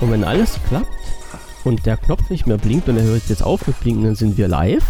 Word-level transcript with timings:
Und 0.00 0.10
wenn 0.10 0.24
alles 0.24 0.58
klappt 0.68 0.88
und 1.64 1.84
der 1.84 1.98
Knopf 1.98 2.30
nicht 2.30 2.46
mehr 2.46 2.56
blinkt 2.56 2.88
und 2.88 2.96
er 2.96 3.04
hört 3.04 3.28
jetzt 3.28 3.42
auf 3.42 3.66
mit 3.66 3.78
blinken, 3.80 4.04
dann 4.04 4.14
sind 4.14 4.38
wir 4.38 4.48
live. 4.48 4.84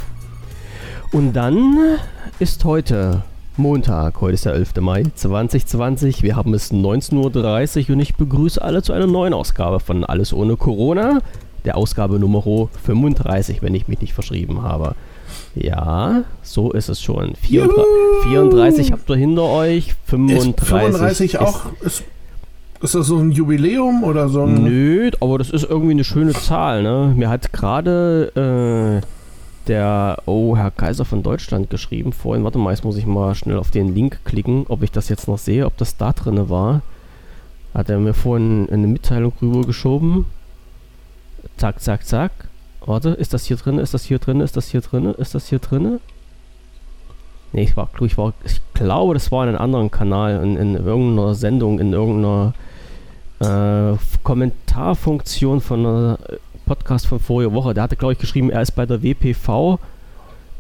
Und 1.13 1.33
dann 1.33 1.99
ist 2.39 2.65
heute 2.65 3.25
Montag, 3.57 4.21
heute 4.21 4.35
ist 4.35 4.45
der 4.45 4.55
11. 4.55 4.77
Mai 4.81 5.05
2020. 5.15 6.23
Wir 6.23 6.37
haben 6.37 6.55
es 6.55 6.73
19.30 6.73 7.89
Uhr 7.89 7.95
und 7.97 8.01
ich 8.01 8.15
begrüße 8.15 8.63
alle 8.63 8.83
zu 8.83 8.93
einer 8.93 9.09
neuen 9.09 9.35
Ausgabe 9.35 9.81
von 9.81 10.05
Alles 10.05 10.33
ohne 10.33 10.57
Corona. 10.57 11.21
Der 11.65 11.77
Ausgabe 11.77 12.21
Nummer 12.21 12.43
35, 12.85 13.61
wenn 13.63 13.75
ich 13.75 13.89
mich 13.89 14.01
nicht 14.01 14.15
verschrieben 14.15 14.63
habe. 14.63 14.95
Ja, 15.57 16.23
so 16.43 16.71
ist 16.71 16.89
es 16.89 17.03
schon. 17.03 17.35
34, 17.35 17.85
34 18.29 18.93
habt 18.93 19.11
ihr 19.11 19.17
hinter 19.17 19.43
euch, 19.43 19.95
35. 20.07 20.55
Ist 20.57 20.69
35 20.69 21.39
auch. 21.39 21.61
Ist, 21.81 22.05
ist 22.81 22.95
das 22.95 23.07
so 23.07 23.19
ein 23.19 23.31
Jubiläum 23.31 24.05
oder 24.05 24.29
so 24.29 24.45
ein. 24.45 24.65
Nö, 24.65 25.11
aber 25.21 25.39
das 25.39 25.51
ist 25.51 25.65
irgendwie 25.65 25.93
eine 25.93 26.05
schöne 26.05 26.33
Zahl, 26.33 26.83
ne? 26.83 27.13
Mir 27.15 27.29
hat 27.29 27.53
gerade 27.53 29.03
äh, 29.03 29.07
der, 29.69 30.23
oh, 30.27 30.57
Herr 30.57 30.71
Kaiser 30.71 31.05
von 31.05 31.23
Deutschland 31.23 31.69
geschrieben 31.69 32.13
vorhin. 32.13 32.43
Warte 32.43 32.59
mal, 32.59 32.71
jetzt 32.71 32.85
muss 32.85 32.97
ich 32.97 33.07
mal 33.07 33.35
schnell 33.35 33.59
auf 33.59 33.71
den 33.71 33.95
Link 33.95 34.21
klicken, 34.25 34.65
ob 34.69 34.83
ich 34.83 34.91
das 34.91 35.09
jetzt 35.09 35.29
noch 35.29 35.39
sehe, 35.39 35.67
ob 35.67 35.77
das 35.77 35.97
da 35.97 36.13
drin 36.13 36.49
war. 36.49 36.83
Hat 37.75 37.91
er 37.91 37.99
mir 37.99 38.15
vorhin 38.15 38.69
eine 38.71 38.87
Mitteilung 38.87 39.33
rübergeschoben. 39.41 40.25
Zack, 41.57 41.81
zack, 41.81 42.07
zack. 42.07 42.33
Warte, 42.85 43.11
ist 43.11 43.35
das 43.35 43.45
hier 43.45 43.57
drin? 43.59 43.79
Ist 43.79 43.93
das 43.93 44.05
hier 44.05 44.19
drin? 44.19 44.41
Ist 44.41 44.57
das 44.57 44.69
hier 44.69 44.81
drin? 44.81 45.05
Ist 45.05 45.35
das 45.35 45.49
hier 45.49 45.59
drin? 45.59 46.01
Nee, 47.53 47.63
ich, 47.63 47.77
war, 47.77 47.91
ich, 48.01 48.17
war, 48.17 48.33
ich 48.45 48.61
glaube, 48.75 49.15
das 49.15 49.31
war 49.31 49.43
in 49.45 49.51
einem 49.51 49.61
anderen 49.61 49.91
Kanal, 49.91 50.43
in, 50.43 50.57
in 50.57 50.75
irgendeiner 50.75 51.35
Sendung, 51.35 51.79
in 51.79 51.93
irgendeiner 51.93 52.55
äh, 53.41 53.97
Kommentarfunktion 54.23 55.61
von 55.61 55.81
einer 55.81 56.19
Podcast 56.67 57.07
von 57.07 57.19
voriger 57.19 57.53
Woche. 57.53 57.75
Der 57.75 57.83
hatte, 57.83 57.97
glaube 57.97 58.13
ich, 58.13 58.19
geschrieben, 58.19 58.51
er 58.51 58.63
ist 58.63 58.73
bei 58.73 58.87
der 58.87 59.03
WPV, 59.03 59.79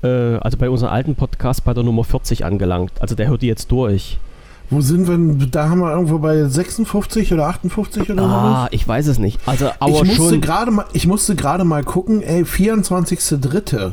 äh, 0.03 0.09
also 0.37 0.59
bei 0.59 0.69
unserem 0.69 0.93
alten 0.93 1.15
Podcast, 1.15 1.65
bei 1.65 1.73
der 1.73 1.85
Nummer 1.85 2.05
40 2.05 2.45
angelangt. 2.45 2.93
Also 3.01 3.15
der 3.15 3.29
hört 3.29 3.43
die 3.43 3.47
jetzt 3.47 3.71
durch. 3.71 4.19
Wo 4.71 4.81
sind 4.81 5.09
wir? 5.09 5.47
Da 5.49 5.69
haben 5.69 5.81
wir 5.81 5.93
irgendwo 5.93 6.19
bei 6.19 6.45
56 6.45 7.33
oder 7.33 7.49
58 7.49 8.11
oder 8.11 8.23
so. 8.23 8.29
Ah, 8.29 8.69
ich 8.71 8.87
weiß 8.87 9.09
es 9.09 9.19
nicht. 9.19 9.41
Also, 9.47 9.69
aber 9.81 10.03
ich 10.03 10.19
musste 10.19 10.39
gerade 10.39 10.71
mal, 10.71 10.87
ich 10.93 11.07
musste 11.09 11.35
gerade 11.35 11.65
mal 11.65 11.83
gucken, 11.83 12.23
ey, 12.23 12.45
24.3. 12.45 13.93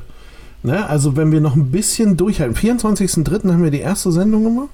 Ne? 0.64 0.88
Also 0.88 1.16
wenn 1.16 1.32
wir 1.32 1.42
noch 1.42 1.56
ein 1.56 1.72
bisschen 1.72 2.16
durchhalten. 2.16 2.56
24.3. 2.56 3.52
haben 3.52 3.64
wir 3.64 3.72
die 3.72 3.80
erste 3.80 4.12
Sendung 4.12 4.44
gemacht. 4.44 4.70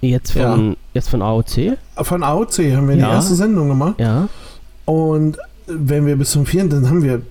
Jetzt 0.00 0.32
von, 0.32 0.76
jetzt 0.94 1.08
von 1.10 1.20
AOC? 1.22 1.76
Von 2.02 2.22
AOC 2.22 2.58
haben 2.74 2.88
wir 2.88 2.96
Ja. 2.96 3.08
die 3.08 3.12
erste 3.14 3.34
Sendung 3.34 3.68
gemacht. 3.68 3.94
Ja. 3.98 4.28
Und 4.86 5.36
wenn 5.66 6.06
wir 6.06 6.16
bis 6.16 6.30
zum 6.30 6.46
4. 6.46 6.68
dann 6.68 6.88
haben 6.88 7.02
wir 7.02 7.22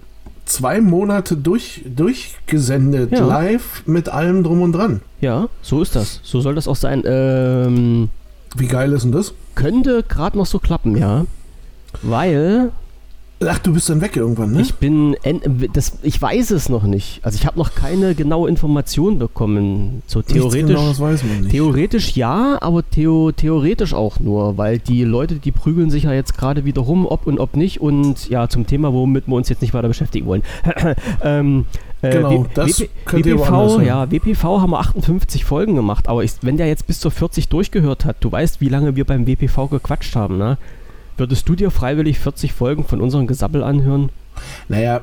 zwei 0.45 0.79
Monate 0.81 1.35
durch, 1.35 1.83
durchgesendet, 1.95 3.11
Ja. 3.11 3.25
live 3.25 3.83
mit 3.85 4.09
allem 4.09 4.43
drum 4.43 4.61
und 4.61 4.73
dran. 4.73 5.01
Ja, 5.21 5.47
so 5.61 5.81
ist 5.81 5.95
das. 5.95 6.19
So 6.23 6.41
soll 6.41 6.55
das 6.55 6.67
auch 6.67 6.75
sein. 6.75 7.03
Ähm, 7.05 8.09
Wie 8.55 8.67
geil 8.67 8.93
ist 8.93 9.03
denn 9.03 9.11
das? 9.11 9.33
könnte 9.55 10.03
gerade 10.07 10.37
noch 10.37 10.45
so 10.45 10.57
klappen, 10.59 10.95
ja. 10.95 11.25
Weil 12.01 12.71
Ach, 13.47 13.57
du 13.59 13.73
bist 13.73 13.89
dann 13.89 14.01
weg 14.01 14.17
irgendwann, 14.17 14.51
ne? 14.51 14.59
ich 14.61 14.75
bin, 14.75 15.15
das, 15.71 15.93
ich 16.03 16.21
weiß 16.21 16.51
es 16.51 16.67
noch 16.67 16.83
nicht. 16.83 17.21
Also 17.23 17.37
ich 17.39 17.45
habe 17.45 17.57
noch 17.57 17.73
keine 17.73 18.13
genaue 18.13 18.49
Information 18.49 19.17
bekommen. 19.17 20.03
So 20.07 20.21
theoretisch. 20.21 20.67
Genaues 20.75 20.99
weiß 20.99 21.23
man 21.23 21.41
nicht. 21.41 21.51
Theoretisch 21.51 22.17
ja, 22.17 22.57
aber 22.59 22.83
theo 22.89 23.31
theoretisch 23.31 23.93
auch 23.93 24.19
nur, 24.19 24.57
weil 24.57 24.79
die 24.79 25.05
Leute, 25.05 25.35
die 25.35 25.51
prügeln 25.53 25.89
sich 25.89 26.03
ja 26.03 26.11
jetzt 26.11 26.37
gerade 26.37 26.65
wieder 26.65 26.81
rum, 26.81 27.05
ob 27.05 27.27
und 27.27 27.39
ob 27.39 27.55
nicht. 27.55 27.79
Und 27.79 28.27
ja, 28.29 28.49
zum 28.49 28.67
Thema, 28.67 28.91
womit 28.91 29.27
wir 29.27 29.35
uns 29.35 29.47
jetzt 29.47 29.61
nicht 29.61 29.73
weiter 29.73 29.87
beschäftigen 29.87 30.25
wollen. 30.27 30.43
ähm, 31.23 31.65
äh, 32.01 32.09
Genau, 32.11 32.43
W- 32.43 32.47
das 32.53 32.83
könnt 33.05 33.25
ihr 33.25 33.39
woanders 33.39 33.75
WPV, 33.75 33.81
ja, 33.85 34.11
WPV 34.11 34.43
haben 34.61 34.71
wir 34.71 34.79
58 34.79 35.45
Folgen 35.45 35.75
gemacht, 35.75 36.09
aber 36.09 36.25
ich, 36.25 36.31
wenn 36.41 36.57
der 36.57 36.67
jetzt 36.67 36.87
bis 36.87 36.99
zur 36.99 37.11
40 37.11 37.47
durchgehört 37.47 38.03
hat, 38.03 38.17
du 38.19 38.31
weißt, 38.31 38.59
wie 38.59 38.69
lange 38.69 38.97
wir 38.97 39.05
beim 39.05 39.27
WPV 39.27 39.67
gequatscht 39.67 40.15
haben, 40.17 40.37
ne? 40.37 40.57
Würdest 41.19 41.49
du 41.49 41.55
dir 41.55 41.69
freiwillig 41.69 42.19
40 42.19 42.53
Folgen 42.53 42.85
von 42.85 43.01
unserem 43.01 43.27
Gesabbel 43.27 43.61
anhören? 43.61 44.09
Naja. 44.69 45.01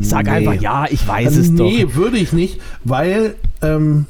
Sag 0.00 0.26
nee. 0.26 0.30
einfach, 0.30 0.54
ja, 0.54 0.86
ich 0.88 1.06
weiß 1.06 1.36
es 1.36 1.54
doch. 1.54 1.64
Nee, 1.64 1.94
würde 1.94 2.16
ich 2.16 2.32
nicht, 2.32 2.60
weil, 2.84 3.34
ähm, 3.60 4.06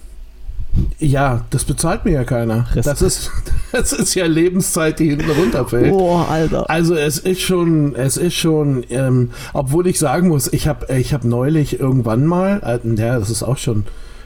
ja, 0.98 1.44
das 1.50 1.64
bezahlt 1.64 2.04
mir 2.04 2.12
ja 2.12 2.24
keiner. 2.24 2.66
Respekt. 2.74 2.86
Das 2.86 3.02
ist, 3.02 3.30
das 3.72 3.92
ist 3.92 4.14
ja 4.14 4.26
Lebenszeit, 4.26 5.00
die 5.00 5.10
hinten 5.10 5.30
runterfällt. 5.30 5.90
Boah, 5.90 6.28
Alter. 6.28 6.70
Also 6.70 6.94
es 6.94 7.18
ist 7.18 7.40
schon, 7.40 7.96
es 7.96 8.16
ist 8.16 8.34
schon, 8.34 8.84
ähm, 8.90 9.30
obwohl 9.52 9.86
ich 9.86 9.98
sagen 9.98 10.28
muss, 10.28 10.52
ich 10.52 10.68
habe 10.68 10.94
ich 10.94 11.12
hab 11.12 11.24
neulich 11.24 11.80
irgendwann 11.80 12.24
mal, 12.24 12.60
äh, 12.64 12.94
ja, 12.94 13.18
das 13.18 13.30
ist 13.30 13.42
auch 13.42 13.58
schon, 13.58 13.84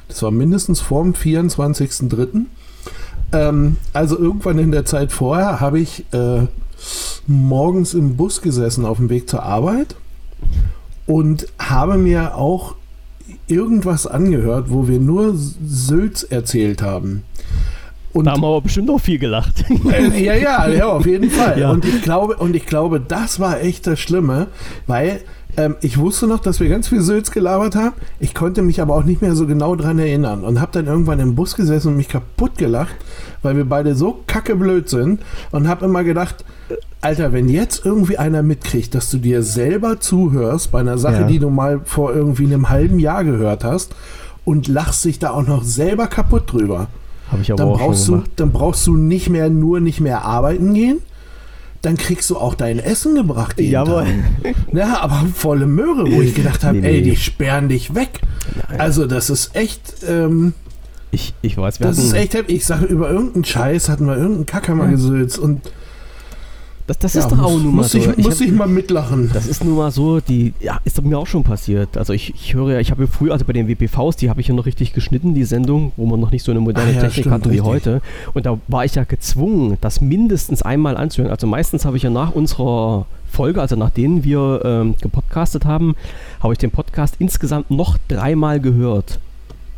das 0.08 0.22
war 0.22 0.30
mindestens 0.30 0.80
vor 0.80 1.02
dem 1.02 1.14
24.03., 1.14 2.46
ähm, 3.36 3.76
also 3.92 4.18
irgendwann 4.18 4.58
in 4.58 4.70
der 4.70 4.84
Zeit 4.84 5.12
vorher 5.12 5.60
habe 5.60 5.80
ich 5.80 6.04
äh, 6.12 6.46
morgens 7.26 7.94
im 7.94 8.16
Bus 8.16 8.40
gesessen 8.42 8.84
auf 8.84 8.98
dem 8.98 9.10
Weg 9.10 9.28
zur 9.28 9.42
Arbeit 9.42 9.96
und 11.06 11.46
habe 11.58 11.98
mir 11.98 12.36
auch 12.36 12.74
irgendwas 13.48 14.06
angehört, 14.06 14.66
wo 14.70 14.88
wir 14.88 14.98
nur 14.98 15.34
Sülz 15.34 16.22
erzählt 16.24 16.82
haben. 16.82 17.24
Und 18.12 18.24
Da 18.24 18.32
haben 18.32 18.40
wir 18.40 18.46
aber 18.48 18.62
bestimmt 18.62 18.88
auch 18.90 19.00
viel 19.00 19.18
gelacht. 19.18 19.64
äh, 19.92 20.24
ja, 20.24 20.34
ja, 20.34 20.68
ja, 20.68 20.86
auf 20.86 21.04
jeden 21.06 21.30
Fall. 21.30 21.58
Ja. 21.60 21.70
Und 21.70 21.84
ich 21.84 22.02
glaube, 22.02 22.36
und 22.36 22.56
ich 22.56 22.64
glaube, 22.66 22.98
das 22.98 23.40
war 23.40 23.60
echt 23.60 23.86
das 23.86 24.00
Schlimme, 24.00 24.48
weil 24.86 25.20
ähm, 25.56 25.76
ich 25.80 25.98
wusste 25.98 26.26
noch, 26.26 26.40
dass 26.40 26.60
wir 26.60 26.68
ganz 26.68 26.88
viel 26.88 27.00
Sülz 27.00 27.30
gelabert 27.30 27.74
haben. 27.76 27.94
Ich 28.20 28.34
konnte 28.34 28.62
mich 28.62 28.80
aber 28.80 28.94
auch 28.94 29.04
nicht 29.04 29.22
mehr 29.22 29.34
so 29.34 29.46
genau 29.46 29.74
dran 29.76 29.98
erinnern 29.98 30.44
und 30.44 30.60
habe 30.60 30.72
dann 30.72 30.86
irgendwann 30.86 31.20
im 31.20 31.34
Bus 31.34 31.56
gesessen 31.56 31.88
und 31.88 31.96
mich 31.96 32.08
kaputt 32.08 32.58
gelacht, 32.58 32.94
weil 33.42 33.56
wir 33.56 33.64
beide 33.64 33.94
so 33.94 34.20
kackeblöd 34.26 34.88
sind 34.88 35.20
und 35.52 35.68
habe 35.68 35.84
immer 35.86 36.04
gedacht, 36.04 36.44
Alter, 37.00 37.32
wenn 37.32 37.48
jetzt 37.48 37.84
irgendwie 37.86 38.18
einer 38.18 38.42
mitkriegt, 38.42 38.94
dass 38.94 39.10
du 39.10 39.18
dir 39.18 39.42
selber 39.42 40.00
zuhörst 40.00 40.72
bei 40.72 40.80
einer 40.80 40.98
Sache, 40.98 41.20
Ja. 41.22 41.26
die 41.26 41.38
du 41.38 41.50
mal 41.50 41.80
vor 41.84 42.14
irgendwie 42.14 42.46
einem 42.46 42.68
halben 42.68 42.98
Jahr 42.98 43.22
gehört 43.24 43.64
hast 43.64 43.94
und 44.44 44.66
lachst 44.68 45.04
dich 45.04 45.18
da 45.18 45.30
auch 45.30 45.46
noch 45.46 45.62
selber 45.62 46.06
kaputt 46.06 46.52
drüber 46.52 46.88
Habe 47.30 47.42
ich 47.42 47.52
aber 47.52 47.62
dann 47.64 47.68
auch 47.72 47.78
brauchst, 47.78 48.06
schon 48.06 48.24
du, 48.24 48.30
dann 48.36 48.50
brauchst 48.52 48.86
du 48.86 48.96
nicht 48.96 49.30
mehr 49.30 49.50
nur 49.50 49.80
nicht 49.80 50.00
mehr 50.00 50.24
arbeiten 50.24 50.74
gehen. 50.74 50.98
Dann 51.86 51.96
kriegst 51.96 52.28
du 52.30 52.36
auch 52.36 52.54
dein 52.56 52.80
Essen 52.80 53.14
gebracht. 53.14 53.60
jeden 53.60 53.70
Jawohl. 53.70 54.06
Tag. 54.42 54.54
Ja, 54.72 54.98
aber 55.02 55.24
volle 55.32 55.66
Möhre, 55.68 56.10
wo 56.10 56.20
ich 56.20 56.34
gedacht 56.34 56.64
habe, 56.64 56.78
Nee, 56.78 56.86
ey, 56.88 56.94
nee. 57.00 57.10
die 57.10 57.16
sperren 57.16 57.68
dich 57.68 57.94
weg. 57.94 58.20
Nein. 58.68 58.80
Also 58.80 59.06
das 59.06 59.30
ist 59.30 59.54
echt, 59.54 59.80
ähm, 60.08 60.52
Ich, 61.12 61.32
ich 61.42 61.56
weiß, 61.56 61.78
wir 61.78 61.86
das 61.86 61.98
ist 61.98 62.12
echt. 62.12 62.34
Ich 62.48 62.66
sage, 62.66 62.86
über 62.86 63.08
irgendeinen 63.08 63.44
Scheiß 63.44 63.88
hatten 63.88 64.06
wir 64.06 64.16
irgendeinen 64.16 64.46
Kacker 64.46 64.74
mal 64.74 64.90
gesülzt 64.90 65.38
und 65.38 65.60
das, 66.86 66.98
das 66.98 67.14
ja, 67.14 67.20
ist 67.22 67.28
doch 67.30 67.38
auch 67.40 67.58
nun 67.58 67.74
mal 67.74 67.82
so. 67.82 67.98
ich, 67.98 68.16
muss 68.16 68.40
hab- 68.40 68.46
ich 68.46 68.52
mal 68.52 68.68
mitlachen. 68.68 69.30
Das 69.32 69.46
ist 69.46 69.64
nun 69.64 69.76
mal 69.76 69.90
so, 69.90 70.20
die, 70.20 70.54
ja, 70.60 70.78
ist 70.84 71.02
mir 71.02 71.18
auch 71.18 71.26
schon 71.26 71.42
passiert. 71.42 71.96
Also 71.96 72.12
ich, 72.12 72.32
ich 72.34 72.54
höre 72.54 72.72
ja, 72.74 72.80
ich 72.80 72.90
habe 72.90 73.04
ja 73.04 73.08
früher, 73.10 73.32
also 73.32 73.44
bei 73.44 73.52
den 73.52 73.66
WPVs, 73.68 74.16
die 74.16 74.30
habe 74.30 74.40
ich 74.40 74.48
ja 74.48 74.54
noch 74.54 74.66
richtig 74.66 74.92
geschnitten, 74.92 75.34
die 75.34 75.44
Sendung, 75.44 75.92
wo 75.96 76.06
man 76.06 76.20
noch 76.20 76.30
nicht 76.30 76.44
so 76.44 76.52
eine 76.52 76.60
moderne 76.60 76.90
Ah 76.90 76.94
ja, 76.94 77.00
Technik 77.00 77.12
stimmt, 77.24 77.34
hatten 77.34 77.44
wie 77.50 77.58
richtig. 77.58 77.64
heute. 77.66 78.02
Und 78.34 78.46
da 78.46 78.58
war 78.68 78.84
ich 78.84 78.94
ja 78.94 79.04
gezwungen, 79.04 79.78
das 79.80 80.00
mindestens 80.00 80.62
einmal 80.62 80.96
anzuhören. 80.96 81.32
Also 81.32 81.46
meistens 81.46 81.84
habe 81.84 81.96
ich 81.96 82.04
ja 82.04 82.10
nach 82.10 82.32
unserer 82.32 83.06
Folge, 83.30 83.60
also 83.60 83.74
nachdem 83.76 84.22
wir 84.24 84.62
ähm, 84.64 84.94
gepodcastet 85.00 85.64
haben, 85.64 85.96
habe 86.40 86.52
ich 86.54 86.58
den 86.58 86.70
Podcast 86.70 87.16
insgesamt 87.18 87.70
noch 87.70 87.98
dreimal 88.08 88.60
gehört. 88.60 89.18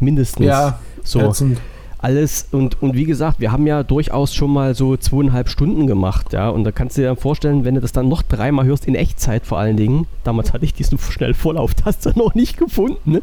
Mindestens. 0.01 0.47
Ja, 0.47 0.79
so 1.03 1.21
ätzend. 1.21 1.59
Alles 1.99 2.49
und, 2.53 2.81
und 2.83 2.95
wie 2.95 3.05
gesagt, 3.05 3.41
wir 3.41 3.51
haben 3.53 3.67
ja 3.67 3.83
durchaus 3.83 4.35
schon 4.35 4.53
mal 4.53 4.75
so 4.75 4.97
zweieinhalb 4.97 5.49
Stunden 5.49 5.87
gemacht, 5.87 6.33
ja, 6.33 6.49
und 6.49 6.65
da 6.65 6.73
kannst 6.73 6.97
du 6.97 7.01
dir 7.03 7.09
dann 7.09 7.17
vorstellen, 7.17 7.65
wenn 7.65 7.75
du 7.75 7.81
das 7.81 7.93
dann 7.93 8.09
noch 8.09 8.23
dreimal 8.23 8.65
hörst, 8.67 8.87
in 8.87 8.95
Echtzeit 8.95 9.47
vor 9.47 9.59
allen 9.59 9.77
Dingen, 9.77 10.07
damals 10.25 10.53
hatte 10.53 10.65
ich 10.65 10.75
diesen 10.75 10.99
schnell 11.11 11.35
Vorlauftaster 11.35 12.13
noch 12.17 12.35
nicht 12.35 12.57
gefunden, 12.57 13.13
ne? 13.13 13.23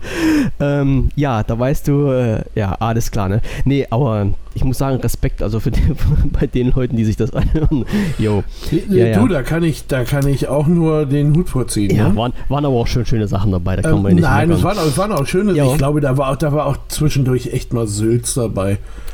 ähm, 0.59 1.09
ja, 1.15 1.43
da 1.43 1.57
weißt 1.57 1.87
du, 1.87 2.11
äh, 2.11 2.43
ja, 2.55 2.73
alles 2.79 3.11
klar, 3.11 3.29
ne, 3.29 3.41
nee, 3.63 3.87
aber 3.89 4.27
ich 4.57 4.63
muss 4.63 4.77
sagen, 4.77 4.97
Respekt, 5.01 5.41
also 5.43 5.59
für 5.59 5.71
den, 5.71 5.97
bei 6.39 6.47
den 6.47 6.71
Leuten, 6.71 6.95
die 6.95 7.03
sich 7.05 7.17
das 7.17 7.33
anhören, 7.33 7.85
jo, 8.17 8.43
Ja, 8.89 9.05
ja. 9.07 9.19
Du, 9.19 9.27
da 9.27 9.41
kann 9.43 9.63
ich, 9.63 9.87
da 9.87 10.03
kann 10.05 10.27
ich 10.27 10.47
auch 10.47 10.67
nur 10.67 11.05
den 11.05 11.35
Hut 11.35 11.49
vorziehen. 11.49 11.93
ja, 11.95 12.09
ne? 12.09 12.15
waren, 12.15 12.33
waren 12.49 12.65
aber 12.65 12.75
auch 12.75 12.87
schon 12.87 13.05
schöne 13.05 13.27
Sachen 13.27 13.51
dabei, 13.51 13.75
da 13.77 13.81
kann 13.81 13.97
Ähm, 13.97 14.01
man 14.03 14.11
ja 14.11 14.15
nicht 14.15 14.23
nein, 14.23 14.51
es 14.51 14.63
waren, 14.63 14.77
auch- 14.77 14.85
es 14.85 14.97
waren 14.97 15.11
auch 15.11 15.25
schöne. 15.25 15.53
Ja. 15.53 15.65
Ich 15.71 15.77
glaube, 15.77 15.99
da 16.01 16.17
war, 16.17 16.31
auch, 16.31 16.35
da 16.37 16.53
war 16.53 16.65
auch 16.67 16.77
zwischendurch 16.87 17.47
echt 17.53 17.73
mal 17.73 17.85
Sülz 17.87 18.33
dabei. 18.33 18.64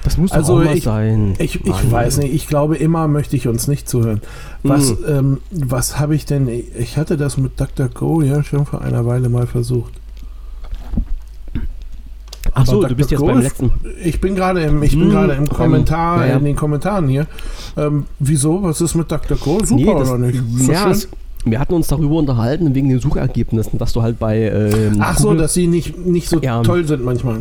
Das 0.03 0.17
muss 0.17 0.31
doch 0.31 0.37
Also 0.37 0.53
auch 0.59 0.63
mal 0.63 0.75
ich- 0.77 0.83
sein. 0.83 1.35
Ich, 1.37 1.63
ich 1.65 1.91
weiß 1.91 2.17
nicht, 2.17 2.33
ich 2.33 2.47
glaube, 2.47 2.75
immer 2.77 3.07
möchte 3.07 3.35
ich 3.35 3.47
uns 3.47 3.67
nicht 3.67 3.87
zuhören. 3.87 4.21
Was, 4.63 4.91
Mhm. 4.91 4.97
ähm, 5.07 5.37
was 5.51 5.99
habe 5.99 6.15
ich 6.15 6.25
denn? 6.25 6.47
Ich 6.47 6.97
hatte 6.97 7.17
das 7.17 7.37
mit 7.37 7.59
DuckDuckGo 7.59 8.21
ja 8.23 8.43
schon 8.43 8.65
vor 8.65 8.81
einer 8.81 9.05
Weile 9.05 9.29
mal 9.29 9.45
versucht. 9.47 9.93
Ach 12.53 12.65
so, 12.65 12.79
Aber 12.79 12.89
du 12.89 12.95
bist 12.95 13.11
jetzt 13.11 13.19
DuckDuckGo 13.21 13.33
beim 13.35 13.43
letzten. 13.43 13.71
Ich 14.03 14.19
bin 14.19 14.35
gerade 14.35 14.61
im, 14.63 14.83
ich 14.83 14.91
bin 14.91 15.03
Hm, 15.03 15.09
gerade 15.11 15.33
im 15.33 15.47
Kommentar, 15.47 16.21
ja, 16.25 16.31
ja. 16.31 16.37
in 16.37 16.43
den 16.45 16.55
Kommentaren 16.55 17.07
hier. 17.07 17.27
Ähm, 17.77 18.05
wieso? 18.19 18.61
Was 18.63 18.81
ist 18.81 18.95
mit 18.95 19.09
DuckDuckGo? 19.11 19.63
Super 19.65 19.99
das, 19.99 20.09
oder 20.09 20.17
nicht? 20.17 20.39
Doch 20.67 20.73
ja, 20.73 20.89
es, 20.89 21.07
wir 21.45 21.59
hatten 21.59 21.73
uns 21.73 21.87
darüber 21.87 22.15
unterhalten 22.15 22.75
wegen 22.75 22.89
den 22.89 22.99
Suchergebnissen, 22.99 23.79
dass 23.79 23.93
du 23.93 24.01
halt 24.01 24.19
bei 24.19 24.41
ähm, 24.43 24.97
Ach 24.99 25.17
so, 25.17 25.29
Google- 25.29 25.41
dass 25.41 25.53
sie 25.55 25.67
nicht, 25.67 25.97
nicht 26.05 26.29
so 26.29 26.39
Ja. 26.39 26.61
toll 26.61 26.85
sind 26.85 27.03
manchmal. 27.03 27.39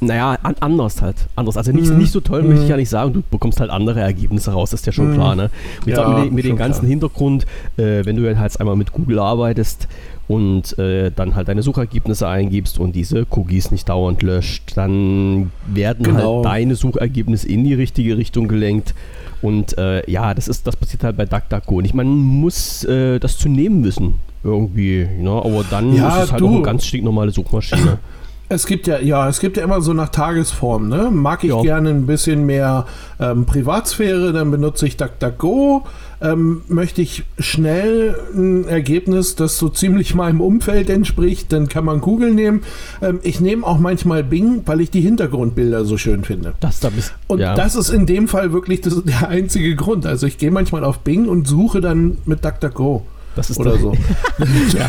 Naja, 0.00 0.36
an, 0.42 0.54
anders 0.60 1.02
halt. 1.02 1.16
Anders. 1.36 1.56
Also 1.56 1.72
nicht, 1.72 1.90
Mhm. 1.90 1.98
nicht 1.98 2.12
so 2.12 2.20
toll, 2.20 2.42
Mhm. 2.42 2.48
möchte 2.50 2.62
ich 2.64 2.70
ja 2.70 2.76
nicht 2.76 2.88
sagen. 2.90 3.12
Du 3.12 3.22
bekommst 3.30 3.58
halt 3.60 3.70
andere 3.70 4.00
Ergebnisse 4.00 4.52
raus, 4.52 4.70
das 4.70 4.80
ist 4.80 4.86
ja 4.86 4.92
schon 4.92 5.10
Mhm. 5.10 5.14
klar. 5.14 5.34
Ne? 5.36 5.50
Und 5.84 5.88
Ja, 5.90 5.96
sag, 5.96 6.24
mit, 6.24 6.32
mit 6.32 6.44
dem 6.44 6.56
ganzen 6.56 6.80
klar. 6.82 6.90
Hintergrund, 6.90 7.46
äh, 7.76 8.04
wenn 8.04 8.16
du 8.16 8.38
halt 8.38 8.60
einmal 8.60 8.76
mit 8.76 8.92
Google 8.92 9.18
arbeitest 9.18 9.88
und 10.28 10.78
äh, 10.78 11.10
dann 11.14 11.34
halt 11.34 11.48
deine 11.48 11.62
Suchergebnisse 11.62 12.28
eingibst 12.28 12.78
und 12.78 12.94
diese 12.94 13.26
Cookies 13.30 13.72
nicht 13.72 13.88
dauernd 13.88 14.22
löscht, 14.22 14.76
dann 14.76 15.50
werden 15.66 16.04
Genau. 16.04 16.36
halt 16.36 16.44
deine 16.46 16.76
Suchergebnisse 16.76 17.48
in 17.48 17.64
die 17.64 17.74
richtige 17.74 18.16
Richtung 18.16 18.46
gelenkt. 18.46 18.94
Und 19.42 19.76
äh, 19.78 20.08
ja, 20.10 20.34
das 20.34 20.48
ist 20.48 20.66
das 20.66 20.76
passiert 20.76 21.02
halt 21.04 21.16
bei 21.16 21.24
DuckDuckGo. 21.26 21.76
Und 21.76 21.84
ich 21.84 21.94
meine, 21.94 22.10
man 22.10 22.18
muss 22.18 22.84
äh, 22.84 23.18
das 23.18 23.38
zu 23.38 23.48
nehmen 23.48 23.84
wissen. 23.84 24.14
Irgendwie, 24.42 25.06
ne? 25.18 25.30
aber 25.30 25.64
dann 25.70 25.94
Ja, 25.94 26.18
ist 26.18 26.24
es 26.24 26.32
halt 26.32 26.40
du. 26.40 26.48
auch 26.48 26.52
eine 26.54 26.62
ganz 26.62 26.86
stinknormale 26.86 27.30
Suchmaschine. 27.30 27.98
Es 28.52 28.66
gibt 28.66 28.88
ja, 28.88 28.98
ja, 28.98 29.28
es 29.28 29.38
gibt 29.38 29.56
ja 29.58 29.62
immer 29.62 29.80
so 29.80 29.92
nach 29.92 30.08
Tagesform, 30.08 30.88
ne? 30.88 31.08
Mag 31.12 31.44
ich 31.44 31.50
Ja. 31.50 31.62
gerne 31.62 31.90
ein 31.90 32.06
bisschen 32.06 32.46
mehr 32.46 32.84
ähm, 33.20 33.46
Privatsphäre, 33.46 34.32
dann 34.32 34.50
benutze 34.50 34.88
ich 34.88 34.96
DuckDuckGo. 34.96 35.84
Ähm, 36.20 36.62
möchte 36.66 37.00
ich 37.00 37.22
schnell 37.38 38.16
ein 38.34 38.66
Ergebnis, 38.66 39.36
das 39.36 39.56
so 39.56 39.68
ziemlich 39.68 40.16
meinem 40.16 40.40
Umfeld 40.40 40.90
entspricht, 40.90 41.52
dann 41.52 41.68
kann 41.68 41.84
man 41.84 42.00
Google 42.00 42.34
nehmen. 42.34 42.62
Ähm, 43.00 43.20
ich 43.22 43.40
nehme 43.40 43.64
auch 43.64 43.78
manchmal 43.78 44.24
Bing, 44.24 44.62
weil 44.66 44.80
ich 44.80 44.90
die 44.90 45.00
Hintergrundbilder 45.00 45.84
so 45.84 45.96
schön 45.96 46.24
finde. 46.24 46.54
Das 46.58 46.80
da 46.80 46.90
bist 46.90 47.14
Und 47.28 47.38
ja. 47.38 47.54
das 47.54 47.76
ist 47.76 47.90
in 47.90 48.04
dem 48.04 48.26
Fall 48.26 48.52
wirklich 48.52 48.80
das, 48.80 49.00
der 49.04 49.28
einzige 49.28 49.76
Grund. 49.76 50.06
Also 50.06 50.26
ich 50.26 50.38
gehe 50.38 50.50
manchmal 50.50 50.82
auf 50.82 50.98
Bing 50.98 51.28
und 51.28 51.46
suche 51.46 51.80
dann 51.80 52.18
mit 52.26 52.44
DuckDuckGo 52.44 53.06
das 53.36 53.50
ist 53.50 53.58
oder 53.60 53.78
so. 53.78 53.92
ja, 54.76 54.88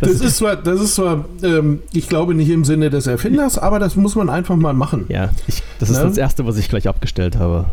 Das 0.00 0.20
ist 0.20 0.36
zwar, 0.38 0.56
das 0.56 0.80
ist 0.80 0.94
zwar, 0.96 1.24
ähm, 1.42 1.80
ich 1.92 2.08
glaube 2.08 2.34
nicht 2.34 2.50
im 2.50 2.64
Sinne 2.64 2.90
des 2.90 3.06
Erfinders, 3.06 3.58
aber 3.58 3.78
das 3.78 3.96
muss 3.96 4.14
man 4.14 4.28
einfach 4.28 4.56
mal 4.56 4.74
machen. 4.74 5.06
Ja, 5.08 5.30
ich, 5.46 5.62
das 5.78 5.90
ist 5.90 5.98
Ne? 5.98 6.04
das 6.04 6.16
Erste, 6.18 6.46
was 6.46 6.56
ich 6.56 6.68
gleich 6.68 6.88
abgestellt 6.88 7.36
habe. 7.36 7.66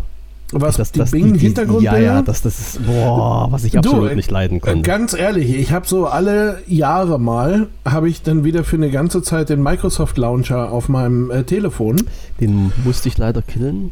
Was 0.55 0.77
Das, 0.77 0.91
die 0.91 0.99
das, 0.99 1.09
Bing-Hintergrundbilder? 1.09 1.97
Ja, 1.99 2.15
ja, 2.17 2.21
das, 2.21 2.43
das 2.43 2.59
ist, 2.59 2.85
boah, 2.85 3.47
was 3.49 3.63
ich 3.63 3.71
Du, 3.71 3.79
absolut 3.79 4.11
äh, 4.11 4.15
nicht 4.15 4.29
leiden 4.29 4.57
Äh, 4.57 4.59
konnte. 4.59 4.81
Ganz 4.83 5.13
ehrlich, 5.13 5.51
ich 5.55 5.71
habe 5.71 5.87
so 5.87 6.05
alle 6.05 6.61
Jahre 6.67 7.19
mal, 7.19 7.67
habe 7.85 8.07
ich 8.07 8.21
dann 8.21 8.43
wieder 8.43 8.63
für 8.63 8.75
eine 8.75 8.91
ganze 8.91 9.23
Zeit 9.23 9.49
den 9.49 9.63
Microsoft 9.63 10.15
Launcher 10.19 10.71
auf 10.71 10.89
meinem 10.89 11.31
äh, 11.31 11.43
Telefon. 11.43 12.03
Den 12.39 12.71
musste 12.85 13.09
ich 13.09 13.17
leider 13.17 13.41
killen. 13.41 13.89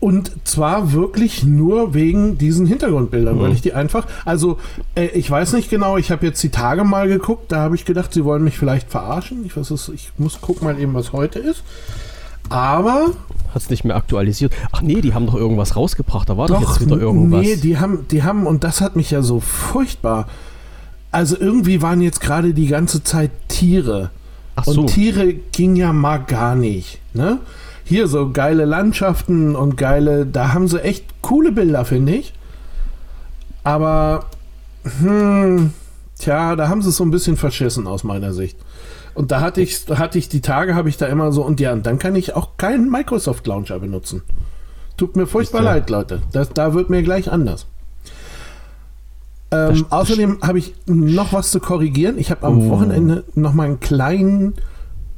Und 0.00 0.32
zwar 0.44 0.92
wirklich 0.92 1.44
nur 1.44 1.92
wegen 1.92 2.38
diesen 2.38 2.66
Hintergrundbildern, 2.66 3.36
Mhm. 3.36 3.40
weil 3.42 3.52
ich 3.52 3.60
die 3.60 3.74
einfach, 3.74 4.06
also 4.24 4.58
äh, 4.94 5.06
ich 5.08 5.30
weiß 5.30 5.52
nicht 5.52 5.68
genau, 5.68 5.98
ich 5.98 6.10
habe 6.10 6.24
jetzt 6.26 6.42
die 6.42 6.48
Tage 6.48 6.84
mal 6.84 7.06
geguckt, 7.06 7.52
da 7.52 7.58
habe 7.60 7.74
ich 7.74 7.84
gedacht, 7.84 8.14
sie 8.14 8.24
wollen 8.24 8.42
mich 8.42 8.56
vielleicht 8.58 8.90
verarschen. 8.90 9.44
Ich 9.44 9.54
weiß 9.56 9.70
es, 9.72 9.90
ich 9.90 10.10
muss 10.16 10.40
gucken 10.40 10.64
mal 10.66 10.78
eben, 10.80 10.94
was 10.94 11.12
heute 11.12 11.38
ist. 11.38 11.62
Aber 12.48 13.08
Hat 13.54 13.62
es 13.62 13.68
nicht 13.70 13.84
mehr 13.84 13.94
aktualisiert. 13.96 14.52
Ach 14.72 14.80
nee, 14.80 15.00
die 15.00 15.12
haben 15.14 15.26
doch 15.26 15.34
irgendwas 15.34 15.76
rausgebracht. 15.76 16.28
Da 16.28 16.36
war 16.38 16.48
doch, 16.48 16.60
Doch, 16.62 16.70
jetzt 16.80 16.86
wieder 16.86 16.98
irgendwas. 16.98 17.42
nee, 17.42 17.56
die 17.56 17.78
haben, 17.78 18.06
die 18.10 18.22
haben, 18.22 18.46
und 18.46 18.64
das 18.64 18.80
hat 18.80 18.96
mich 18.96 19.10
ja 19.10 19.22
so 19.22 19.40
furchtbar. 19.40 20.28
Also 21.12 21.36
irgendwie 21.38 21.82
waren 21.82 22.00
jetzt 22.00 22.20
gerade 22.20 22.54
die 22.54 22.68
ganze 22.68 23.02
Zeit 23.04 23.30
Tiere. 23.48 24.10
Ach 24.56 24.64
so. 24.64 24.80
Und 24.82 24.86
Tiere 24.88 25.32
ging 25.34 25.76
ja 25.76 25.92
mal 25.92 26.18
gar 26.18 26.54
nicht. 26.54 27.00
Ne? 27.12 27.38
Hier 27.90 28.06
so 28.06 28.30
geile 28.30 28.66
Landschaften 28.66 29.56
und 29.56 29.76
geile, 29.76 30.24
da 30.24 30.52
haben 30.52 30.68
sie 30.68 30.80
echt 30.80 31.04
coole 31.22 31.50
Bilder, 31.50 31.84
finde 31.84 32.12
ich. 32.12 32.32
Aber, 33.64 34.26
hm, 35.00 35.72
tja, 36.16 36.54
da 36.54 36.68
haben 36.68 36.82
sie 36.82 36.90
es 36.90 36.96
so 36.96 37.04
ein 37.04 37.10
bisschen 37.10 37.36
verschissen 37.36 37.88
aus 37.88 38.04
meiner 38.04 38.32
Sicht. 38.32 38.56
Und 39.14 39.32
da 39.32 39.40
hatte 39.40 39.60
ich, 39.60 39.86
da 39.86 39.98
hatte 39.98 40.18
ich 40.18 40.28
die 40.28 40.40
Tage, 40.40 40.76
habe 40.76 40.88
ich 40.88 40.98
da 40.98 41.06
immer 41.06 41.32
so, 41.32 41.42
und 41.44 41.58
ja, 41.58 41.72
und 41.72 41.84
dann 41.84 41.98
kann 41.98 42.14
ich 42.14 42.36
auch 42.36 42.56
keinen 42.58 42.92
Microsoft 42.92 43.44
Launcher 43.48 43.80
benutzen. 43.80 44.22
Tut 44.96 45.16
mir 45.16 45.26
furchtbar 45.26 45.62
leid, 45.62 45.90
Leute. 45.90 46.22
Das, 46.30 46.50
da 46.50 46.74
wird 46.74 46.90
mir 46.90 47.02
gleich 47.02 47.32
anders. 47.32 47.66
Ähm, 49.50 49.86
außerdem 49.90 50.42
habe 50.42 50.60
ich 50.60 50.74
noch 50.86 51.32
was 51.32 51.50
zu 51.50 51.58
korrigieren. 51.58 52.18
Ich 52.18 52.30
habe 52.30 52.46
am 52.46 52.68
Oh. 52.68 52.70
Wochenende 52.70 53.24
noch 53.34 53.52
mal 53.52 53.64
einen 53.64 53.80
kleinen 53.80 54.54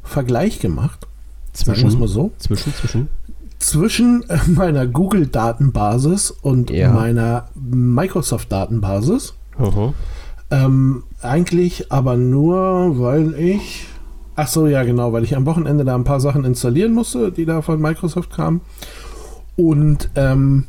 Vergleich 0.02 0.58
gemacht. 0.58 1.06
Sagen 1.52 1.76
wir 1.82 1.90
zwischen, 1.90 2.06
so. 2.08 2.32
zwischen, 2.38 2.74
zwischen. 2.74 3.08
Zwischen 3.58 4.28
äh, 4.28 4.38
meiner 4.48 4.86
Google-Datenbasis 4.86 6.30
und 6.30 6.70
Ja. 6.70 6.92
meiner 6.92 7.48
Microsoft-Datenbasis. 7.54 9.34
Ähm, 10.50 11.04
eigentlich 11.20 11.92
aber 11.92 12.16
nur, 12.16 12.98
weil 12.98 13.34
ich. 13.34 13.86
Ach 14.34 14.48
so, 14.48 14.66
ja, 14.66 14.82
genau, 14.82 15.12
weil 15.12 15.24
ich 15.24 15.36
am 15.36 15.44
Wochenende 15.46 15.84
da 15.84 15.94
ein 15.94 16.04
paar 16.04 16.20
Sachen 16.20 16.44
installieren 16.44 16.92
musste, 16.92 17.30
die 17.32 17.44
da 17.44 17.60
von 17.62 17.80
Microsoft 17.80 18.30
kamen. 18.34 18.62
Und 19.56 20.08
ähm, 20.14 20.64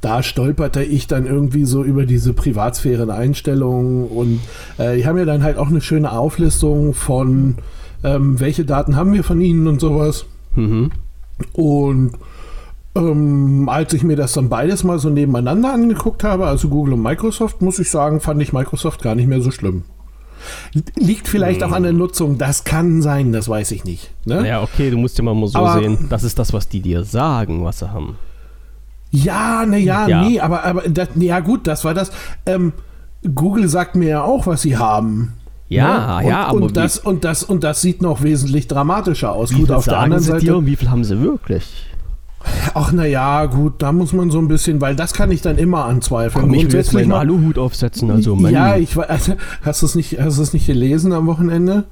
da 0.00 0.22
stolperte 0.22 0.82
ich 0.84 1.08
dann 1.08 1.26
irgendwie 1.26 1.64
so 1.64 1.82
über 1.82 2.06
diese 2.06 2.32
Privatsphären-Einstellungen 2.32 4.06
und 4.06 4.40
äh, 4.78 4.96
die 4.96 5.06
haben 5.06 5.18
ja 5.18 5.24
dann 5.24 5.42
halt 5.42 5.58
auch 5.58 5.68
eine 5.68 5.80
schöne 5.80 6.12
Auflistung 6.12 6.94
von, 6.94 7.56
ähm, 8.04 8.38
welche 8.40 8.64
Daten 8.64 8.96
haben 8.96 9.12
wir 9.12 9.24
von 9.24 9.40
ihnen 9.40 9.66
und 9.66 9.80
sowas. 9.80 10.26
Mhm. 10.54 10.90
Und 11.52 12.12
ähm, 12.94 13.68
als 13.68 13.92
ich 13.92 14.02
mir 14.02 14.16
das 14.16 14.32
dann 14.32 14.48
beides 14.48 14.84
mal 14.84 14.98
so 14.98 15.10
nebeneinander 15.10 15.72
angeguckt 15.72 16.24
habe, 16.24 16.46
also 16.46 16.68
Google 16.68 16.94
und 16.94 17.02
Microsoft, 17.02 17.60
muss 17.62 17.78
ich 17.78 17.90
sagen, 17.90 18.20
fand 18.20 18.40
ich 18.42 18.52
Microsoft 18.52 19.02
gar 19.02 19.14
nicht 19.14 19.26
mehr 19.28 19.42
so 19.42 19.50
schlimm. 19.50 19.84
Liegt 20.96 21.28
vielleicht 21.28 21.62
auch 21.62 21.72
an 21.72 21.82
der 21.82 21.92
Nutzung, 21.92 22.38
das 22.38 22.64
kann 22.64 23.02
sein, 23.02 23.32
das 23.32 23.48
weiß 23.48 23.70
ich 23.72 23.84
nicht. 23.84 24.12
Ne? 24.24 24.42
Naja, 24.42 24.62
okay, 24.62 24.90
du 24.90 24.96
musst 24.96 25.18
ja 25.18 25.24
mal 25.24 25.46
so 25.46 25.58
Aber- 25.58 25.80
sehen. 25.80 26.06
Das 26.08 26.22
ist 26.24 26.38
das, 26.38 26.52
was 26.52 26.68
die 26.68 26.80
dir 26.80 27.04
sagen, 27.04 27.64
was 27.64 27.80
sie 27.80 27.90
haben. 27.90 28.16
Ja, 29.10 29.64
ne, 29.66 29.78
ja, 29.78 30.06
Ja. 30.08 30.22
nee, 30.22 30.40
aber, 30.40 30.64
aber 30.64 30.82
das, 30.88 31.08
ja 31.16 31.40
gut, 31.40 31.66
das 31.66 31.84
war 31.84 31.94
das. 31.94 32.10
Ähm, 32.44 32.72
Google 33.34 33.68
sagt 33.68 33.96
mir 33.96 34.08
ja 34.08 34.22
auch, 34.22 34.46
was 34.46 34.62
sie 34.62 34.76
haben. 34.76 35.32
Ja, 35.68 36.20
ne? 36.20 36.28
ja, 36.28 36.42
und, 36.44 36.56
aber 36.56 36.66
und 36.66 36.76
das, 36.76 36.98
und, 36.98 37.24
das, 37.24 37.42
und 37.42 37.64
das 37.64 37.82
sieht 37.82 38.02
noch 38.02 38.22
wesentlich 38.22 38.68
dramatischer 38.68 39.32
aus. 39.32 39.50
wie 39.50 39.56
Gut, 39.56 39.66
viel 39.66 39.74
auf 39.74 39.84
der 39.84 39.98
anderen 39.98 40.22
sie 40.22 40.30
Seite. 40.30 40.44
dir 40.44 40.56
und 40.56 40.66
wie 40.66 40.76
viel 40.76 40.90
haben 40.90 41.04
sie 41.04 41.20
wirklich? 41.20 41.86
Ach, 42.74 42.92
naja, 42.92 43.46
gut, 43.46 43.74
da 43.78 43.90
muss 43.90 44.12
man 44.12 44.30
so 44.30 44.38
ein 44.38 44.46
bisschen, 44.46 44.80
weil 44.80 44.94
das 44.94 45.12
kann 45.12 45.32
ich 45.32 45.42
dann 45.42 45.58
immer 45.58 45.84
anzweifeln. 45.86 46.44
Komm, 46.44 46.54
ich 46.54 46.66
will 46.66 46.76
jetzt 46.76 46.92
meinen 46.92 47.10
Aluhut 47.10 47.58
aufsetzen, 47.58 48.10
also 48.10 48.36
Mann. 48.36 48.52
Ja, 48.52 48.76
ich 48.76 48.96
weiß. 48.96 49.08
Also, 49.08 49.32
hast 49.62 49.82
du 49.82 49.86
es 49.86 49.94
nicht, 49.96 50.20
hast 50.20 50.38
du 50.38 50.42
es 50.42 50.52
nicht 50.52 50.66
gelesen 50.66 51.12
am 51.12 51.26
Wochenende? 51.26 51.84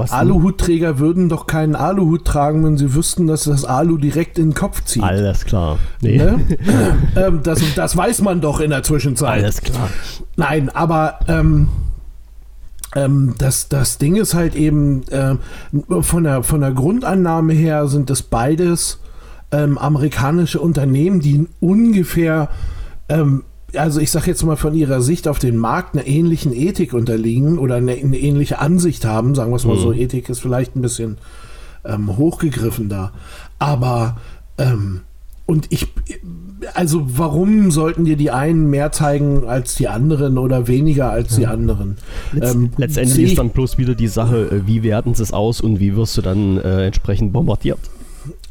was? 0.00 0.12
Aluhutträger 0.12 0.98
würden 0.98 1.28
doch 1.28 1.46
keinen 1.46 1.76
Aluhut 1.76 2.24
tragen, 2.24 2.64
wenn 2.64 2.78
sie 2.78 2.94
wüssten, 2.94 3.26
dass 3.26 3.44
das 3.44 3.64
Alu 3.64 3.98
direkt 3.98 4.38
in 4.38 4.50
den 4.50 4.54
Kopf 4.54 4.84
zieht. 4.84 5.02
Alles 5.02 5.44
klar. 5.44 5.78
Nee. 6.00 6.18
Ne? 6.18 6.40
ähm, 7.16 7.40
das, 7.42 7.60
das 7.74 7.96
weiß 7.96 8.22
man 8.22 8.40
doch 8.40 8.60
in 8.60 8.70
der 8.70 8.82
Zwischenzeit. 8.82 9.42
Alles 9.42 9.60
klar. 9.60 9.88
Nein, 10.36 10.70
aber 10.70 11.20
ähm, 11.28 11.68
ähm, 12.94 13.34
das, 13.38 13.68
das 13.68 13.98
Ding 13.98 14.16
ist 14.16 14.34
halt 14.34 14.54
eben, 14.54 15.02
ähm, 15.10 15.38
von, 16.02 16.24
der, 16.24 16.42
von 16.42 16.60
der 16.60 16.72
Grundannahme 16.72 17.52
her 17.52 17.86
sind 17.86 18.10
es 18.10 18.22
beides 18.22 18.98
ähm, 19.52 19.78
amerikanische 19.78 20.60
Unternehmen, 20.60 21.20
die 21.20 21.46
ungefähr, 21.60 22.48
ähm, 23.08 23.44
also 23.74 24.00
ich 24.00 24.10
sage 24.10 24.26
jetzt 24.26 24.42
mal 24.42 24.56
von 24.56 24.74
ihrer 24.74 25.00
Sicht 25.00 25.28
auf 25.28 25.38
den 25.38 25.56
Markt 25.56 25.94
einer 25.94 26.06
ähnlichen 26.06 26.52
Ethik 26.52 26.92
unterliegen 26.92 27.58
oder 27.58 27.76
eine, 27.76 27.92
eine 27.92 28.18
ähnliche 28.18 28.58
Ansicht 28.58 29.04
haben, 29.04 29.34
sagen 29.34 29.52
wir 29.52 29.56
es 29.56 29.64
mal 29.64 29.76
Mhm. 29.76 29.80
so, 29.80 29.92
Ethik 29.92 30.28
ist 30.28 30.40
vielleicht 30.40 30.74
ein 30.74 30.82
bisschen 30.82 31.18
ähm, 31.84 32.16
hochgegriffen 32.16 32.88
da, 32.88 33.12
aber 33.58 34.18
ähm, 34.58 35.02
und 35.46 35.66
ich, 35.70 35.92
also 36.74 37.02
warum 37.16 37.70
sollten 37.70 38.04
dir 38.04 38.16
die 38.16 38.30
einen 38.30 38.68
mehr 38.70 38.92
zeigen 38.92 39.46
als 39.48 39.74
die 39.74 39.88
anderen 39.88 40.38
oder 40.38 40.66
weniger 40.68 41.10
als 41.10 41.36
die 41.36 41.46
anderen? 41.46 41.96
Letz 42.32 42.54
Ähm, 42.54 42.70
letztendlich 42.76 43.18
ich- 43.18 43.30
ist 43.32 43.38
dann 43.38 43.50
bloß 43.50 43.78
wieder 43.78 43.94
die 43.94 44.08
Sache, 44.08 44.46
äh, 44.50 44.66
wie 44.66 44.82
werten 44.82 45.14
sie 45.14 45.22
es 45.22 45.32
aus 45.32 45.60
und 45.60 45.80
wie 45.80 45.96
wirst 45.96 46.16
du 46.16 46.22
dann 46.22 46.58
äh, 46.58 46.86
entsprechend 46.86 47.32
bombardiert. 47.32 47.78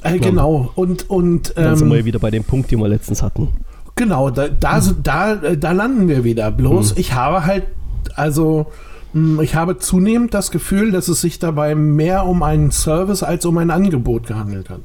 Äh, 0.01 0.17
genau, 0.19 0.71
und, 0.75 1.09
und 1.09 1.53
Dann 1.55 1.75
sind 1.75 1.89
wir 1.89 1.95
ja 1.95 1.99
ähm, 1.99 2.05
wieder 2.05 2.19
bei 2.19 2.31
dem 2.31 2.43
Punkt, 2.43 2.71
den 2.71 2.79
wir 2.79 2.87
letztens 2.87 3.21
hatten. 3.21 3.49
genau, 3.95 4.29
da, 4.29 4.47
da, 4.47 4.81
da, 5.03 5.33
äh, 5.35 5.57
da 5.57 5.71
landen 5.71 6.07
wir 6.07 6.23
wieder. 6.23 6.51
Bloß 6.51 6.97
ich 6.97 7.13
habe 7.13 7.45
halt, 7.45 7.63
also 8.15 8.67
mh, 9.13 9.43
ich 9.43 9.55
habe 9.55 9.77
zunehmend 9.77 10.33
das 10.33 10.51
Gefühl, 10.51 10.91
dass 10.91 11.07
es 11.07 11.21
sich 11.21 11.37
dabei 11.37 11.75
mehr 11.75 12.25
um 12.25 12.41
einen 12.43 12.71
Service 12.71 13.21
als 13.23 13.45
um 13.45 13.57
ein 13.59 13.69
Angebot 13.71 14.25
gehandelt 14.27 14.69
hat. 14.69 14.79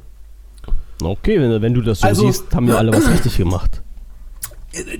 Okay, 1.01 1.39
wenn, 1.39 1.61
wenn 1.61 1.73
du 1.73 1.81
das 1.81 1.99
so 2.01 2.07
Also- 2.07 2.25
siehst, 2.27 2.53
haben 2.55 2.67
wir 2.67 2.77
alle 2.77 2.93
was 2.93 3.09
richtig 3.09 3.37
gemacht. 3.37 3.81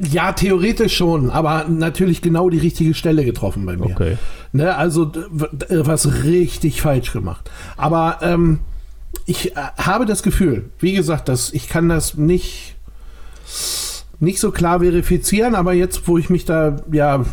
Ja, 0.09 0.31
theoretisch 0.31 0.95
schon, 0.95 1.29
aber 1.29 1.65
natürlich 1.67 2.21
genau 2.21 2.49
die 2.49 2.59
richtige 2.59 2.93
Stelle 2.93 3.25
getroffen 3.25 3.65
bei 3.65 3.75
mir. 3.75 3.87
Okay. 3.87 4.17
Ne, 4.53 4.73
also 4.75 5.11
was 5.69 6.23
richtig 6.23 6.81
falsch 6.81 7.11
gemacht. 7.11 7.51
Aber 7.75 8.19
ähm, 8.21 8.59
ich 9.25 9.51
äh, 9.51 9.59
habe 9.77 10.05
das 10.05 10.23
Gefühl, 10.23 10.69
wie 10.79 10.93
gesagt, 10.93 11.27
dass 11.27 11.51
ich 11.51 11.67
kann 11.67 11.89
das 11.89 12.15
nicht, 12.15 12.75
nicht 14.21 14.39
so 14.39 14.51
klar 14.51 14.79
verifizieren, 14.79 15.55
aber 15.55 15.73
jetzt, 15.73 16.07
wo 16.07 16.17
ich 16.17 16.29
mich 16.29 16.45
da, 16.45 16.77
ja, 16.91 17.25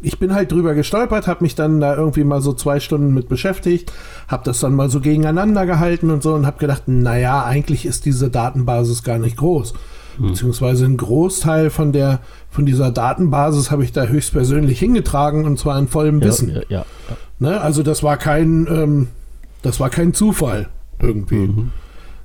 ich 0.00 0.18
bin 0.18 0.34
halt 0.34 0.52
drüber 0.52 0.74
gestolpert, 0.74 1.26
habe 1.26 1.44
mich 1.44 1.54
dann 1.54 1.80
da 1.80 1.96
irgendwie 1.96 2.24
mal 2.24 2.40
so 2.40 2.52
zwei 2.52 2.80
Stunden 2.80 3.14
mit 3.14 3.28
beschäftigt, 3.28 3.92
habe 4.28 4.44
das 4.44 4.60
dann 4.60 4.74
mal 4.74 4.90
so 4.90 5.00
gegeneinander 5.00 5.66
gehalten 5.66 6.10
und 6.10 6.22
so 6.22 6.34
und 6.34 6.46
habe 6.46 6.58
gedacht, 6.58 6.84
naja, 6.86 7.44
eigentlich 7.44 7.86
ist 7.86 8.04
diese 8.04 8.30
Datenbasis 8.30 9.02
gar 9.02 9.18
nicht 9.18 9.36
groß. 9.36 9.74
Hm. 10.18 10.28
Beziehungsweise 10.28 10.84
ein 10.84 10.96
Großteil 10.96 11.70
von 11.70 11.92
der 11.92 12.20
von 12.50 12.66
dieser 12.66 12.90
Datenbasis 12.92 13.70
habe 13.70 13.82
ich 13.82 13.92
da 13.92 14.04
höchstpersönlich 14.04 14.78
hingetragen 14.78 15.44
und 15.44 15.58
zwar 15.58 15.78
in 15.78 15.88
vollem 15.88 16.22
Wissen. 16.22 16.50
Ja, 16.50 16.62
ja, 16.68 16.84
ja. 17.08 17.16
Ne? 17.40 17.60
Also 17.60 17.82
das 17.82 18.02
war 18.02 18.16
kein, 18.16 18.66
ähm, 18.70 19.08
das 19.62 19.80
war 19.80 19.90
kein 19.90 20.14
Zufall 20.14 20.68
irgendwie. 21.00 21.48
Mhm. 21.48 21.70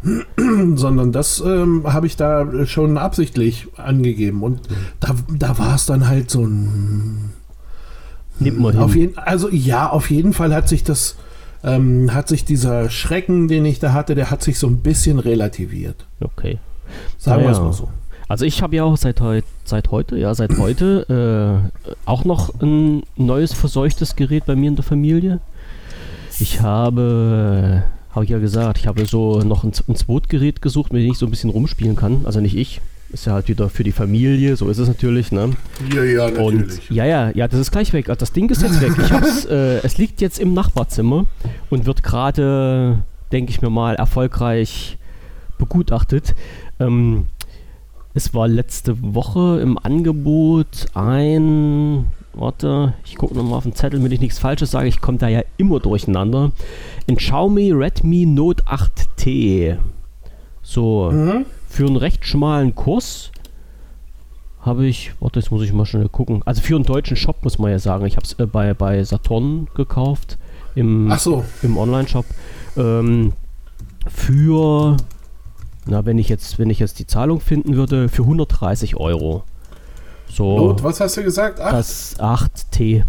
Sondern 0.76 1.12
das 1.12 1.42
ähm, 1.46 1.84
habe 1.86 2.08
ich 2.08 2.16
da 2.16 2.66
schon 2.66 2.98
absichtlich 2.98 3.68
angegeben. 3.78 4.44
Und 4.44 4.70
mhm. 4.70 4.76
da, 5.00 5.16
da 5.38 5.58
war 5.58 5.76
es 5.76 5.86
dann 5.86 6.08
halt 6.08 6.30
so 6.32 6.46
ein. 6.46 7.32
Nimmt 8.40 8.60
man 8.60 8.78
auf 8.78 8.96
jeden, 8.96 9.18
also 9.18 9.50
ja, 9.50 9.90
auf 9.90 10.10
jeden 10.10 10.32
Fall 10.32 10.56
hat 10.56 10.70
sich 10.70 10.86
das, 10.86 11.18
ähm, 11.62 12.14
hat 12.14 12.30
sich 12.30 12.46
dieser 12.46 12.90
Schrecken, 12.90 13.50
den 13.50 13.66
ich 13.66 13.80
da 13.80 13.92
hatte, 13.92 14.16
der 14.16 14.32
hat 14.32 14.42
sich 14.42 14.58
so 14.58 14.68
ein 14.68 14.78
bisschen 14.78 15.20
relativiert. 15.20 16.06
Okay. 16.22 16.58
Sagen 17.18 17.44
wir 17.44 17.50
es 17.50 17.60
mal 17.60 17.74
so. 17.74 17.90
Also 18.30 18.46
ich 18.46 18.62
habe 18.62 18.76
ja 18.76 18.84
auch 18.84 18.96
seit, 18.96 19.20
heut, 19.22 19.44
seit 19.66 19.92
heute, 19.92 20.18
ja, 20.18 20.34
seit 20.36 20.52
heute 20.58 21.70
äh, 21.76 21.98
auch 22.06 22.24
noch 22.24 22.62
ein 22.62 23.04
neues 23.18 23.54
verseuchtes 23.54 24.16
Gerät 24.16 24.46
bei 24.46 24.56
mir 24.56 24.70
in 24.70 24.76
der 24.76 24.86
Familie. 24.86 25.42
Ich 26.40 26.62
habe, 26.62 27.84
habe 28.12 28.26
ich 28.26 28.32
ja 28.32 28.40
gesagt, 28.40 28.80
ich 28.80 28.88
habe 28.88 29.06
so 29.06 29.40
noch 29.40 29.64
ein, 29.64 29.72
ein 29.88 29.96
Zweitgerät 29.96 30.62
gesucht, 30.62 30.92
mit 30.94 31.04
dem 31.04 31.12
ich 31.12 31.18
so 31.18 31.26
ein 31.26 31.30
bisschen 31.30 31.50
rumspielen 31.50 31.96
kann. 31.96 32.22
Also 32.26 32.40
nicht 32.40 32.56
ich, 32.56 32.82
ist 33.12 33.26
ja 33.26 33.34
halt 33.34 33.48
wieder 33.48 33.70
für 33.70 33.84
die 33.84 33.92
Familie, 33.92 34.56
so 34.56 34.70
ist 34.70 34.78
es 34.78 34.88
natürlich, 34.88 35.32
ne? 35.32 35.52
Ja, 35.94 36.04
ja, 36.04 36.30
natürlich. 36.30 36.90
Und, 36.90 36.96
ja, 36.96 37.06
ja, 37.06 37.32
ja, 37.34 37.48
das 37.48 37.60
ist 37.60 37.72
gleich 37.72 37.94
weg. 37.94 38.10
Also 38.10 38.20
das 38.20 38.32
Ding 38.32 38.50
ist 38.50 38.62
jetzt 38.62 38.82
weg. 38.82 38.94
Ich 38.98 39.12
hab's, 39.12 39.46
äh, 39.50 39.80
es 39.80 39.98
liegt 39.98 40.22
jetzt 40.22 40.40
im 40.40 40.54
Nachbarzimmer 40.54 41.26
und 41.70 41.86
wird 41.86 42.04
gerade, 42.04 43.04
denke 43.32 43.52
ich 43.52 43.62
mir 43.62 43.70
mal, 43.70 43.96
erfolgreich 43.96 44.98
begutachtet. 45.58 46.36
Ähm, 46.80 47.26
es 48.14 48.34
war 48.34 48.48
letzte 48.48 48.96
Woche 49.02 49.60
im 49.62 49.78
Angebot 49.78 50.88
ein. 50.94 52.06
Warte, 52.40 52.94
ich 53.04 53.18
gucke 53.18 53.36
nochmal 53.36 53.58
auf 53.58 53.64
den 53.64 53.76
Zettel, 53.76 54.02
wenn 54.02 54.12
ich 54.14 54.22
nichts 54.22 54.40
Falsches 54.40 54.72
sage. 54.72 54.88
Ich 54.88 55.02
komme 55.02 55.18
da 55.18 55.28
ja 55.28 55.42
immer 55.58 55.82
durcheinander. 55.82 56.54
Ein 57.08 57.18
Xiaomi 57.18 57.74
Redmi 57.74 58.26
Note 58.26 58.64
8T. 58.64 59.78
So, 60.62 61.12
mhm. 61.12 61.46
für 61.68 61.86
einen 61.86 61.98
recht 61.98 62.26
schmalen 62.26 62.76
Kurs 62.76 63.32
habe 64.62 64.86
ich, 64.86 65.12
warte, 65.20 65.40
jetzt 65.40 65.52
muss 65.52 65.64
ich 65.64 65.74
mal 65.74 65.86
schnell 65.86 66.08
gucken. 66.08 66.42
Also 66.46 66.62
für 66.62 66.76
einen 66.76 66.86
deutschen 66.86 67.18
Shop 67.18 67.44
muss 67.44 67.60
man 67.60 67.72
ja 67.72 67.80
sagen. 67.80 68.06
Ich 68.06 68.16
habe 68.16 68.26
es 68.26 68.34
äh, 68.40 68.46
bei, 68.46 68.74
bei 68.74 69.04
Saturn 69.04 69.68
gekauft. 69.76 70.38
Im, 70.76 71.14
so. 71.18 71.44
im 71.62 71.78
Online-Shop. 71.78 72.26
Ähm, 72.78 73.34
für 74.08 74.96
na, 75.86 76.06
wenn 76.06 76.20
ich 76.20 76.30
jetzt, 76.30 76.58
wenn 76.58 76.70
ich 76.70 76.80
jetzt 76.80 77.00
die 77.00 77.08
Zahlung 77.08 77.42
finden 77.42 77.76
würde, 77.76 78.08
für 78.08 78.24
130 78.24 78.96
Euro. 78.96 79.44
So. 80.30 80.68
Not, 80.68 80.84
was 80.84 81.00
hast 81.00 81.18
du 81.18 81.24
gesagt? 81.24 81.60
8? 81.60 81.74
Das 81.74 82.20
8T. 82.20 83.04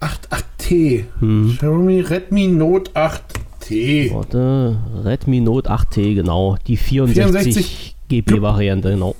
8, 0.00 0.28
8T. 0.32 1.04
Hm. 1.20 1.56
Xiaomi 1.58 2.00
Redmi 2.00 2.48
Note 2.48 2.90
8T. 2.92 4.14
Warte, 4.14 4.78
Redmi 5.04 5.40
Note 5.40 5.70
8T, 5.70 6.14
genau. 6.14 6.56
Die 6.66 6.76
64, 6.76 7.96
GB-Variante, 8.08 8.90
genau. 8.90 9.16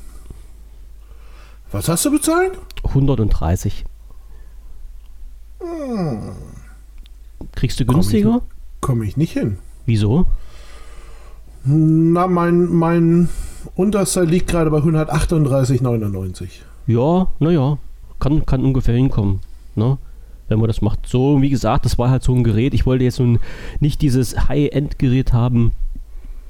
Was 1.72 1.88
hast 1.88 2.04
du 2.04 2.12
bezahlt? 2.12 2.52
130. 2.84 3.84
Hm. 5.60 6.32
Kriegst 7.52 7.80
du 7.80 7.86
günstiger? 7.86 8.28
Komme 8.30 8.42
ich, 8.42 8.80
komm 8.80 9.02
ich 9.02 9.16
nicht 9.16 9.32
hin. 9.32 9.58
Wieso? 9.86 10.26
Na, 11.64 12.26
mein, 12.28 12.66
mein 12.66 13.28
unterster 13.74 14.24
liegt 14.24 14.48
gerade 14.48 14.70
bei 14.70 14.78
138,99. 14.78 16.48
Ja, 16.86 17.28
naja, 17.38 17.78
kann, 18.20 18.46
kann 18.46 18.64
ungefähr 18.64 18.94
hinkommen, 18.94 19.40
ne? 19.74 19.98
Wenn 20.48 20.60
man 20.60 20.68
das 20.68 20.80
macht. 20.80 21.08
So, 21.08 21.42
wie 21.42 21.50
gesagt, 21.50 21.84
das 21.84 21.98
war 21.98 22.08
halt 22.08 22.22
so 22.22 22.32
ein 22.32 22.44
Gerät. 22.44 22.72
Ich 22.72 22.86
wollte 22.86 23.02
jetzt 23.02 23.18
nun 23.18 23.40
nicht 23.80 24.00
dieses 24.00 24.48
High-End-Gerät 24.48 25.32
haben, 25.32 25.72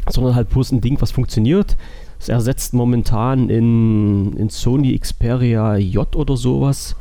sondern 0.07 0.35
halt 0.35 0.50
bloß 0.50 0.73
ein 0.73 0.83
Ding, 0.83 1.00
was 1.00 1.12
funktioniert. 1.12 1.78
Es 2.21 2.28
ersetzt 2.28 2.75
momentan 2.75 3.49
in, 3.49 4.35
in 4.37 4.50
Sony 4.50 4.99
Xperia 4.99 5.76
J 5.76 6.14
oder 6.14 6.37
sowas. 6.37 6.95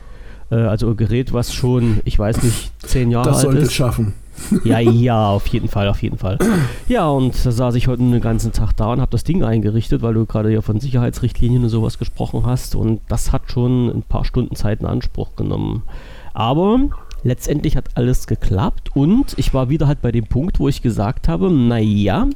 Äh, 0.51 0.55
also 0.55 0.89
ein 0.89 0.97
Gerät, 0.97 1.33
was 1.33 1.53
schon, 1.53 1.99
ich 2.05 2.17
weiß 2.17 2.43
nicht, 2.43 2.71
zehn 2.79 3.11
Jahre 3.11 3.27
alt 3.27 3.35
ist. 3.35 3.43
Das 3.43 3.51
sollte 3.51 3.61
es 3.65 3.73
schaffen. 3.73 4.13
Ja, 4.63 4.79
ja, 4.79 5.29
auf 5.29 5.47
jeden 5.47 5.67
Fall, 5.67 5.87
auf 5.87 6.01
jeden 6.01 6.17
Fall. 6.17 6.37
Ja, 6.87 7.07
und 7.07 7.33
da 7.45 7.51
saß 7.51 7.75
ich 7.75 7.87
heute 7.87 8.03
den 8.03 8.21
ganzen 8.21 8.51
Tag 8.51 8.73
da 8.73 8.91
und 8.91 9.01
habe 9.01 9.11
das 9.11 9.23
Ding 9.23 9.43
eingerichtet, 9.43 10.01
weil 10.01 10.13
du 10.13 10.25
gerade 10.25 10.51
ja 10.51 10.61
von 10.61 10.79
Sicherheitsrichtlinien 10.79 11.63
und 11.63 11.69
sowas 11.69 11.97
gesprochen 11.97 12.45
hast. 12.45 12.75
Und 12.75 13.01
das 13.07 13.31
hat 13.31 13.51
schon 13.51 13.89
ein 13.89 14.03
paar 14.03 14.25
Stunden 14.25 14.55
Zeit 14.55 14.81
in 14.81 14.85
Anspruch 14.85 15.35
genommen. 15.35 15.83
Aber 16.33 16.79
letztendlich 17.23 17.75
hat 17.75 17.89
alles 17.95 18.27
geklappt 18.27 18.95
und 18.95 19.33
ich 19.37 19.53
war 19.53 19.69
wieder 19.69 19.87
halt 19.87 20.01
bei 20.01 20.11
dem 20.11 20.27
Punkt, 20.27 20.59
wo 20.59 20.69
ich 20.69 20.81
gesagt 20.81 21.27
habe, 21.27 21.51
naja, 21.51 22.27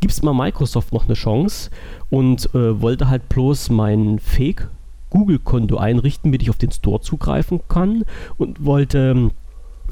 gib's 0.00 0.22
mal 0.22 0.34
Microsoft 0.34 0.92
noch 0.92 1.06
eine 1.06 1.14
Chance 1.14 1.70
und 2.10 2.54
äh, 2.54 2.80
wollte 2.80 3.08
halt 3.08 3.28
bloß 3.28 3.70
mein 3.70 4.18
Fake 4.20 4.68
Google-Konto 5.10 5.78
einrichten, 5.78 6.30
damit 6.30 6.42
ich 6.42 6.50
auf 6.50 6.58
den 6.58 6.70
Store 6.70 7.00
zugreifen 7.00 7.60
kann 7.68 8.04
und 8.38 8.64
wollte 8.64 9.30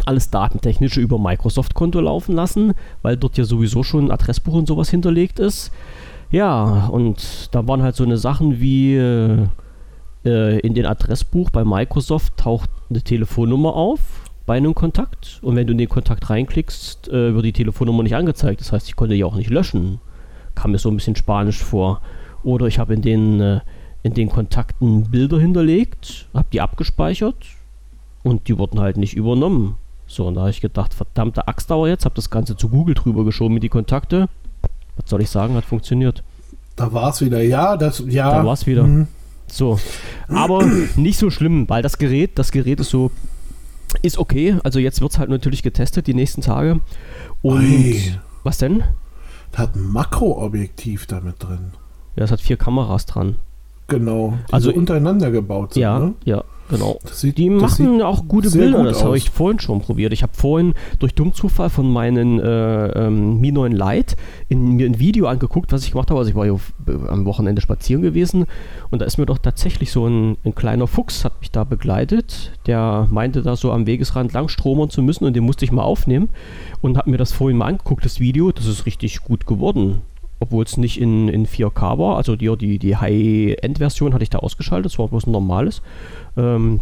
alles 0.07 0.31
Datentechnische 0.31 1.01
über 1.01 1.19
Microsoft-Konto 1.19 2.01
laufen 2.01 2.35
lassen, 2.35 2.75
weil 3.03 3.17
dort 3.17 3.37
ja 3.37 3.45
sowieso 3.45 3.83
schon 3.83 4.07
ein 4.07 4.11
Adressbuch 4.11 4.55
und 4.55 4.67
sowas 4.67 4.91
hinterlegt 4.91 5.39
ist. 5.39 5.73
Ja, 6.31 6.87
und 6.89 7.49
da 7.53 7.67
waren 7.69 7.83
halt 7.83 7.97
so 7.97 8.05
eine 8.05 8.19
Sachen 8.19 8.61
wie 8.61 8.97
äh, 8.97 9.47
äh, 10.25 10.59
in 10.61 10.75
den 10.75 10.87
Adressbuch 10.87 11.51
bei 11.51 11.65
Microsoft 11.65 12.37
taucht 12.37 12.71
eine 12.91 13.03
Telefonnummer 13.03 13.75
auf 13.75 14.01
bei 14.47 14.57
einem 14.57 14.75
Kontakt 14.75 15.39
und 15.43 15.57
wenn 15.57 15.67
du 15.67 15.73
in 15.73 15.79
den 15.79 15.89
Kontakt 15.89 16.29
reinklickst, 16.29 17.09
äh, 17.09 17.35
wird 17.35 17.45
die 17.45 17.53
Telefonnummer 17.53 18.03
nicht 18.03 18.17
angezeigt. 18.17 18.61
Das 18.61 18.73
heißt, 18.73 18.89
ich 18.89 18.97
konnte 18.97 19.15
die 19.15 19.25
auch 19.25 19.37
nicht 19.37 19.51
löschen. 19.51 20.01
Kam 20.55 20.73
mir 20.73 20.79
so 20.79 20.91
ein 20.91 20.97
bisschen 20.97 21.17
spanisch 21.17 21.63
vor. 21.63 22.01
Oder 22.43 22.67
ich 22.67 22.79
habe 22.79 22.95
in 22.95 23.03
den 23.03 23.41
äh, 23.41 23.61
in 24.05 24.13
den 24.13 24.29
Kontakten 24.29 25.11
Bilder 25.11 25.41
hinterlegt, 25.41 26.27
habe 26.35 26.47
die 26.53 26.61
abgespeichert 26.61 27.37
und 28.23 28.49
die 28.49 28.59
wurden 28.59 28.79
halt 28.79 28.99
nicht 28.99 29.15
übernommen. 29.15 29.77
So, 30.07 30.27
und 30.27 30.35
da 30.35 30.43
habe 30.43 30.51
ich 30.51 30.61
gedacht, 30.61 30.95
verdammte 30.95 31.49
Axtdauer 31.49 31.89
jetzt, 31.89 32.05
habe 32.05 32.15
das 32.15 32.31
Ganze 32.31 32.57
zu 32.57 32.69
Google 32.69 32.95
drüber 32.95 33.25
geschoben 33.25 33.55
mit 33.55 33.63
die 33.63 33.69
Kontakte. 33.69 34.29
Was 34.97 35.11
soll 35.11 35.23
ich 35.23 35.31
sagen, 35.31 35.55
hat 35.55 35.65
funktioniert. 35.65 36.23
Da 36.77 36.93
war 36.93 37.11
es 37.11 37.21
wieder, 37.21 37.43
ja, 37.43 37.77
das, 37.77 38.03
ja. 38.07 38.31
Da 38.31 38.45
war 38.45 38.53
es 38.53 38.67
wieder. 38.67 38.85
Mhm. 38.85 39.09
So, 39.47 39.79
aber 40.29 40.65
nicht 40.97 41.19
so 41.19 41.31
schlimm, 41.31 41.69
weil 41.69 41.83
das 41.83 41.99
Gerät, 41.99 42.39
das 42.39 42.53
Gerät 42.53 42.81
ist 42.81 42.91
so, 42.91 43.11
ist 44.03 44.19
okay. 44.19 44.57
Also 44.65 44.79
jetzt 44.79 45.01
wird 45.01 45.13
es 45.13 45.19
halt 45.19 45.31
natürlich 45.31 45.63
getestet 45.63 46.07
die 46.07 46.15
nächsten 46.15 46.41
Tage. 46.41 46.81
Und 47.43 47.61
Oi. 47.61 48.19
was 48.43 48.59
denn? 48.59 48.83
Da 49.53 49.59
hat 49.59 49.77
ein 49.77 49.93
Makroobjektiv 49.93 51.07
damit 51.07 51.43
drin. 51.43 51.73
Ja, 52.17 52.25
es 52.25 52.31
hat 52.31 52.41
vier 52.41 52.57
Kameras 52.57 53.07
dran. 53.07 53.37
Genau. 53.87 54.35
also 54.51 54.73
untereinander 54.73 55.31
gebaut 55.31 55.75
sind. 55.75 55.83
Ja, 55.83 55.99
ne? 55.99 56.15
ja. 56.25 56.45
Genau. 56.71 56.99
Sieht, 57.05 57.37
die 57.37 57.51
machen 57.51 58.01
auch 58.01 58.27
gute 58.27 58.51
Bilder, 58.51 58.79
gut 58.79 58.87
das 58.87 59.05
habe 59.05 59.19
ich 59.19 59.29
vorhin 59.29 59.61
schon 59.61 59.83
probiert. 59.83 60.15
Ich 60.15 60.23
habe 60.23 60.33
vorhin 60.35 60.73
durch 60.99 61.15
Dummzufall 61.15 61.69
von 61.69 61.93
meinen 61.93 62.41
äh, 62.41 62.87
ähm, 63.07 63.39
Mi 63.39 63.53
9 63.53 63.73
Lite 63.73 64.17
in, 64.49 64.77
mir 64.77 64.87
ein 64.87 64.99
Video 64.99 65.27
angeguckt, 65.27 65.73
was 65.73 65.85
ich 65.85 65.91
gemacht 65.91 66.11
habe. 66.11 66.19
Also 66.19 66.31
ich 66.31 66.37
war 66.37 66.47
ja 66.47 66.57
am 67.09 67.27
Wochenende 67.27 67.61
spazieren 67.61 68.03
gewesen 68.03 68.47
und 68.91 69.03
da 69.03 69.07
ist 69.07 69.19
mir 69.19 69.27
doch 69.27 69.39
tatsächlich 69.39 69.93
so 69.93 70.07
ein, 70.07 70.39
ein 70.45 70.55
kleiner 70.55 70.87
Fuchs 70.87 71.25
hat 71.27 71.39
mich 71.41 71.51
da 71.51 71.65
begleitet. 71.65 72.53
Der 72.67 73.09
meinte 73.11 73.43
da 73.43 73.57
so 73.57 73.71
am 73.71 73.87
Wegesrand 73.87 74.33
lang 74.33 74.49
stromern 74.49 74.89
zu 74.89 75.03
müssen 75.03 75.27
und 75.27 75.37
den 75.37 75.45
musste 75.45 75.67
ich 75.67 75.73
mal 75.73 75.83
aufnehmen 75.83 76.31
und 76.81 76.97
habe 76.97 77.11
mir 77.11 77.19
das 77.19 77.33
vorhin 77.33 77.59
mal 77.59 77.67
angeguckt, 77.67 78.07
das 78.07 78.21
Video. 78.21 78.53
Das 78.53 78.65
ist 78.65 78.87
richtig 78.87 79.23
gut 79.23 79.47
geworden 79.47 80.01
obwohl 80.41 80.65
es 80.65 80.77
nicht 80.77 81.01
in, 81.01 81.29
in 81.29 81.47
4K 81.47 81.99
war. 81.99 82.17
Also 82.17 82.37
die, 82.37 82.55
die, 82.57 82.79
die 82.79 82.97
High-End-Version 82.97 84.15
hatte 84.15 84.23
ich 84.23 84.31
da 84.31 84.39
ausgeschaltet, 84.39 84.93
das 84.93 84.99
war 84.99 85.09
bloß 85.09 85.27
ein 85.27 85.33
normales 85.33 85.83
ähm, 86.37 86.81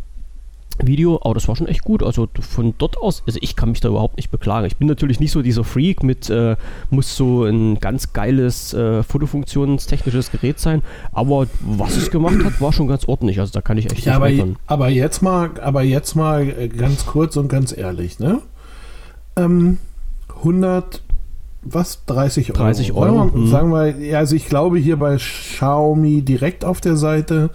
Video, 0.78 1.20
aber 1.22 1.34
das 1.34 1.48
war 1.48 1.56
schon 1.56 1.68
echt 1.68 1.82
gut. 1.82 2.02
Also 2.02 2.28
von 2.40 2.74
dort 2.78 2.96
aus, 2.96 3.22
also 3.26 3.38
ich 3.42 3.56
kann 3.56 3.70
mich 3.70 3.80
da 3.80 3.88
überhaupt 3.88 4.16
nicht 4.16 4.30
beklagen. 4.30 4.66
Ich 4.66 4.76
bin 4.76 4.88
natürlich 4.88 5.20
nicht 5.20 5.32
so 5.32 5.42
dieser 5.42 5.64
Freak 5.64 6.02
mit, 6.02 6.30
äh, 6.30 6.56
muss 6.90 7.14
so 7.14 7.44
ein 7.44 7.78
ganz 7.78 8.12
geiles 8.12 8.72
äh, 8.72 9.02
fotofunktionstechnisches 9.02 10.30
Gerät 10.30 10.58
sein, 10.58 10.82
aber 11.12 11.46
was 11.60 11.96
es 11.96 12.10
gemacht 12.10 12.42
hat, 12.44 12.60
war 12.60 12.72
schon 12.72 12.88
ganz 12.88 13.06
ordentlich. 13.06 13.38
Also 13.40 13.52
da 13.52 13.60
kann 13.60 13.76
ich 13.78 13.90
echt 13.90 14.04
ja, 14.04 14.18
nicht 14.18 14.40
aber, 14.40 14.56
aber 14.66 14.88
jetzt 14.88 15.22
mal, 15.22 15.50
aber 15.60 15.82
jetzt 15.82 16.14
mal 16.14 16.48
äh, 16.48 16.68
ganz 16.68 17.06
kurz 17.06 17.36
und 17.36 17.48
ganz 17.48 17.76
ehrlich, 17.76 18.18
ne? 18.18 18.40
Ähm, 19.36 19.78
100 20.38 21.02
was? 21.64 22.04
30 22.06 22.50
Euro. 22.50 22.58
30 22.58 22.92
Euro, 22.92 23.16
Sagen 23.18 23.32
wir, 23.34 23.40
mhm. 23.40 23.50
sagen 23.50 23.70
wir, 23.72 23.98
ja, 24.06 24.18
also 24.18 24.34
ich 24.36 24.46
glaube 24.46 24.78
hier 24.78 24.96
bei 24.96 25.16
Xiaomi 25.16 26.22
direkt 26.22 26.64
auf 26.64 26.80
der 26.80 26.96
Seite 26.96 27.50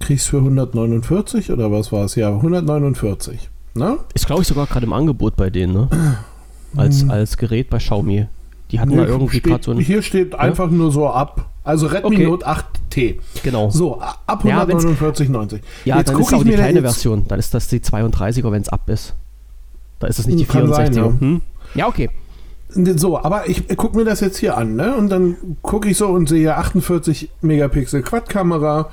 kriegst 0.00 0.28
für 0.28 0.38
149 0.38 1.50
oder 1.50 1.72
was 1.72 1.90
war 1.92 2.04
es? 2.04 2.14
Ja, 2.14 2.28
149. 2.30 3.48
Ne? 3.74 3.98
Ist, 4.14 4.26
glaube 4.26 4.42
ich, 4.42 4.48
sogar 4.48 4.66
gerade 4.66 4.86
im 4.86 4.92
Angebot 4.92 5.36
bei 5.36 5.50
denen, 5.50 5.72
ne? 5.74 5.88
Als, 6.76 7.00
Hm. 7.02 7.10
als 7.10 7.36
Gerät 7.38 7.70
bei 7.70 7.78
Xiaomi. 7.78 8.26
Die 8.70 8.78
hatten 8.78 8.90
da 8.90 8.96
Hier 8.98 9.08
irgendwie 9.08 9.40
gerade 9.40 9.64
so 9.64 9.70
ein. 9.70 9.78
Hier 9.78 10.02
steht 10.02 10.34
einfach 10.34 10.70
nur 10.70 10.92
so 10.92 11.08
ab. 11.08 11.46
Also 11.64 11.86
Redmi 11.86 12.16
Okay. 12.16 12.26
Note 12.26 12.46
8T. 12.46 13.16
Genau. 13.42 13.70
So, 13.70 13.98
ab 14.00 14.44
Ja, 14.44 14.68
wenn's- 14.68 14.84
149,90. 14.84 15.60
Ja, 15.86 15.96
Jetzt 15.96 16.10
dann 16.10 16.20
ist 16.20 16.26
auch 16.28 16.32
ich 16.32 16.38
die 16.40 16.44
mir 16.44 16.56
da 16.58 16.62
kleine 16.64 16.82
Version. 16.82 17.24
Dann 17.26 17.38
ist 17.38 17.54
das 17.54 17.68
die 17.68 17.80
32er, 17.80 18.52
wenn 18.52 18.60
es 18.60 18.68
ab 18.68 18.82
ist. 18.90 19.14
Da 19.98 20.06
ist 20.08 20.18
es 20.18 20.26
nicht 20.26 20.40
die 20.40 20.44
Kann 20.44 20.70
sein, 20.72 20.92
64er. 20.92 20.96
ja. 21.14 21.20
Hm? 21.20 21.40
ja, 21.74 21.88
okay. 21.88 22.10
So, 22.70 23.18
aber 23.22 23.48
ich 23.48 23.66
gucke 23.76 23.96
mir 23.96 24.04
das 24.04 24.20
jetzt 24.20 24.36
hier 24.38 24.56
an, 24.58 24.76
ne? 24.76 24.94
Und 24.94 25.08
dann 25.08 25.36
gucke 25.62 25.88
ich 25.88 25.96
so 25.96 26.08
und 26.08 26.28
sehe 26.28 26.54
48 26.56 27.30
Megapixel 27.40 28.02
Quad-Kamera. 28.02 28.90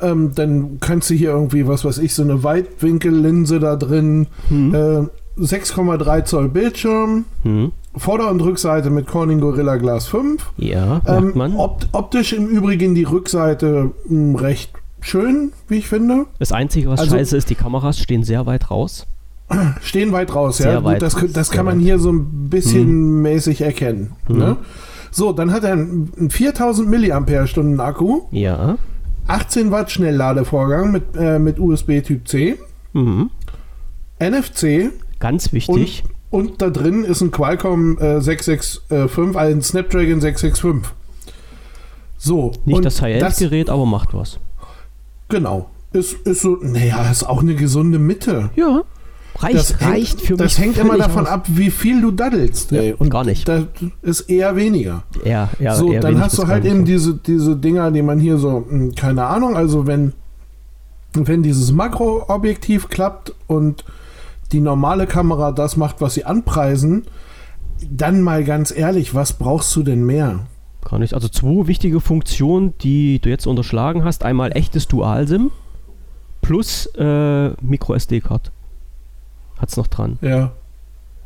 Ähm, 0.00 0.32
dann 0.34 0.78
kannst 0.80 1.10
du 1.10 1.14
hier 1.14 1.30
irgendwie, 1.30 1.66
was 1.66 1.84
weiß 1.84 1.98
ich, 1.98 2.14
so 2.14 2.22
eine 2.22 2.42
Weitwinkellinse 2.44 3.60
da 3.60 3.76
drin. 3.76 4.28
Hm. 4.48 4.74
Äh, 4.74 5.40
6,3 5.40 6.24
Zoll 6.24 6.48
Bildschirm. 6.48 7.24
Hm. 7.42 7.72
Vorder- 7.96 8.30
und 8.30 8.40
Rückseite 8.40 8.90
mit 8.90 9.06
Corning 9.06 9.40
Gorilla 9.40 9.76
Glass 9.76 10.06
5. 10.06 10.50
Ja, 10.56 11.00
merkt 11.04 11.08
Ähm, 11.08 11.32
man. 11.34 11.56
opt 11.56 11.88
optisch 11.92 12.32
im 12.32 12.46
Übrigen 12.48 12.94
die 12.94 13.04
Rückseite 13.04 13.90
mh, 14.06 14.40
recht 14.40 14.72
schön, 15.00 15.52
wie 15.68 15.78
ich 15.78 15.88
finde. 15.88 16.26
Das 16.38 16.52
Einzige, 16.52 16.88
was 16.88 17.00
also- 17.00 17.16
scheiße 17.16 17.36
ist, 17.36 17.50
die 17.50 17.54
Kameras 17.54 17.98
stehen 17.98 18.22
sehr 18.24 18.46
weit 18.46 18.70
raus. 18.70 19.06
Stehen 19.82 20.12
weit 20.12 20.34
raus, 20.34 20.58
Sehr 20.58 20.72
ja. 20.72 20.76
Gut, 20.78 20.84
weit 20.86 21.02
das, 21.02 21.16
raus, 21.16 21.30
das 21.32 21.48
sehr 21.48 21.56
kann 21.56 21.66
man 21.66 21.78
weit. 21.78 21.84
hier 21.84 21.98
so 21.98 22.10
ein 22.12 22.48
bisschen 22.50 23.22
mäßig 23.22 23.60
erkennen. 23.62 24.12
Mhm. 24.28 24.38
Ne? 24.38 24.56
So, 25.10 25.32
dann 25.32 25.52
hat 25.52 25.64
er 25.64 25.72
einen 25.72 26.12
einen 26.18 26.30
4000 26.30 26.88
mAh 26.88 27.84
Akku, 27.84 28.22
Ja. 28.30 28.76
18 29.28 29.70
Watt 29.70 29.90
Schnellladevorgang 29.90 30.90
mit, 30.90 31.02
äh, 31.16 31.38
mit 31.38 31.58
USB 31.58 32.00
Typ 32.02 32.26
C, 32.26 32.58
Mhm. 32.92 33.30
NFC 34.18 34.90
Ganz 35.18 35.46
und, 35.46 35.52
wichtig. 35.52 36.04
und 36.30 36.60
da 36.62 36.70
drin 36.70 37.04
ist 37.04 37.20
ein 37.20 37.30
Qualcomm 37.30 37.98
äh, 37.98 38.20
665, 38.20 39.36
also 39.36 39.38
ein 39.54 39.62
Snapdragon 39.62 40.20
665. 40.20 40.92
So, 42.18 42.52
nicht 42.64 42.76
und 42.76 42.84
das 42.84 43.02
High-End-Gerät, 43.02 43.68
aber 43.68 43.84
macht 43.86 44.14
was. 44.14 44.38
Genau. 45.28 45.68
Ist, 45.92 46.14
ist 46.26 46.42
so, 46.42 46.56
naja, 46.60 47.10
ist 47.10 47.24
auch 47.24 47.40
eine 47.42 47.54
gesunde 47.54 47.98
Mitte. 47.98 48.50
Ja. 48.56 48.82
Reicht, 49.38 49.56
Das 49.56 49.80
reicht 49.80 50.18
hängt, 50.18 50.20
für 50.20 50.36
Das 50.36 50.58
mich. 50.58 50.64
hängt 50.66 50.78
immer 50.78 50.96
davon 50.98 51.24
aus. 51.26 51.32
ab, 51.32 51.46
wie 51.48 51.70
viel 51.70 52.00
du 52.00 52.10
daddelst. 52.10 52.70
Ja. 52.72 52.94
Und 52.98 53.10
gar 53.10 53.24
nicht. 53.24 53.48
Das 53.48 53.64
ist 54.02 54.20
eher 54.22 54.54
weniger. 54.56 55.02
Ja, 55.24 55.48
ja, 55.58 55.74
so, 55.74 55.92
dann 55.92 56.20
hast 56.20 56.38
du 56.38 56.46
halt 56.46 56.64
eben 56.64 56.84
diese, 56.84 57.14
diese 57.14 57.56
Dinger, 57.56 57.90
die 57.90 58.02
man 58.02 58.20
hier 58.20 58.38
so, 58.38 58.64
hm, 58.68 58.94
keine 58.94 59.24
Ahnung, 59.26 59.56
also 59.56 59.86
wenn, 59.86 60.12
wenn 61.14 61.42
dieses 61.42 61.72
Makroobjektiv 61.72 62.88
klappt 62.88 63.34
und 63.46 63.84
die 64.52 64.60
normale 64.60 65.06
Kamera 65.06 65.50
das 65.52 65.76
macht, 65.76 66.00
was 66.00 66.14
sie 66.14 66.24
anpreisen, 66.24 67.04
dann 67.90 68.20
mal 68.22 68.44
ganz 68.44 68.70
ehrlich, 68.76 69.14
was 69.14 69.32
brauchst 69.32 69.74
du 69.74 69.82
denn 69.82 70.04
mehr? 70.04 70.40
Gar 70.88 70.98
nicht. 70.98 71.14
Also 71.14 71.28
zwei 71.28 71.66
wichtige 71.66 72.00
Funktionen, 72.00 72.74
die 72.82 73.18
du 73.18 73.28
jetzt 73.30 73.46
unterschlagen 73.46 74.04
hast. 74.04 74.24
Einmal 74.24 74.54
echtes 74.56 74.88
Dual-SIM 74.88 75.50
plus 76.42 76.86
äh, 76.96 77.50
Micro-SD-Card. 79.62 79.62
Hat's 79.62 79.76
noch 79.76 79.86
dran. 79.86 80.18
Ja. 80.20 80.52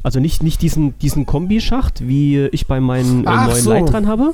Also 0.02 0.20
nicht, 0.20 0.42
nicht 0.42 0.62
diesen, 0.62 0.96
diesen 0.98 1.26
Kombischacht, 1.26 2.06
wie 2.06 2.46
ich 2.52 2.66
bei 2.66 2.80
meinen 2.80 3.26
äh, 3.26 3.30
neuen 3.30 3.54
so. 3.56 3.70
Light 3.70 3.92
dran 3.92 4.06
habe. 4.06 4.32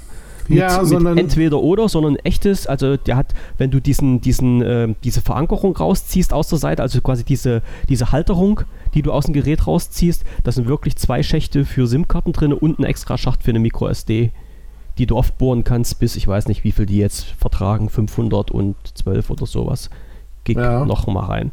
Mit, 0.48 0.58
Ja, 0.58 0.84
sondern- 0.84 1.16
entweder 1.16 1.60
oder, 1.60 1.88
sondern 1.88 2.16
echtes, 2.16 2.66
also 2.66 2.96
der 2.96 3.16
hat, 3.16 3.32
wenn 3.58 3.70
du 3.70 3.80
diesen, 3.80 4.20
diesen, 4.20 4.60
äh, 4.60 4.92
diese 5.04 5.20
Verankerung 5.20 5.76
rausziehst 5.76 6.32
aus 6.32 6.48
der 6.48 6.58
Seite, 6.58 6.82
also 6.82 7.00
quasi 7.00 7.22
diese, 7.24 7.62
diese 7.88 8.10
Halterung, 8.10 8.60
die 8.92 9.02
du 9.02 9.12
aus 9.12 9.26
dem 9.26 9.34
Gerät 9.34 9.66
rausziehst, 9.68 10.24
da 10.42 10.50
sind 10.52 10.66
wirklich 10.66 10.96
zwei 10.96 11.22
Schächte 11.22 11.64
für 11.64 11.86
SIM-Karten 11.86 12.32
drin 12.32 12.52
und 12.52 12.80
ein 12.80 12.84
extra 12.84 13.16
Schacht 13.16 13.44
für 13.44 13.50
eine 13.52 13.60
Micro 13.60 13.86
SD, 13.88 14.32
die 14.98 15.06
du 15.06 15.16
oft 15.16 15.38
bohren 15.38 15.62
kannst, 15.64 16.00
bis 16.00 16.16
ich 16.16 16.26
weiß 16.26 16.48
nicht, 16.48 16.64
wie 16.64 16.72
viel 16.72 16.86
die 16.86 16.98
jetzt 16.98 17.24
vertragen, 17.38 17.88
512 17.88 19.30
oder 19.30 19.46
sowas. 19.46 19.90
Gig 20.44 20.56
Ja. 20.58 20.84
noch 20.84 21.06
mal 21.06 21.24
rein. 21.24 21.52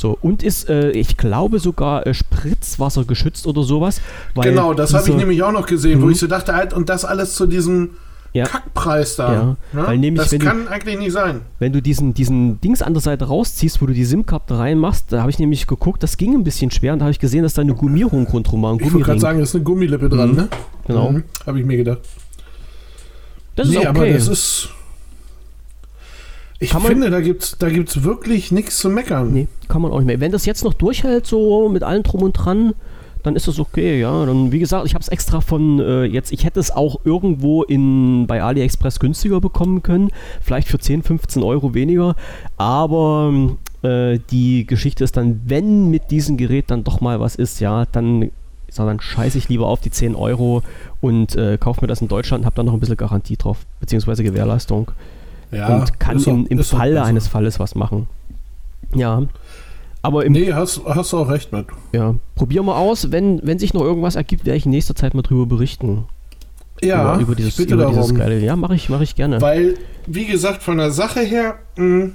So, 0.00 0.16
und 0.22 0.42
ist, 0.42 0.70
äh, 0.70 0.92
ich 0.92 1.18
glaube 1.18 1.58
sogar 1.58 2.06
äh, 2.06 2.14
Spritzwasser 2.14 3.04
geschützt 3.04 3.46
oder 3.46 3.62
sowas. 3.64 4.00
Weil 4.34 4.48
genau, 4.48 4.72
das 4.72 4.94
habe 4.94 5.06
ich 5.10 5.14
nämlich 5.14 5.42
auch 5.42 5.52
noch 5.52 5.66
gesehen, 5.66 6.00
wo 6.00 6.08
ich 6.08 6.18
so 6.18 6.26
dachte, 6.26 6.54
halt, 6.54 6.72
und 6.72 6.88
das 6.88 7.04
alles 7.04 7.34
zu 7.34 7.44
diesem 7.44 7.90
Ja. 8.32 8.44
Kackpreis 8.46 9.16
da. 9.16 9.32
Ja, 9.32 9.42
ne? 9.44 9.56
weil 9.86 9.98
nämlich, 9.98 10.22
das 10.22 10.32
wenn 10.32 10.38
du- 10.40 10.46
kann 10.46 10.68
eigentlich 10.68 10.98
nicht 10.98 11.12
sein. 11.12 11.42
Wenn 11.58 11.74
du 11.74 11.82
diesen, 11.82 12.14
diesen 12.14 12.58
Dings 12.62 12.80
an 12.80 12.94
der 12.94 13.02
Seite 13.02 13.26
rausziehst, 13.26 13.82
wo 13.82 13.86
du 13.86 13.92
die 13.92 14.06
SIM-Karte 14.06 14.56
reinmachst, 14.58 15.12
da 15.12 15.20
habe 15.20 15.30
ich 15.32 15.38
nämlich 15.38 15.66
geguckt, 15.66 16.02
das 16.02 16.16
ging 16.16 16.32
ein 16.34 16.44
bisschen 16.44 16.70
schwer 16.70 16.94
und 16.94 17.00
da 17.00 17.04
habe 17.04 17.10
ich 17.12 17.18
gesehen, 17.18 17.42
dass 17.42 17.52
da 17.52 17.60
eine 17.60 17.74
Gummierung 17.74 18.26
rundherum 18.26 18.62
war, 18.62 18.72
ein 18.72 18.78
Ich 18.80 18.90
wollte 18.94 19.04
gerade 19.04 19.20
sagen, 19.20 19.36
da 19.36 19.42
ist 19.44 19.54
eine 19.54 19.64
Gummilippe 19.64 20.08
dran, 20.08 20.30
Mhm. 20.30 20.36
ne? 20.36 20.48
Genau. 20.86 21.10
Mhm, 21.12 21.24
habe 21.44 21.60
ich 21.60 21.66
mir 21.66 21.76
gedacht. 21.76 21.98
Das 23.54 23.66
ist 23.66 23.72
nee, 23.74 23.78
okay. 23.80 23.86
aber 23.88 24.08
das 24.08 24.28
ist. 24.28 24.68
Ich 26.62 26.70
Kann 26.70 26.82
man- 26.82 26.92
finde, 26.92 27.10
da 27.10 27.20
gibt's, 27.20 27.56
da 27.58 27.70
gibt's 27.70 28.02
wirklich 28.02 28.52
nichts 28.52 28.78
zu 28.78 28.90
meckern. 28.90 29.32
nee, 29.32 29.48
kann 29.68 29.80
man 29.80 29.90
auch 29.92 29.98
nicht 29.98 30.06
mehr. 30.06 30.20
Wenn 30.20 30.30
das 30.32 30.44
jetzt 30.46 30.62
noch 30.62 30.74
durchhält, 30.74 31.26
so 31.26 31.68
mit 31.70 31.82
allem 31.82 32.02
drum 32.02 32.22
und 32.22 32.32
dran, 32.34 32.74
dann 33.22 33.34
ist 33.34 33.48
das 33.48 33.58
okay, 33.58 33.98
ja. 34.00 34.26
Dann, 34.26 34.52
wie 34.52 34.58
gesagt, 34.58 34.86
ich 34.86 34.92
habe 34.94 35.00
es 35.02 35.08
extra 35.08 35.40
von 35.40 35.80
äh, 35.80 36.04
jetzt, 36.04 36.32
ich 36.32 36.44
hätte 36.44 36.60
es 36.60 36.70
auch 36.70 37.00
irgendwo 37.04 37.62
in, 37.62 38.26
bei 38.26 38.42
AliExpress 38.42 38.98
günstiger 39.00 39.40
bekommen 39.40 39.82
können, 39.82 40.10
vielleicht 40.42 40.68
für 40.68 40.78
10, 40.78 41.02
15 41.02 41.42
Euro 41.42 41.72
weniger, 41.74 42.14
aber 42.58 43.32
äh, 43.82 44.18
die 44.30 44.66
Geschichte 44.66 45.04
ist 45.04 45.16
dann, 45.16 45.40
wenn 45.46 45.90
mit 45.90 46.10
diesem 46.10 46.36
Gerät 46.36 46.70
dann 46.70 46.84
doch 46.84 47.00
mal 47.00 47.20
was 47.20 47.36
ist, 47.36 47.60
ja, 47.60 47.86
dann, 47.92 48.30
dann 48.76 49.00
scheiße 49.00 49.38
ich 49.38 49.48
lieber 49.48 49.66
auf 49.66 49.80
die 49.80 49.90
10 49.90 50.14
Euro 50.14 50.62
und 51.00 51.36
äh, 51.36 51.56
kaufe 51.58 51.80
mir 51.82 51.88
das 51.88 52.02
in 52.02 52.08
Deutschland 52.08 52.42
und 52.42 52.46
habe 52.46 52.56
dann 52.56 52.66
noch 52.66 52.74
ein 52.74 52.80
bisschen 52.80 52.96
Garantie 52.98 53.36
drauf, 53.36 53.58
beziehungsweise 53.80 54.22
Gewährleistung 54.22 54.90
Ja, 55.52 55.76
und 55.78 55.98
kann 56.00 56.18
im, 56.22 56.44
auch- 56.46 56.50
im 56.50 56.60
auch 56.60 56.64
Falle 56.64 57.02
eines 57.02 57.26
Falles 57.28 57.58
was 57.58 57.74
machen. 57.74 58.06
Ja. 58.94 59.22
Aber 60.02 60.24
im, 60.24 60.32
Nee, 60.32 60.52
hast, 60.52 60.80
hast 60.86 61.12
du 61.12 61.18
auch 61.18 61.28
recht 61.28 61.52
mit. 61.52 61.66
ja, 61.92 62.14
probieren 62.34 62.64
wir 62.66 62.76
aus. 62.76 63.10
Wenn, 63.12 63.40
wenn 63.44 63.58
sich 63.58 63.74
noch 63.74 63.82
irgendwas 63.82 64.16
ergibt, 64.16 64.46
werde 64.46 64.56
ich 64.56 64.64
in 64.64 64.70
nächster 64.70 64.94
Zeit 64.94 65.14
mal 65.14 65.22
drüber 65.22 65.46
berichten. 65.46 66.04
Ja, 66.82 67.14
über, 67.14 67.22
über 67.22 67.34
dieses, 67.34 67.56
bitte 67.56 67.74
über 67.74 67.86
dieses 67.86 68.14
geile. 68.14 68.38
Ja, 68.40 68.56
mache 68.56 68.74
ich, 68.74 68.88
mach 68.88 69.02
ich 69.02 69.14
gerne. 69.14 69.40
Weil, 69.42 69.74
wie 70.06 70.24
gesagt, 70.24 70.62
von 70.62 70.78
der 70.78 70.90
Sache 70.90 71.20
her 71.20 71.56
mh, 71.76 72.10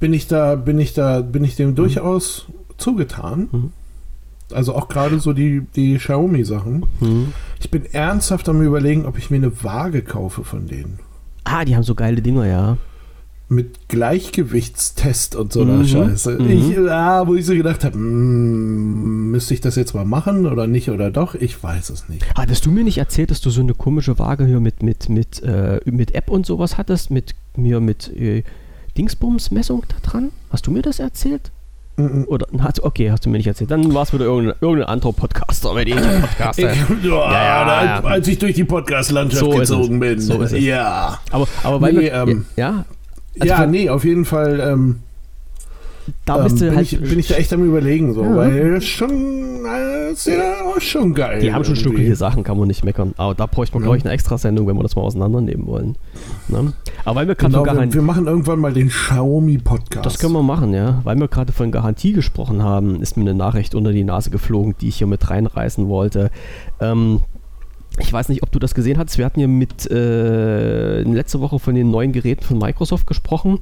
bin 0.00 0.12
ich 0.12 0.26
da, 0.26 0.54
bin 0.56 0.78
ich 0.78 0.94
da, 0.94 1.20
bin 1.20 1.44
ich 1.44 1.56
dem 1.56 1.74
durchaus 1.74 2.46
zugetan. 2.76 3.48
Mhm. 3.52 3.72
Also 4.52 4.74
auch 4.74 4.88
gerade 4.88 5.20
so 5.20 5.32
die, 5.34 5.62
die 5.76 5.98
Xiaomi-Sachen. 5.98 6.86
Hm. 7.00 7.32
Ich 7.60 7.70
bin 7.70 7.84
ernsthaft 7.92 8.48
am 8.48 8.62
überlegen, 8.62 9.04
ob 9.04 9.18
ich 9.18 9.28
mir 9.30 9.36
eine 9.36 9.62
Waage 9.62 10.00
kaufe 10.00 10.42
von 10.42 10.66
denen. 10.66 11.00
Ah, 11.50 11.64
die 11.64 11.74
haben 11.74 11.82
so 11.82 11.94
geile 11.94 12.20
Dinger, 12.20 12.46
ja. 12.46 12.76
Mit 13.50 13.88
Gleichgewichtstest 13.88 15.34
und 15.34 15.52
so 15.54 15.62
einer 15.62 15.78
Mhm, 15.78 15.86
Scheiße. 15.86 16.38
mhm. 16.38 16.50
Ich, 16.50 16.78
ah, 16.90 17.26
wo 17.26 17.34
ich 17.34 17.46
so 17.46 17.54
gedacht 17.54 17.82
habe, 17.84 17.96
mm, 17.96 19.30
müsste 19.30 19.54
ich 19.54 19.60
das 19.62 19.74
jetzt 19.76 19.94
mal 19.94 20.04
machen 20.04 20.46
oder 20.46 20.66
nicht 20.66 20.90
oder 20.90 21.10
doch? 21.10 21.34
Ich 21.34 21.62
weiß 21.62 21.88
es 21.90 22.08
nicht. 22.10 22.26
Hattest 22.36 22.66
du 22.66 22.70
mir 22.70 22.84
nicht 22.84 22.98
erzählt, 22.98 23.30
dass 23.30 23.40
du 23.40 23.48
so 23.48 23.62
eine 23.62 23.72
komische 23.74 24.18
Waage 24.18 24.44
hier 24.44 24.60
mit, 24.60 24.82
mit, 24.82 25.08
mit, 25.08 25.42
äh, 25.42 25.80
mit 25.86 26.14
App 26.14 26.28
und 26.30 26.44
sowas 26.44 26.76
hattest? 26.76 27.10
Mit 27.10 27.34
mir 27.56 27.80
mit 27.80 28.14
äh, 28.14 28.42
Dingsbums-Messung 28.98 29.84
da 29.88 29.96
dran? 30.02 30.30
Hast 30.50 30.66
du 30.66 30.70
mir 30.70 30.82
das 30.82 30.98
erzählt? 30.98 31.50
Oder, 32.28 32.46
hast, 32.60 32.82
okay, 32.82 33.10
hast 33.10 33.26
du 33.26 33.30
mir 33.30 33.38
nicht 33.38 33.46
erzählt. 33.48 33.70
Dann 33.70 33.92
war 33.92 34.02
es 34.04 34.12
wieder 34.12 34.24
irgendein, 34.24 34.56
irgendein 34.60 34.88
anderer 34.88 35.12
Podcaster, 35.12 35.74
mit 35.74 35.88
dem 35.88 35.98
ich 35.98 36.04
einen 36.04 36.20
Podcast 36.22 36.58
ja, 36.60 36.72
ja, 37.02 37.84
ja. 37.84 38.04
als 38.04 38.28
ich 38.28 38.38
durch 38.38 38.54
die 38.54 38.64
Podcast-Landschaft 38.64 39.40
So 39.44 39.52
ist 39.52 39.70
es. 39.70 39.76
gezogen 39.76 39.98
bin. 40.00 40.20
So 40.20 40.40
ist 40.40 40.52
es. 40.52 40.62
Ja. 40.62 41.18
Aber, 41.32 41.48
aber 41.64 41.80
weil 41.80 41.92
Nee, 41.94 42.00
wir, 42.02 42.12
ähm, 42.14 42.46
ja, 42.56 42.84
Also 43.40 43.52
ja, 43.52 43.66
nee, 43.66 43.88
auf 43.88 44.04
jeden 44.04 44.24
Fall 44.24 44.60
ähm, 44.60 45.00
da 46.24 46.36
ähm, 46.38 46.44
bist 46.44 46.60
du 46.60 46.66
bin, 46.66 46.76
halt. 46.76 46.92
ich, 46.92 47.00
bin 47.00 47.18
ich 47.18 47.28
da 47.28 47.34
echt 47.36 47.52
am 47.52 47.64
überlegen, 47.64 48.14
so, 48.14 48.22
Ja. 48.22 48.36
weil 48.36 48.80
schon, 48.80 49.10
äh, 49.10 50.12
ist 50.12 50.26
ja 50.26 50.34
auch 50.64 50.80
schon 50.80 51.14
geil. 51.14 51.40
Die 51.40 51.52
haben 51.52 51.64
schon 51.64 51.74
irgendwie. 51.74 51.88
stückliche 51.90 52.16
Sachen, 52.16 52.42
kann 52.44 52.58
man 52.58 52.68
nicht 52.68 52.84
meckern. 52.84 53.14
Aber 53.16 53.34
da 53.34 53.46
bräuchte 53.46 53.74
man, 53.76 53.82
Ja. 53.82 53.86
glaube 53.86 53.98
ich, 53.98 54.04
eine 54.04 54.12
extra 54.14 54.38
Sendung, 54.38 54.66
wenn 54.66 54.76
wir 54.76 54.82
das 54.82 54.96
mal 54.96 55.02
auseinandernehmen 55.02 55.66
wollen. 55.66 55.96
Ne? 56.48 56.72
Aber 57.04 57.16
weil 57.20 57.28
wir 57.28 57.34
gerade 57.34 57.52
Genau, 57.52 57.64
von 57.64 57.66
wir, 57.68 57.74
Garantie. 57.74 57.94
wir 57.94 58.02
machen 58.02 58.26
irgendwann 58.26 58.58
mal 58.60 58.72
den 58.72 58.88
Xiaomi-Podcast. 58.88 60.06
Das 60.06 60.18
können 60.18 60.32
wir 60.32 60.42
machen, 60.42 60.72
ja. 60.74 61.00
Weil 61.04 61.16
wir 61.18 61.28
gerade 61.28 61.52
von 61.52 61.70
Garantie 61.70 62.12
gesprochen 62.12 62.62
haben, 62.62 63.00
ist 63.02 63.16
mir 63.16 63.22
eine 63.22 63.34
Nachricht 63.34 63.74
unter 63.74 63.92
die 63.92 64.04
Nase 64.04 64.30
geflogen, 64.30 64.74
die 64.80 64.88
ich 64.88 64.96
hier 64.96 65.06
mit 65.06 65.28
reinreißen 65.30 65.88
wollte. 65.88 66.30
Ähm, 66.80 67.20
ich 67.98 68.12
weiß 68.12 68.28
nicht, 68.28 68.42
ob 68.42 68.52
du 68.52 68.58
das 68.58 68.74
gesehen 68.74 68.98
hast. 68.98 69.18
Wir 69.18 69.24
hatten 69.24 69.40
ja 69.40 69.46
mit 69.46 69.90
äh, 69.90 71.02
letzte 71.02 71.40
Woche 71.40 71.58
von 71.58 71.74
den 71.74 71.90
neuen 71.90 72.12
Geräten 72.12 72.44
von 72.44 72.58
Microsoft 72.58 73.06
gesprochen. 73.06 73.60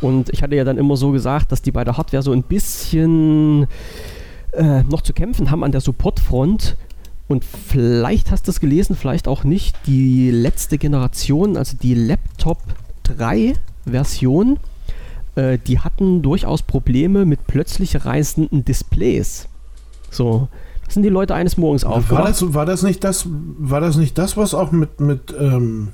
Und 0.00 0.30
ich 0.30 0.42
hatte 0.42 0.56
ja 0.56 0.64
dann 0.64 0.78
immer 0.78 0.96
so 0.96 1.10
gesagt, 1.10 1.52
dass 1.52 1.62
die 1.62 1.70
bei 1.70 1.84
der 1.84 1.96
Hardware 1.96 2.22
so 2.22 2.32
ein 2.32 2.42
bisschen 2.42 3.66
äh, 4.52 4.82
noch 4.84 5.02
zu 5.02 5.12
kämpfen 5.12 5.50
haben 5.50 5.64
an 5.64 5.72
der 5.72 5.80
Supportfront. 5.80 6.76
und 7.28 7.44
vielleicht 7.44 8.30
hast 8.30 8.46
du 8.46 8.50
es 8.50 8.60
gelesen, 8.60 8.96
vielleicht 8.96 9.28
auch 9.28 9.44
nicht, 9.44 9.76
die 9.86 10.30
letzte 10.30 10.78
Generation, 10.78 11.56
also 11.56 11.76
die 11.76 11.94
Laptop 11.94 12.58
3 13.04 13.54
Version, 13.84 14.58
äh, 15.34 15.58
die 15.58 15.80
hatten 15.80 16.22
durchaus 16.22 16.62
Probleme 16.62 17.24
mit 17.24 17.46
plötzlich 17.46 18.04
reißenden 18.04 18.64
Displays. 18.64 19.48
So, 20.10 20.48
sind 20.88 21.02
die 21.02 21.08
Leute 21.08 21.34
eines 21.34 21.56
Morgens 21.56 21.84
aufgewacht. 21.84 22.22
War 22.22 22.28
das, 22.28 22.54
war 22.54 22.66
das 22.66 22.82
nicht 22.82 23.04
das, 23.04 23.26
war 23.28 23.80
das 23.80 23.96
nicht 23.96 24.16
das, 24.18 24.36
was 24.36 24.54
auch 24.54 24.72
mit, 24.72 25.00
mit, 25.00 25.34
ähm, 25.38 25.88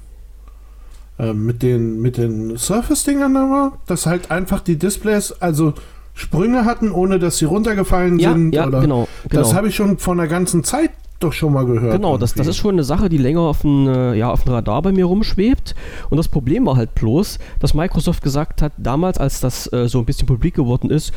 äh, 1.18 1.32
mit 1.32 1.62
den, 1.62 2.00
mit 2.00 2.16
den 2.16 2.56
Surface-Dingern 2.56 3.34
da 3.34 3.40
war? 3.40 3.78
Dass 3.86 4.06
halt 4.06 4.30
einfach 4.30 4.60
die 4.60 4.76
Displays, 4.76 5.32
also 5.40 5.74
Sprünge 6.14 6.64
hatten, 6.64 6.90
ohne 6.90 7.18
dass 7.18 7.38
sie 7.38 7.46
runtergefallen 7.46 8.18
ja, 8.18 8.32
sind? 8.32 8.54
Ja, 8.54 8.66
oder? 8.66 8.80
genau, 8.80 9.08
genau. 9.28 9.42
Das 9.42 9.54
habe 9.54 9.68
ich 9.68 9.74
schon 9.74 9.98
vor 9.98 10.14
einer 10.14 10.28
ganzen 10.28 10.62
Zeit 10.62 10.90
doch 11.22 11.32
schon 11.32 11.52
mal 11.52 11.64
gehört. 11.64 11.92
Genau, 11.92 12.18
das, 12.18 12.34
das 12.34 12.46
ist 12.46 12.56
schon 12.56 12.74
eine 12.74 12.84
Sache, 12.84 13.08
die 13.08 13.18
länger 13.18 13.40
auf 13.40 13.62
dem, 13.62 13.86
äh, 13.86 14.14
ja, 14.14 14.30
auf 14.30 14.44
dem 14.44 14.52
Radar 14.52 14.82
bei 14.82 14.92
mir 14.92 15.04
rumschwebt. 15.04 15.74
Und 16.10 16.16
das 16.16 16.28
Problem 16.28 16.66
war 16.66 16.76
halt 16.76 16.94
bloß, 16.94 17.38
dass 17.58 17.74
Microsoft 17.74 18.22
gesagt 18.22 18.62
hat, 18.62 18.72
damals, 18.76 19.18
als 19.18 19.40
das 19.40 19.72
äh, 19.72 19.88
so 19.88 19.98
ein 19.98 20.04
bisschen 20.04 20.26
publik 20.26 20.54
geworden 20.54 20.90
ist, 20.90 21.12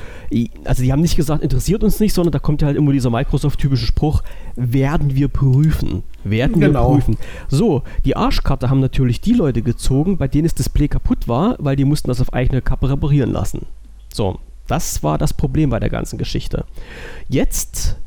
also 0.63 0.83
die 0.83 0.91
haben 0.91 1.01
nicht 1.01 1.15
gesagt, 1.15 1.43
interessiert 1.43 1.83
uns 1.83 1.99
nicht, 1.99 2.13
sondern 2.13 2.31
da 2.31 2.39
kommt 2.39 2.61
ja 2.61 2.67
halt 2.67 2.77
immer 2.77 2.91
dieser 2.91 3.09
Microsoft-typische 3.09 3.85
Spruch, 3.85 4.23
werden 4.55 5.15
wir 5.15 5.27
prüfen. 5.27 6.03
Werden 6.23 6.59
genau. 6.59 6.89
wir 6.89 6.95
prüfen. 6.95 7.17
So, 7.49 7.83
die 8.03 8.15
Arschkarte 8.15 8.69
haben 8.69 8.79
natürlich 8.79 9.21
die 9.21 9.33
Leute 9.33 9.61
gezogen, 9.61 10.17
bei 10.17 10.27
denen 10.27 10.45
das 10.45 10.55
Display 10.55 10.87
kaputt 10.87 11.27
war, 11.27 11.55
weil 11.59 11.75
die 11.75 11.85
mussten 11.85 12.07
das 12.07 12.21
auf 12.21 12.33
eigene 12.33 12.61
Kappe 12.61 12.89
reparieren 12.89 13.31
lassen. 13.31 13.65
So, 14.13 14.39
das 14.67 15.03
war 15.03 15.17
das 15.17 15.33
Problem 15.33 15.69
bei 15.69 15.79
der 15.79 15.89
ganzen 15.89 16.17
Geschichte. 16.17 16.65
Jetzt 17.29 17.97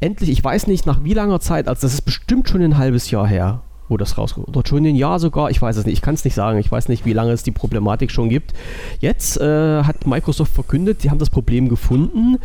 endlich, 0.00 0.30
ich 0.30 0.42
weiß 0.42 0.66
nicht 0.66 0.86
nach 0.86 1.04
wie 1.04 1.14
langer 1.14 1.40
Zeit, 1.40 1.68
also 1.68 1.82
das 1.82 1.94
ist 1.94 2.02
bestimmt 2.02 2.48
schon 2.48 2.62
ein 2.62 2.78
halbes 2.78 3.10
Jahr 3.10 3.26
her, 3.26 3.62
wo 3.88 3.96
das 3.96 4.18
rauskommt. 4.18 4.48
Oder 4.48 4.66
schon 4.66 4.84
ein 4.84 4.96
Jahr 4.96 5.18
sogar, 5.18 5.50
ich 5.50 5.60
weiß 5.60 5.76
es 5.76 5.86
nicht, 5.86 5.94
ich 5.94 6.02
kann 6.02 6.14
es 6.14 6.24
nicht 6.24 6.34
sagen, 6.34 6.58
ich 6.58 6.70
weiß 6.70 6.88
nicht, 6.88 7.06
wie 7.06 7.12
lange 7.12 7.32
es 7.32 7.42
die 7.42 7.52
Problematik 7.52 8.10
schon 8.10 8.28
gibt. 8.28 8.52
Jetzt 9.00 9.40
äh, 9.40 9.82
hat 9.82 10.06
Microsoft 10.06 10.52
verkündet, 10.52 11.02
sie 11.02 11.10
haben 11.10 11.18
das 11.18 11.30
Problem 11.30 11.68
gefunden. 11.68 12.38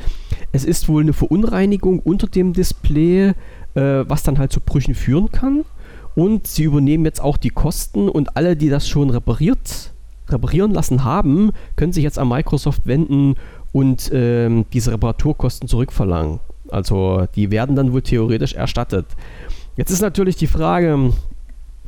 Es 0.52 0.64
ist 0.64 0.88
wohl 0.88 1.02
eine 1.02 1.14
Verunreinigung 1.14 2.00
unter 2.00 2.28
dem 2.28 2.54
Display, 2.54 3.30
äh, 3.30 3.34
was 3.74 4.24
dann 4.24 4.38
halt 4.38 4.52
zu 4.52 4.60
Brüchen 4.60 4.96
führen 4.96 5.32
kann. 5.32 5.66
Und 6.14 6.46
sie 6.48 6.64
übernehmen 6.64 7.06
jetzt 7.06 7.22
auch 7.22 7.38
die 7.38 7.50
Kosten 7.50 8.10
und 8.10 8.36
alle, 8.36 8.58
die 8.58 8.70
das 8.70 8.88
schon 8.88 9.10
repariert, 9.10 9.94
reparieren 10.28 10.72
lassen 10.72 11.06
haben, 11.06 11.52
können 11.78 11.94
sich 11.94 12.04
jetzt 12.04 12.20
an 12.20 12.28
Microsoft 12.28 12.86
wenden 12.86 13.36
und 13.72 14.12
ähm, 14.14 14.66
diese 14.74 14.92
Reparaturkosten 14.92 15.70
zurückverlangen. 15.70 16.40
Also 16.72 17.28
die 17.36 17.52
werden 17.52 17.76
dann 17.76 17.94
wohl 17.94 18.02
theoretisch 18.02 18.54
erstattet. 18.54 19.06
Jetzt 19.78 19.92
ist 19.92 20.02
natürlich 20.02 20.36
die 20.36 20.48
Frage, 20.48 21.14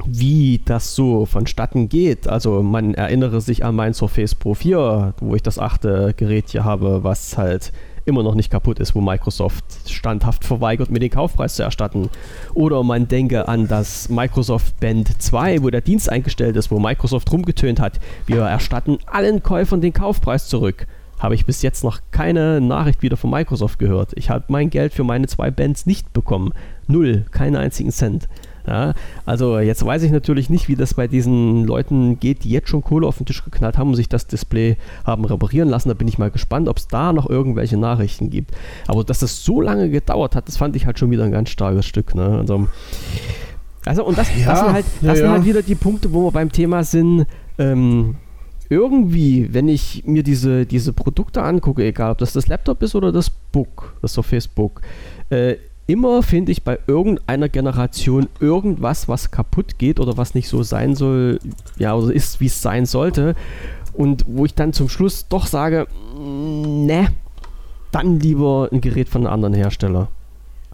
wie 0.05 0.61
das 0.65 0.95
so 0.95 1.25
vonstatten 1.25 1.89
geht. 1.89 2.27
Also 2.27 2.63
man 2.63 2.93
erinnere 2.93 3.41
sich 3.41 3.63
an 3.63 3.75
mein 3.75 3.93
Surface 3.93 4.35
Pro 4.35 4.53
4, 4.53 5.13
wo 5.19 5.35
ich 5.35 5.43
das 5.43 5.59
achte 5.59 6.13
Gerät 6.17 6.49
hier 6.49 6.63
habe, 6.63 7.03
was 7.03 7.37
halt 7.37 7.71
immer 8.05 8.23
noch 8.23 8.35
nicht 8.35 8.51
kaputt 8.51 8.79
ist, 8.79 8.95
wo 8.95 9.01
Microsoft 9.01 9.63
standhaft 9.87 10.43
verweigert, 10.43 10.89
mir 10.89 10.99
den 10.99 11.09
Kaufpreis 11.09 11.55
zu 11.55 11.63
erstatten. 11.63 12.09
Oder 12.53 12.83
man 12.83 13.07
denke 13.07 13.47
an 13.47 13.67
das 13.67 14.09
Microsoft 14.09 14.79
Band 14.79 15.21
2, 15.21 15.63
wo 15.63 15.69
der 15.69 15.81
Dienst 15.81 16.09
eingestellt 16.09 16.57
ist, 16.57 16.69
wo 16.69 16.79
Microsoft 16.79 17.31
rumgetönt 17.31 17.79
hat, 17.79 17.99
wir 18.25 18.41
erstatten 18.41 18.97
allen 19.05 19.41
Käufern 19.41 19.79
den 19.79 19.93
Kaufpreis 19.93 20.47
zurück 20.47 20.85
habe 21.23 21.35
ich 21.35 21.45
bis 21.45 21.61
jetzt 21.61 21.85
noch 21.85 22.01
keine 22.11 22.59
Nachricht 22.59 23.01
wieder 23.01 23.15
von 23.15 23.29
Microsoft 23.29 23.79
gehört. 23.79 24.11
Ich 24.15 24.29
habe 24.29 24.43
mein 24.49 24.69
Geld 24.69 24.93
für 24.93 25.05
meine 25.05 25.27
zwei 25.27 25.51
Bands 25.51 25.85
nicht 25.85 26.11
bekommen. 26.11 26.51
Null, 26.87 27.25
keinen 27.31 27.55
einzigen 27.55 27.91
Cent. 27.91 28.27
Ja, 28.67 28.93
also 29.25 29.57
jetzt 29.59 29.85
weiß 29.85 30.03
ich 30.03 30.11
natürlich 30.11 30.49
nicht, 30.49 30.67
wie 30.67 30.75
das 30.75 30.93
bei 30.93 31.07
diesen 31.07 31.63
Leuten 31.63 32.19
geht, 32.19 32.43
die 32.43 32.49
jetzt 32.49 32.67
schon 32.67 32.81
Kohle 32.81 33.07
auf 33.07 33.17
den 33.17 33.25
Tisch 33.25 33.43
geknallt 33.43 33.77
haben 33.77 33.91
und 33.91 33.95
sich 33.95 34.09
das 34.09 34.27
Display 34.27 34.75
haben 35.05 35.23
reparieren 35.23 35.69
lassen. 35.69 35.87
Da 35.87 35.95
bin 35.95 36.09
ich 36.09 36.17
mal 36.17 36.29
gespannt, 36.29 36.67
ob 36.67 36.77
es 36.77 36.89
da 36.89 37.13
noch 37.13 37.29
irgendwelche 37.29 37.77
Nachrichten 37.77 38.29
gibt. 38.29 38.51
Aber 38.87 39.05
dass 39.05 39.19
das 39.19 39.45
so 39.45 39.61
lange 39.61 39.89
gedauert 39.89 40.35
hat, 40.35 40.49
das 40.49 40.57
fand 40.57 40.75
ich 40.75 40.85
halt 40.85 40.99
schon 40.99 41.09
wieder 41.09 41.23
ein 41.23 41.31
ganz 41.31 41.49
starkes 41.49 41.85
Stück. 41.85 42.15
Ne? 42.15 42.39
Also, 42.39 42.67
also 43.85 44.03
und 44.03 44.17
das, 44.17 44.27
ja, 44.37 44.45
das, 44.45 44.59
sind, 44.59 44.73
halt, 44.73 44.85
das 45.01 45.03
ja, 45.03 45.15
sind 45.15 45.29
halt 45.29 45.45
wieder 45.45 45.61
die 45.61 45.75
Punkte, 45.75 46.11
wo 46.11 46.25
wir 46.25 46.31
beim 46.31 46.51
Thema 46.51 46.83
sind. 46.83 47.27
Ähm, 47.57 48.15
irgendwie, 48.73 49.53
wenn 49.53 49.67
ich 49.67 50.03
mir 50.05 50.23
diese, 50.23 50.65
diese 50.65 50.93
Produkte 50.93 51.43
angucke, 51.43 51.83
egal 51.83 52.11
ob 52.11 52.17
das 52.17 52.33
das 52.33 52.47
Laptop 52.47 52.81
ist 52.81 52.95
oder 52.95 53.11
das 53.11 53.29
Book, 53.29 53.95
das 54.01 54.13
Surface 54.13 54.47
Book, 54.47 54.81
äh, 55.29 55.55
immer 55.85 56.23
finde 56.23 56.51
ich 56.51 56.63
bei 56.63 56.79
irgendeiner 56.87 57.49
Generation 57.49 58.27
irgendwas, 58.39 59.07
was 59.07 59.31
kaputt 59.31 59.77
geht 59.77 59.99
oder 59.99 60.17
was 60.17 60.33
nicht 60.33 60.47
so 60.47 60.63
sein 60.63 60.95
soll, 60.95 61.39
ja, 61.77 61.95
oder 61.95 62.13
ist, 62.13 62.39
wie 62.39 62.47
es 62.47 62.61
sein 62.61 62.85
sollte. 62.85 63.35
Und 63.93 64.25
wo 64.27 64.45
ich 64.45 64.55
dann 64.55 64.73
zum 64.73 64.89
Schluss 64.89 65.27
doch 65.27 65.45
sage, 65.45 65.87
mm, 66.17 66.85
ne, 66.85 67.09
dann 67.91 68.19
lieber 68.19 68.69
ein 68.71 68.81
Gerät 68.81 69.07
von 69.07 69.21
einem 69.21 69.33
anderen 69.33 69.53
Hersteller. 69.53 70.07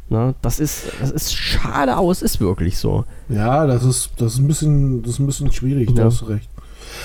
Na, 0.09 0.33
das 0.41 0.59
ist, 0.59 0.85
das 0.99 1.12
ist 1.12 1.35
schade, 1.35 1.93
aber 1.95 2.09
es 2.12 2.21
ist 2.21 2.39
wirklich 2.39 2.77
so. 2.77 3.03
Ja, 3.27 3.67
das 3.67 3.83
ist, 3.83 4.12
das 4.17 4.33
ist 4.33 4.39
ein 4.39 4.47
bisschen, 4.47 5.03
das 5.03 5.13
ist 5.13 5.19
ein 5.19 5.27
bisschen 5.27 5.51
schwierig, 5.51 5.89
ja. 5.89 5.95
da 5.95 6.05
hast 6.05 6.21
du 6.21 6.25
recht. 6.25 6.49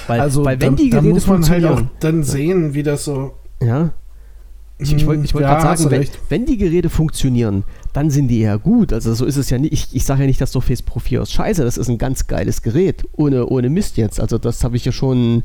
Weil, 0.07 0.21
also, 0.21 0.45
weil 0.45 0.61
wenn 0.61 0.77
da, 0.77 0.83
die 0.83 0.91
Geräte 0.91 1.09
muss 1.09 1.27
man 1.27 1.49
halt 1.49 1.65
auch 1.65 1.83
dann 2.01 2.23
sehen, 2.23 2.75
wie 2.75 2.83
das 2.83 3.05
so. 3.05 3.35
Ja. 3.61 3.93
Ich, 4.79 4.93
ich 4.93 5.07
wollte 5.07 5.33
wollt 5.35 5.45
ja, 5.45 5.61
gerade 5.61 5.79
sagen, 5.79 5.91
wenn, 5.91 6.09
wenn, 6.29 6.47
die 6.47 6.57
Geräte 6.57 6.91
funktionieren, 6.91 7.63
dann 7.93 8.11
sind 8.11 8.27
die 8.29 8.41
ja 8.41 8.57
gut. 8.57 8.93
Also 8.93 9.15
so 9.15 9.25
ist 9.25 9.37
es 9.37 9.49
ja 9.51 9.59
nicht. 9.59 9.73
Ich, 9.73 9.95
ich 9.95 10.05
sage 10.05 10.23
ja 10.23 10.27
nicht, 10.27 10.41
dass 10.41 10.51
Surface 10.53 10.83
Pro 10.83 10.99
4 10.99 11.23
ist 11.23 11.33
scheiße. 11.33 11.63
Das 11.63 11.79
ist 11.79 11.89
ein 11.89 11.99
ganz 11.99 12.27
geiles 12.27 12.61
Gerät. 12.63 13.05
Ohne, 13.13 13.47
ohne 13.47 13.71
Mist 13.71 13.97
jetzt. 13.97 14.19
Also 14.19 14.37
das 14.37 14.65
habe 14.65 14.77
ich 14.77 14.85
ja 14.85 14.91
schon 14.91 15.45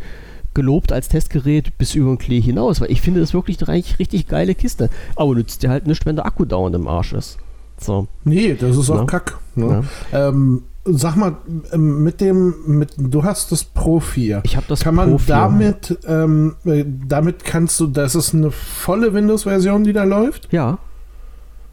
gelobt 0.56 0.92
als 0.92 1.10
Testgerät 1.10 1.78
bis 1.78 1.94
über 1.94 2.10
den 2.10 2.18
Klee 2.18 2.42
hinaus. 2.42 2.82
Weil 2.82 2.92
ich 2.92 3.02
finde 3.02 3.20
das 3.20 3.36
wirklich 3.36 3.62
eine 3.62 3.84
richtig, 4.00 4.28
geile 4.28 4.56
Kiste. 4.56 4.90
Aber 5.16 5.36
nützt 5.36 5.62
dir 5.62 5.70
halt 5.70 5.86
nicht, 5.86 6.08
wenn 6.08 6.16
der 6.16 6.26
Akku 6.26 6.46
dauernd 6.46 6.76
im 6.76 6.88
Arsch 6.88 7.14
ist. 7.14 7.38
So. 7.80 8.08
Nee, 8.24 8.56
das 8.60 8.78
ist 8.78 8.90
auch 8.90 8.98
ja. 8.98 9.06
Kack. 9.06 9.38
Ne? 9.56 9.84
Ja. 10.12 10.30
Ähm, 10.30 10.64
Sag 10.92 11.16
mal, 11.16 11.38
ähm, 11.72 12.04
mit 12.04 12.22
dem, 12.22 12.56
mit, 12.66 12.94
du 12.98 13.24
hast 13.24 13.52
das 13.52 13.64
Pro 13.64 14.00
4. 14.00 14.42
Ich 14.44 14.56
habe 14.56 14.66
das 14.70 14.82
Kann 14.82 14.96
man 14.96 15.10
Pro 15.10 15.18
4. 15.18 15.36
damit, 15.36 16.00
ähm, 16.08 16.56
äh, 16.66 16.86
damit 16.86 17.44
kannst 17.44 17.80
du, 17.80 17.88
das 17.88 18.16
ist 18.16 18.34
eine 18.34 18.52
volle 18.52 19.14
Windows-Version, 19.14 19.84
die 19.84 19.94
da 19.94 20.04
läuft? 20.04 20.52
Ja. 20.52 20.80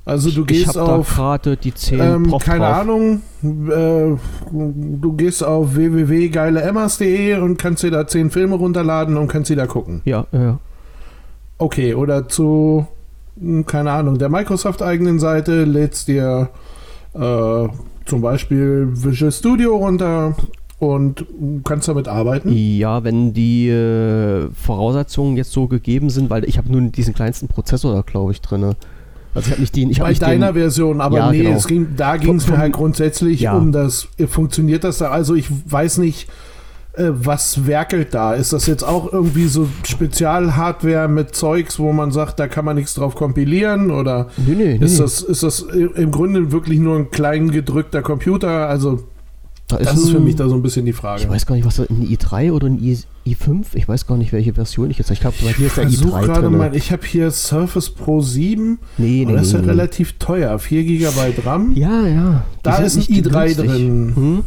Also 0.07 0.31
du 0.31 0.45
gehst 0.45 0.71
ich 0.71 0.79
auf 0.79 1.17
gerade 1.17 1.57
die 1.57 1.75
10 1.75 2.01
ähm, 2.01 2.39
keine 2.39 2.61
drauf. 2.61 2.77
Ahnung, 2.79 3.23
äh, 3.43 4.17
du 4.53 5.13
gehst 5.17 5.43
auf 5.43 5.75
www.geileemmers.de 5.75 7.39
und 7.41 7.59
kannst 7.59 7.83
dir 7.83 7.91
da 7.91 8.07
10 8.07 8.31
Filme 8.31 8.55
runterladen 8.55 9.17
und 9.17 9.27
kannst 9.27 9.49
sie 9.49 9.57
da 9.57 9.67
gucken. 9.67 10.03
Ja, 10.05 10.27
ja. 10.31 10.61
Okay, 11.59 11.95
oder 11.95 12.29
zu, 12.29 12.87
hm, 13.41 13.67
keine 13.67 13.91
Ahnung, 13.91 14.19
der 14.19 14.29
Microsoft 14.29 14.81
eigenen 14.81 15.19
Seite 15.19 15.65
lädst 15.65 16.07
dir 16.07 16.51
äh, 17.15 17.69
zum 18.07 18.21
Beispiel 18.21 18.89
Visual 18.93 19.33
Studio 19.33 19.77
runter 19.77 20.35
und 20.79 21.25
kannst 21.65 21.89
damit 21.89 22.09
arbeiten? 22.09 22.53
Ja, 22.53 23.05
wenn 23.05 23.33
die 23.33 23.69
äh, 23.69 24.49
Voraussetzungen 24.53 25.37
jetzt 25.37 25.53
so 25.53 25.67
gegeben 25.67 26.11
sind, 26.11 26.31
weil 26.31 26.45
ich 26.45 26.59
habe 26.59 26.71
nun 26.71 26.93
diesen 26.93 27.15
kleinsten 27.15 27.49
Prozessor 27.49 27.95
da, 27.95 28.03
glaube 28.03 28.33
ich, 28.33 28.41
drin. 28.41 28.75
Also 29.35 29.49
ich 29.49 29.53
habe 29.53 29.61
nicht 29.61 29.77
den. 29.77 29.91
Ich 29.91 30.01
Bei 30.01 30.09
nicht 30.09 30.23
deiner 30.23 30.53
den, 30.53 30.63
Version, 30.63 31.01
aber 31.01 31.19
ja, 31.19 31.31
nee, 31.31 31.43
genau. 31.43 31.57
es 31.57 31.67
ging, 31.67 31.89
da 31.97 32.17
ging 32.17 32.37
es 32.37 32.49
mir 32.49 32.57
halt 32.59 32.73
grundsätzlich 32.73 33.41
ja. 33.41 33.57
um 33.57 33.73
das. 33.73 34.09
Funktioniert 34.29 34.85
das 34.85 34.99
da? 34.99 35.11
Also 35.11 35.35
ich 35.35 35.49
weiß 35.71 35.99
nicht, 35.99 36.29
äh, 36.97 37.11
was 37.13 37.67
werkelt 37.67 38.15
da? 38.15 38.35
Ist 38.35 38.53
das 38.53 38.67
jetzt 38.67 38.83
auch 38.83 39.13
irgendwie 39.13 39.47
so 39.47 39.69
Spezialhardware 39.85 41.09
mit 41.09 41.35
Zeugs, 41.35 41.79
wo 41.79 41.93
man 41.93 42.11
sagt, 42.11 42.41
da 42.41 42.49
kann 42.49 42.65
man 42.65 42.77
nichts 42.77 42.95
drauf 42.95 43.15
kompilieren? 43.15 43.91
Oder 43.91 44.29
nee, 44.37 44.55
nee, 44.55 44.75
ist, 44.77 44.95
nee. 44.95 45.03
Das, 45.05 45.23
ist 45.23 45.43
das 45.43 45.61
im 45.61 46.11
Grunde 46.11 46.53
wirklich 46.53 46.79
nur 46.79 46.97
ein 46.97 47.11
klein 47.11 47.51
gedrückter 47.51 48.03
Computer? 48.03 48.69
Also, 48.69 49.05
da 49.69 49.79
ist 49.79 49.91
das 49.91 49.99
ist 49.99 50.11
für 50.11 50.21
mich 50.21 50.37
da 50.37 50.49
so 50.49 50.55
ein 50.55 50.63
bisschen 50.63 50.87
die 50.87 50.93
Frage. 50.93 51.23
Ich 51.23 51.29
weiß 51.29 51.45
gar 51.45 51.57
nicht, 51.57 51.67
was 51.67 51.77
das 51.77 51.91
ein 51.91 52.07
i3 52.07 52.53
oder 52.53 52.69
ein 52.69 52.79
I, 52.79 52.99
i5? 53.27 53.65
Ich 53.75 53.89
weiß 53.89 54.07
gar 54.07 54.17
nicht, 54.17 54.33
welche 54.33 54.55
Version 54.55 54.91
ich 54.91 54.99
jetzt. 54.99 55.11
Ich 55.11 55.21
glaube, 55.21 55.37
bei 55.43 55.55
mir 55.59 55.67
ist 55.67 55.77
der 55.77 55.89
i3 55.89 56.41
drin. 56.41 56.57
Mal, 56.57 56.77
ich 56.77 56.93
habe 56.93 57.05
hier 57.05 57.33
Surface 57.33 57.91
Pro 57.91 58.21
7. 58.21 58.79
Nee, 58.97 59.25
nee, 59.27 59.33
das 59.33 59.49
ist 59.49 59.53
ja 59.55 59.61
relativ 59.61 60.19
teuer. 60.19 60.57
4 60.59 60.85
GB 60.85 61.11
RAM. 61.45 61.73
Ja, 61.75 62.07
ja. 62.07 62.45
Da 62.63 62.77
ist 62.77 62.97
ein 62.97 63.03
i3 63.03 63.23
günstig. 63.23 63.67
drin. 63.67 64.13
Hm? 64.15 64.45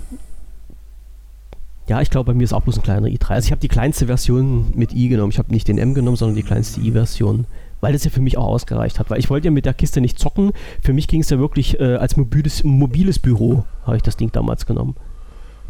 Ja, 1.90 2.02
ich 2.02 2.12
glaube, 2.12 2.32
bei 2.32 2.34
mir 2.36 2.44
ist 2.44 2.54
auch 2.54 2.62
bloß 2.62 2.78
ein 2.78 2.84
kleiner 2.84 3.08
i3. 3.08 3.32
Also 3.32 3.48
ich 3.48 3.52
habe 3.52 3.62
die 3.62 3.68
kleinste 3.68 4.06
Version 4.06 4.72
mit 4.76 4.94
i 4.94 5.10
genommen. 5.10 5.32
Ich 5.32 5.40
habe 5.40 5.52
nicht 5.52 5.68
den 5.68 5.80
M 5.80 5.96
genommen, 5.96 6.18
sondern 6.18 6.36
die 6.36 6.44
kleinste 6.44 6.80
i-Version. 6.82 7.48
Weil 7.82 7.94
das 7.94 8.04
ja 8.04 8.12
für 8.12 8.22
mich 8.22 8.38
auch 8.38 8.46
ausgereicht 8.46 9.00
hat. 9.00 9.10
Weil 9.10 9.18
ich 9.18 9.32
wollte 9.32 9.46
ja 9.46 9.52
mit 9.52 9.66
der 9.66 9.74
Kiste 9.74 10.00
nicht 10.00 10.20
zocken. 10.20 10.52
Für 10.84 10.94
mich 10.94 11.08
ging 11.08 11.22
es 11.22 11.32
ja 11.32 11.40
wirklich 11.40 11.80
äh, 11.80 11.96
als 11.96 12.16
mobiles, 12.16 12.64
mobiles 12.64 13.18
Büro, 13.18 13.66
habe 13.88 13.98
ich 13.98 14.04
das 14.04 14.18
Ding 14.18 14.32
damals 14.32 14.68
genommen. 14.68 14.98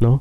No? 0.02 0.20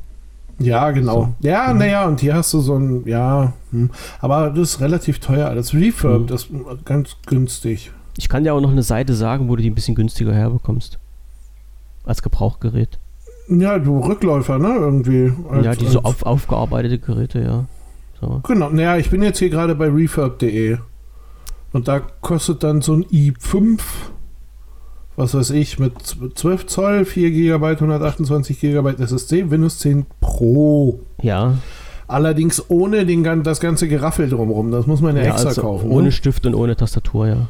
Ja, 0.61 0.93
genau. 0.93 1.35
So. 1.41 1.49
Ja, 1.49 1.73
mhm. 1.73 1.79
naja, 1.81 2.07
und 2.07 2.21
hier 2.21 2.35
hast 2.35 2.55
du 2.55 2.61
so 2.61 2.79
ein, 2.79 3.05
ja, 3.05 3.53
hm. 3.73 3.91
aber 4.21 4.51
das 4.51 4.75
ist 4.75 4.81
relativ 4.81 5.19
teuer. 5.19 5.53
Das 5.57 5.75
Refurb, 5.75 6.23
mhm. 6.23 6.27
das 6.29 6.45
ist 6.45 6.85
ganz 6.85 7.17
günstig. 7.27 7.91
Ich 8.17 8.29
kann 8.29 8.45
dir 8.45 8.55
auch 8.55 8.61
noch 8.61 8.71
eine 8.71 8.85
Seite 8.85 9.15
sagen, 9.15 9.49
wo 9.49 9.57
du 9.57 9.63
die 9.63 9.71
ein 9.71 9.75
bisschen 9.75 9.97
günstiger 9.97 10.33
herbekommst. 10.33 11.01
als 12.05 12.23
Gebrauchgerät. 12.23 13.01
Ja, 13.49 13.79
du 13.79 13.99
Rückläufer, 14.01 14.59
ne? 14.59 14.75
Irgendwie. 14.77 15.33
Als, 15.51 15.65
ja, 15.65 15.75
diese 15.75 16.05
auf, 16.05 16.23
aufgearbeitete 16.23 16.99
Geräte, 16.99 17.41
ja. 17.41 17.65
So. 18.21 18.41
Genau, 18.47 18.69
naja, 18.71 18.97
ich 18.97 19.11
bin 19.11 19.23
jetzt 19.23 19.39
hier 19.39 19.49
gerade 19.51 19.75
bei 19.75 19.89
refurb.de. 19.89 20.79
Und 21.73 21.89
da 21.89 22.01
kostet 22.01 22.63
dann 22.63 22.81
so 22.81 22.95
ein 22.95 23.05
i5, 23.05 23.81
was 25.17 25.35
weiß 25.35 25.51
ich, 25.51 25.79
mit 25.79 25.93
12 26.35 26.67
Zoll, 26.67 27.05
4 27.05 27.31
GB, 27.31 27.67
128 27.67 28.61
GB 28.61 28.95
SSD, 29.03 29.51
Windows 29.51 29.79
10 29.79 30.07
Pro. 30.21 31.01
Ja. 31.23 31.55
Allerdings 32.07 32.71
ohne 32.71 33.05
den, 33.05 33.23
das 33.45 33.61
ganze 33.61 33.87
Geraffel 33.87 34.31
drumherum. 34.31 34.71
Das 34.71 34.87
muss 34.87 35.03
man 35.03 35.17
ja, 35.17 35.25
ja 35.25 35.33
extra 35.33 35.51
also 35.51 35.61
kaufen. 35.61 35.91
Ohne 35.91 36.07
ne? 36.07 36.13
Stift 36.13 36.47
und 36.47 36.55
ohne 36.55 36.75
Tastatur, 36.75 37.29
ja. 37.29 37.49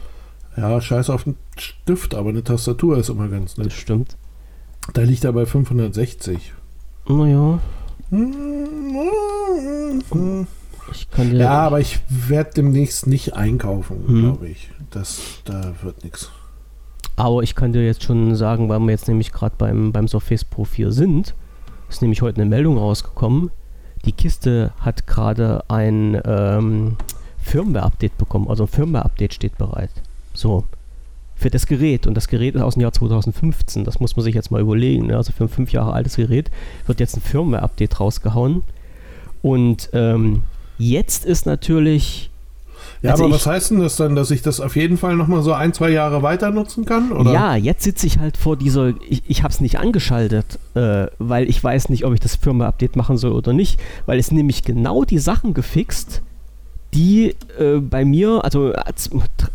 Ja, 0.57 0.81
scheiß 0.81 1.11
auf 1.11 1.25
den 1.25 1.37
Stift, 1.57 2.17
aber 2.17 2.31
eine 2.31 2.43
Tastatur 2.43 2.99
ist 2.99 3.09
immer 3.09 3.29
ganz 3.29 3.57
nett. 3.57 3.69
Das 3.69 3.75
stimmt. 3.75 4.17
Da 4.95 5.03
liegt 5.03 5.25
er 5.25 5.33
bei 5.33 5.47
560. 5.47 6.53
Naja. 7.09 7.59
Ja, 11.17 11.61
aber 11.61 11.81
ich 11.81 12.01
werde 12.09 12.51
demnächst 12.57 13.07
nicht 13.07 13.35
einkaufen, 13.35 14.05
hm. 14.07 14.21
glaube 14.21 14.49
ich. 14.49 14.71
Das, 14.91 15.43
da 15.45 15.73
wird 15.83 16.05
nichts. 16.05 16.31
Aber 17.17 17.43
ich 17.43 17.55
kann 17.55 17.73
dir 17.73 17.85
jetzt 17.85 18.05
schon 18.05 18.35
sagen, 18.37 18.69
weil 18.69 18.79
wir 18.81 18.91
jetzt 18.91 19.09
nämlich 19.09 19.33
gerade 19.33 19.55
beim, 19.59 19.93
beim 19.93 20.09
Surface 20.09 20.45
Pro 20.45 20.65
4 20.65 20.93
sind, 20.93 21.35
ist 21.89 22.01
nämlich 22.01 22.23
heute 22.23 22.41
eine 22.41 22.49
Meldung 22.49 22.79
rausgekommen. 22.79 23.51
Die 24.05 24.13
Kiste 24.13 24.73
hat 24.81 25.07
gerade 25.07 25.65
ein 25.69 26.21
ähm, 26.25 26.97
Firmware-Update 27.39 28.17
bekommen. 28.17 28.49
Also 28.49 28.65
ein 28.65 28.69
Firmware-Update 28.69 29.35
steht 29.35 29.59
bereit. 29.59 29.91
So. 30.33 30.65
Für 31.39 31.51
das 31.51 31.67
Gerät. 31.67 32.07
Und 32.07 32.15
das 32.15 32.27
Gerät 32.29 32.57
ist 32.57 32.63
aus 32.63 32.75
dem 32.75 32.83
Jahr 32.83 32.93
2015. 32.93 33.85
Das 33.85 34.01
muss 34.01 34.17
man 34.17 34.25
sich 34.25 34.35
jetzt 34.35 34.51
mal 34.51 34.61
überlegen. 34.61 35.07
Ne? 35.07 35.17
Also 35.17 35.33
für 35.33 35.45
ein 35.45 35.49
fünf 35.49 35.73
Jahre 35.73 35.93
altes 35.93 36.17
Gerät 36.17 36.51
wird 36.87 36.99
jetzt 36.99 37.17
ein 37.17 37.21
Firmware-Update 37.21 38.01
rausgehauen. 38.01 38.65
Und 39.41 39.91
ähm, 39.93 40.43
jetzt 40.79 41.25
ist 41.25 41.47
natürlich. 41.47 42.31
Ja, 43.03 43.13
also 43.13 43.25
aber 43.25 43.35
ich, 43.35 43.41
was 43.41 43.47
heißt 43.47 43.71
denn 43.71 43.81
das 43.81 43.97
dann, 43.97 44.17
dass 44.17 44.33
ich 44.33 44.43
das 44.43 44.61
auf 44.61 44.75
jeden 44.75 44.97
Fall 44.97 45.15
nochmal 45.15 45.43
so 45.43 45.53
ein, 45.53 45.73
zwei 45.73 45.91
Jahre 45.91 46.23
weiter 46.23 46.51
nutzen 46.51 46.85
kann? 46.85 47.13
Oder? 47.13 47.33
Ja, 47.33 47.55
jetzt 47.55 47.85
sitze 47.85 48.09
ich 48.09 48.19
halt 48.19 48.37
vor 48.37 48.57
dieser. 48.57 48.95
Ich, 49.09 49.23
ich 49.29 49.43
habe 49.45 49.53
es 49.53 49.61
nicht 49.61 49.79
angeschaltet, 49.79 50.59
äh, 50.75 51.07
weil 51.21 51.49
ich 51.49 51.63
weiß 51.63 51.89
nicht, 51.89 52.05
ob 52.05 52.15
ich 52.15 52.21
das 52.21 52.35
Firmware-Update 52.35 52.97
machen 52.97 53.17
soll 53.17 53.33
oder 53.33 53.53
nicht, 53.53 53.79
weil 54.07 54.19
es 54.19 54.33
nämlich 54.33 54.65
genau 54.65 55.05
die 55.05 55.19
Sachen 55.19 55.55
gefixt, 55.55 56.23
die 56.95 57.35
äh, 57.59 57.81
bei 57.81 58.05
mir, 58.05 58.45
also 58.45 58.73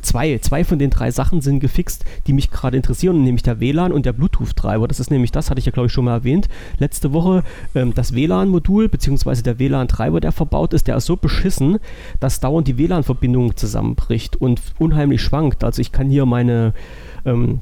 zwei, 0.01 0.37
zwei 0.37 0.63
von 0.63 0.77
den 0.77 0.91
drei 0.91 1.09
Sachen 1.09 1.41
sind 1.41 1.59
gefixt, 1.59 2.05
die 2.27 2.33
mich 2.33 2.51
gerade 2.51 2.77
interessieren, 2.77 3.23
nämlich 3.23 3.43
der 3.43 3.59
WLAN 3.59 3.91
und 3.91 4.05
der 4.05 4.13
Bluetooth-Treiber. 4.13 4.87
Das 4.87 4.99
ist 4.99 5.09
nämlich 5.09 5.31
das, 5.31 5.49
hatte 5.49 5.59
ich 5.59 5.65
ja 5.65 5.71
glaube 5.71 5.87
ich 5.87 5.93
schon 5.93 6.05
mal 6.05 6.13
erwähnt, 6.13 6.47
letzte 6.77 7.11
Woche. 7.11 7.43
Ähm, 7.73 7.93
das 7.95 8.13
WLAN-Modul 8.13 8.87
bzw. 8.87 9.41
der 9.41 9.57
WLAN-Treiber, 9.57 10.19
der 10.19 10.31
verbaut 10.31 10.73
ist, 10.73 10.87
der 10.87 10.97
ist 10.97 11.05
so 11.05 11.15
beschissen, 11.15 11.79
dass 12.19 12.39
dauernd 12.39 12.67
die 12.67 12.77
WLAN-Verbindung 12.77 13.55
zusammenbricht 13.55 14.35
und 14.35 14.61
unheimlich 14.77 15.21
schwankt. 15.21 15.63
Also 15.63 15.81
ich 15.81 15.91
kann 15.91 16.09
hier 16.09 16.25
meine, 16.27 16.73
ähm, 17.25 17.61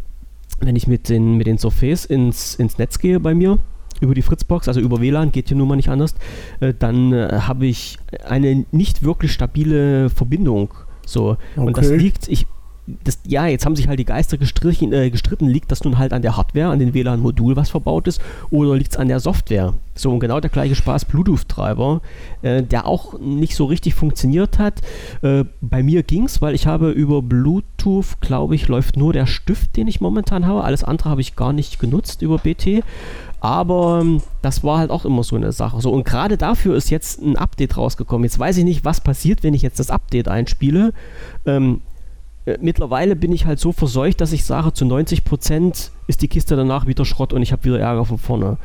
wenn 0.60 0.75
ich 0.75 0.88
mit 0.88 1.07
den, 1.07 1.38
mit 1.38 1.47
den 1.47 1.57
Surface 1.57 2.03
ins, 2.05 2.55
ins 2.55 2.77
Netz 2.77 2.99
gehe 2.99 3.19
bei 3.21 3.34
mir, 3.34 3.57
über 4.02 4.14
die 4.14 4.22
Fritzbox, 4.22 4.68
also 4.68 4.82
über 4.82 5.00
WLAN, 5.00 5.32
geht 5.32 5.48
hier 5.48 5.58
nun 5.58 5.68
mal 5.68 5.78
nicht 5.78 5.90
anders, 5.90 6.16
äh, 6.60 6.74
dann 6.78 7.14
äh, 7.14 7.40
habe 7.48 7.66
ich 7.66 7.98
eine 8.28 8.66
nicht 8.72 9.04
wirklich 9.04 9.32
stabile 9.32 10.10
Verbindung. 10.10 10.74
So. 11.06 11.38
Okay. 11.56 11.66
Und 11.68 11.78
das 11.78 11.90
liegt, 11.90 12.28
ich, 12.28 12.46
das, 13.04 13.20
ja, 13.26 13.48
jetzt 13.48 13.66
haben 13.66 13.76
sich 13.76 13.88
halt 13.88 14.00
die 14.00 14.06
Geister 14.06 14.36
äh, 14.36 15.10
gestritten, 15.10 15.48
liegt 15.48 15.72
das 15.72 15.84
nun 15.84 15.98
halt 15.98 16.14
an 16.14 16.22
der 16.22 16.36
Hardware, 16.38 16.70
an 16.70 16.80
dem 16.80 16.94
WLAN-Modul, 16.94 17.56
was 17.56 17.70
verbaut 17.70 18.08
ist, 18.08 18.22
oder 18.50 18.76
liegt 18.76 18.92
es 18.92 18.98
an 18.98 19.08
der 19.08 19.20
Software? 19.20 19.74
So, 19.94 20.12
und 20.12 20.20
genau 20.20 20.40
der 20.40 20.50
gleiche 20.50 20.76
Spaß, 20.76 21.06
Bluetooth-Treiber, 21.06 22.02
äh, 22.42 22.64
der 22.64 22.88
auch 22.88 23.20
nicht 23.20 23.56
so 23.56 23.66
richtig 23.66 23.94
funktioniert 23.94 24.58
hat. 24.58 24.82
Äh, 25.22 25.46
bei 25.62 25.84
mir 25.84 26.04
ging 26.04 26.26
es, 26.26 26.42
weil 26.42 26.56
ich 26.56 26.66
habe 26.66 26.92
über 26.92 27.22
Bluetooth, 27.22 28.20
glaube 28.20 28.56
ich, 28.56 28.68
läuft 28.68 28.98
nur 28.98 29.14
der 29.14 29.28
Stift, 29.28 29.78
den 29.78 29.88
ich 29.88 30.02
momentan 30.02 30.46
habe. 30.46 30.64
Alles 30.64 30.84
andere 30.84 31.10
habe 31.10 31.22
ich 31.22 31.36
gar 31.36 31.54
nicht 31.54 31.80
genutzt 31.80 32.22
über 32.22 32.38
BT. 32.38 32.84
Aber 33.41 33.99
ähm, 34.01 34.21
das 34.43 34.63
war 34.63 34.77
halt 34.77 34.91
auch 34.91 35.04
immer 35.04 35.23
so 35.23 35.36
eine 35.36 35.51
Sache. 35.51 35.82
So, 35.82 35.91
und 35.91 36.06
gerade 36.06 36.38
dafür 36.38 36.75
ist 36.75 36.91
jetzt 36.91 37.21
ein 37.21 37.36
Update 37.36 37.75
rausgekommen. 37.75 38.23
Jetzt 38.23 38.38
weiß 38.38 38.56
ich 38.58 38.63
nicht, 38.63 38.86
was 38.86 39.01
passiert, 39.01 39.43
wenn 39.43 39.56
ich 39.56 39.63
jetzt 39.63 39.80
das 39.80 39.89
Update 39.89 40.27
einspiele. 40.27 40.93
Ähm, 41.47 41.82
äh, 42.45 42.60
mittlerweile 42.62 43.15
bin 43.15 43.32
ich 43.32 43.47
halt 43.47 43.60
so 43.60 43.71
verseucht, 43.71 44.21
dass 44.21 44.32
ich 44.32 44.45
sage, 44.45 44.73
zu 44.73 44.86
90% 44.86 45.89
ist 46.06 46.21
die 46.21 46.27
Kiste 46.27 46.56
danach 46.56 46.86
wieder 46.86 47.04
Schrott 47.04 47.34
und 47.34 47.41
ich 47.41 47.51
habe 47.51 47.63
wieder 47.65 47.80
Ärger 47.80 48.06
von 48.06 48.19
vorne. 48.19 48.58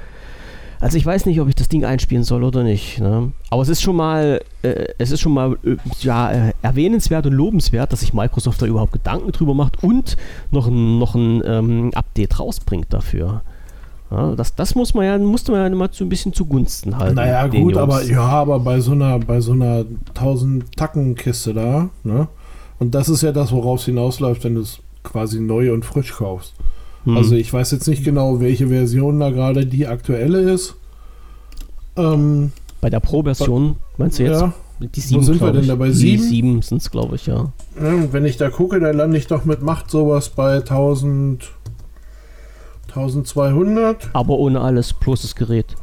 Also 0.79 0.99
ich 0.99 1.07
weiß 1.07 1.25
nicht, 1.25 1.41
ob 1.41 1.49
ich 1.49 1.55
das 1.55 1.69
Ding 1.69 1.87
einspielen 1.87 2.23
soll 2.23 2.45
oder 2.45 2.63
nicht. 2.63 3.01
Ne? 3.01 3.33
Aber 3.49 3.63
es 3.63 3.71
ist 3.71 3.81
schon 3.81 3.97
mal, 3.97 4.43
äh, 4.61 4.89
es 4.99 5.11
ist 5.11 5.21
schon 5.21 5.33
mal 5.33 5.57
äh, 5.65 5.77
ja, 6.01 6.31
äh, 6.31 6.53
erwähnenswert 6.61 7.25
und 7.25 7.33
lobenswert, 7.33 7.93
dass 7.93 8.01
sich 8.01 8.13
Microsoft 8.13 8.61
da 8.61 8.67
überhaupt 8.67 8.93
Gedanken 8.93 9.33
drüber 9.33 9.55
macht 9.55 9.83
und 9.83 10.19
noch 10.51 10.67
ein, 10.67 10.99
noch 10.99 11.15
ein 11.15 11.43
ähm, 11.47 11.91
Update 11.95 12.39
rausbringt 12.39 12.93
dafür. 12.93 13.41
Ja, 14.11 14.37
das, 14.37 14.55
das 14.55 14.75
muss 14.75 14.95
man 14.95 15.05
ja, 15.05 15.19
musste 15.19 15.53
man 15.53 15.61
ja 15.61 15.67
immer 15.67 15.89
so 15.91 16.05
ein 16.05 16.09
bisschen 16.09 16.33
zugunsten 16.33 16.97
halten. 16.97 17.17
Naja, 17.17 17.47
gut, 17.47 17.75
Jungs. 17.75 17.77
aber 17.77 18.03
ja, 18.05 18.23
aber 18.23 18.61
bei 18.61 18.81
so 18.81 18.93
einer, 18.93 19.19
bei 19.19 19.41
so 19.41 19.53
einer 19.53 19.85
1000 20.15 20.77
Tacken-Kiste 20.77 21.55
da, 21.55 21.91
ne? 22.05 22.29
Und 22.79 22.95
das 22.95 23.09
ist 23.09 23.23
ja 23.23 23.33
das, 23.33 23.53
worauf 23.53 23.81
es 23.81 23.87
hinausläuft, 23.87 24.45
wenn 24.45 24.55
du 24.55 24.61
es 24.61 24.81
quasi 25.03 25.41
neu 25.41 25.73
und 25.73 25.85
frisch 25.85 26.13
kaufst. 26.13 26.55
Hm. 27.05 27.17
Also 27.17 27.35
ich 27.35 27.53
weiß 27.53 27.71
jetzt 27.71 27.89
nicht 27.89 28.05
genau, 28.05 28.41
welche 28.41 28.69
Version 28.69 29.19
da 29.19 29.31
gerade 29.31 29.67
die 29.67 29.87
aktuelle 29.87 30.41
ist. 30.41 30.75
Ähm, 31.97 32.53
bei 32.81 32.91
der 32.91 33.01
Pro-Version, 33.01 33.77
meinst 33.97 34.19
du 34.19 34.25
jetzt? 34.25 34.41
Ja. 34.41 34.53
Die 34.79 35.01
7, 35.01 35.21
Wo 35.21 35.25
sind 35.25 35.41
wir 35.41 35.53
denn 35.53 35.67
da 35.67 35.75
bei 35.75 35.91
7? 35.91 36.23
Die 36.23 36.29
7 36.29 36.63
sind 36.63 36.83
es, 36.83 36.91
glaube 36.91 37.17
ich, 37.17 37.27
ja. 37.27 37.51
ja. 37.81 38.13
Wenn 38.13 38.27
ich 38.27 38.37
da 38.37 38.51
gucke, 38.51 38.79
dann 38.79 38.95
lande 38.95 39.17
ich 39.17 39.27
doch 39.27 39.47
mit 39.47 39.63
Macht 39.63 39.91
sowas 39.91 40.29
bei 40.29 40.57
1000. 40.57 41.51
1200. 42.97 44.11
Aber 44.13 44.39
ohne 44.39 44.61
alles, 44.61 44.93
plus 44.93 45.23
das 45.23 45.35
Gerät. 45.35 45.77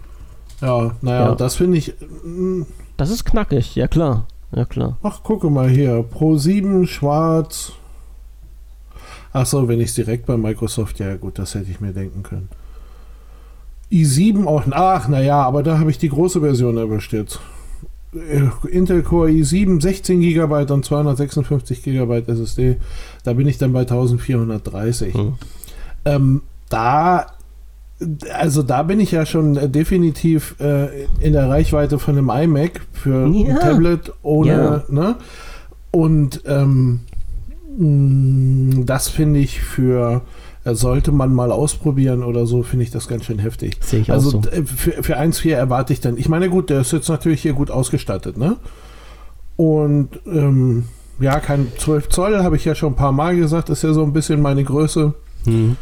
Ja, 0.62 0.92
naja, 1.02 1.28
ja. 1.28 1.36
das 1.36 1.56
finde 1.56 1.78
ich. 1.78 1.94
Mm. 2.24 2.64
Das 2.98 3.10
ist 3.10 3.26
knackig, 3.26 3.76
ja 3.76 3.88
klar. 3.88 4.28
Ja 4.56 4.66
klar. 4.66 4.98
Ach, 5.04 5.24
gucke 5.24 5.50
mal 5.50 5.70
hier. 5.70 6.04
Pro 6.04 6.38
7 6.38 6.86
schwarz. 6.88 7.74
Achso, 9.32 9.68
wenn 9.68 9.82
ich 9.82 9.90
es 9.90 9.96
direkt 9.96 10.28
bei 10.28 10.38
Microsoft, 10.38 11.00
ja 11.00 11.16
gut, 11.16 11.40
das 11.40 11.56
hätte 11.56 11.72
ich 11.72 11.82
mir 11.82 11.92
denken 11.92 12.22
können. 12.22 12.50
i7 13.92 14.46
auch, 14.46 14.64
ach 14.72 15.08
naja, 15.08 15.42
aber 15.42 15.64
da 15.64 15.80
habe 15.80 15.90
ich 15.90 15.98
die 15.98 16.10
große 16.10 16.40
Version 16.40 16.78
erwischt 16.78 17.14
jetzt. 17.14 17.40
Äh, 18.14 18.50
Intel 18.68 19.02
Core 19.02 19.30
i7, 19.30 19.82
16 19.82 20.22
GB 20.22 20.72
und 20.72 20.86
256 20.86 21.82
GB 21.82 22.24
SSD. 22.28 22.78
Da 23.24 23.34
bin 23.34 23.48
ich 23.48 23.58
dann 23.58 23.74
bei 23.74 23.82
1430. 23.82 25.16
Hm. 25.16 25.34
Ähm, 26.06 26.42
da, 26.74 27.28
also 28.34 28.64
da 28.64 28.84
bin 28.84 29.00
ich 29.00 29.12
ja 29.12 29.26
schon 29.26 29.56
äh, 29.56 29.70
definitiv 29.70 30.56
äh, 30.60 31.06
in 31.20 31.34
der 31.34 31.50
Reichweite 31.50 32.00
von 32.00 32.18
einem 32.18 32.30
iMac 32.30 32.82
für 32.92 33.28
ja. 33.28 33.54
ein 33.54 33.60
Tablet 33.60 34.14
ohne, 34.22 34.50
ja. 34.50 34.84
ne? 34.90 35.16
Und 35.92 36.42
ähm, 36.48 37.02
mm, 37.78 38.86
das 38.86 39.10
finde 39.10 39.40
ich 39.40 39.62
für 39.62 40.22
äh, 40.64 40.74
sollte 40.74 41.12
man 41.12 41.34
mal 41.34 41.52
ausprobieren 41.52 42.24
oder 42.24 42.46
so, 42.46 42.64
finde 42.64 42.84
ich 42.84 42.92
das 42.92 43.08
ganz 43.08 43.26
schön 43.26 43.40
heftig. 43.40 43.78
Sehe 43.82 44.02
ich 44.02 44.12
also 44.12 44.40
auch 44.40 44.44
so. 44.44 44.50
für, 44.66 45.04
für 45.04 45.20
1.4 45.20 45.54
erwarte 45.54 45.94
ich 45.94 46.02
dann, 46.02 46.18
ich 46.18 46.30
meine 46.30 46.50
gut, 46.50 46.70
der 46.70 46.82
ist 46.82 46.94
jetzt 46.94 47.10
natürlich 47.10 47.42
hier 47.42 47.54
gut 47.54 47.70
ausgestattet, 47.70 48.38
ne? 48.38 48.58
Und 49.56 50.10
ähm, 50.26 50.86
ja, 51.20 51.40
kein 51.40 51.68
12 51.78 52.10
Zoll, 52.10 52.44
habe 52.44 52.56
ich 52.56 52.66
ja 52.66 52.74
schon 52.74 52.94
ein 52.94 52.96
paar 52.96 53.12
Mal 53.12 53.36
gesagt, 53.36 53.70
ist 53.70 53.84
ja 53.84 53.94
so 53.94 54.04
ein 54.04 54.14
bisschen 54.14 54.42
meine 54.42 54.64
Größe. 54.64 55.14
Mhm. 55.46 55.78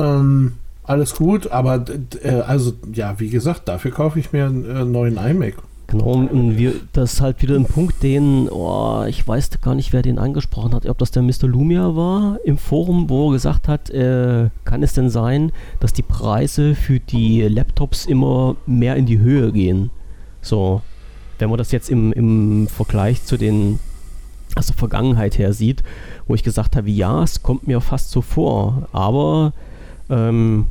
Ähm, 0.00 0.52
alles 0.84 1.14
gut, 1.14 1.50
aber 1.50 1.84
äh, 2.22 2.40
also 2.40 2.72
ja, 2.92 3.20
wie 3.20 3.30
gesagt, 3.30 3.68
dafür 3.68 3.90
kaufe 3.90 4.18
ich 4.18 4.32
mir 4.32 4.46
einen 4.46 4.64
äh, 4.64 4.84
neuen 4.84 5.16
iMac. 5.16 5.54
Genau, 5.90 6.12
und 6.12 6.56
wir, 6.56 6.74
das 6.92 7.14
ist 7.14 7.20
halt 7.20 7.42
wieder 7.42 7.56
ein 7.56 7.64
Punkt, 7.64 8.04
den, 8.04 8.48
oh, 8.48 9.04
ich 9.08 9.26
weiß 9.26 9.60
gar 9.60 9.74
nicht, 9.74 9.92
wer 9.92 10.02
den 10.02 10.20
angesprochen 10.20 10.72
hat, 10.72 10.86
ob 10.86 10.98
das 10.98 11.10
der 11.10 11.22
Mr. 11.22 11.48
Lumia 11.48 11.96
war 11.96 12.38
im 12.44 12.58
Forum, 12.58 13.10
wo 13.10 13.28
er 13.28 13.32
gesagt 13.32 13.66
hat, 13.66 13.90
äh, 13.90 14.50
kann 14.64 14.84
es 14.84 14.92
denn 14.92 15.10
sein, 15.10 15.50
dass 15.80 15.92
die 15.92 16.02
Preise 16.02 16.76
für 16.76 17.00
die 17.00 17.42
Laptops 17.42 18.06
immer 18.06 18.54
mehr 18.66 18.94
in 18.94 19.06
die 19.06 19.18
Höhe 19.18 19.50
gehen? 19.50 19.90
So, 20.42 20.82
wenn 21.40 21.50
man 21.50 21.58
das 21.58 21.72
jetzt 21.72 21.90
im, 21.90 22.12
im 22.12 22.68
Vergleich 22.68 23.24
zu 23.24 23.36
den, 23.36 23.80
also 24.54 24.72
Vergangenheit 24.74 25.38
her 25.38 25.52
sieht, 25.52 25.82
wo 26.28 26.36
ich 26.36 26.44
gesagt 26.44 26.76
habe, 26.76 26.88
ja, 26.88 27.24
es 27.24 27.42
kommt 27.42 27.66
mir 27.66 27.80
fast 27.80 28.12
so 28.12 28.22
vor, 28.22 28.88
aber 28.92 29.52
ähm, 30.10 30.66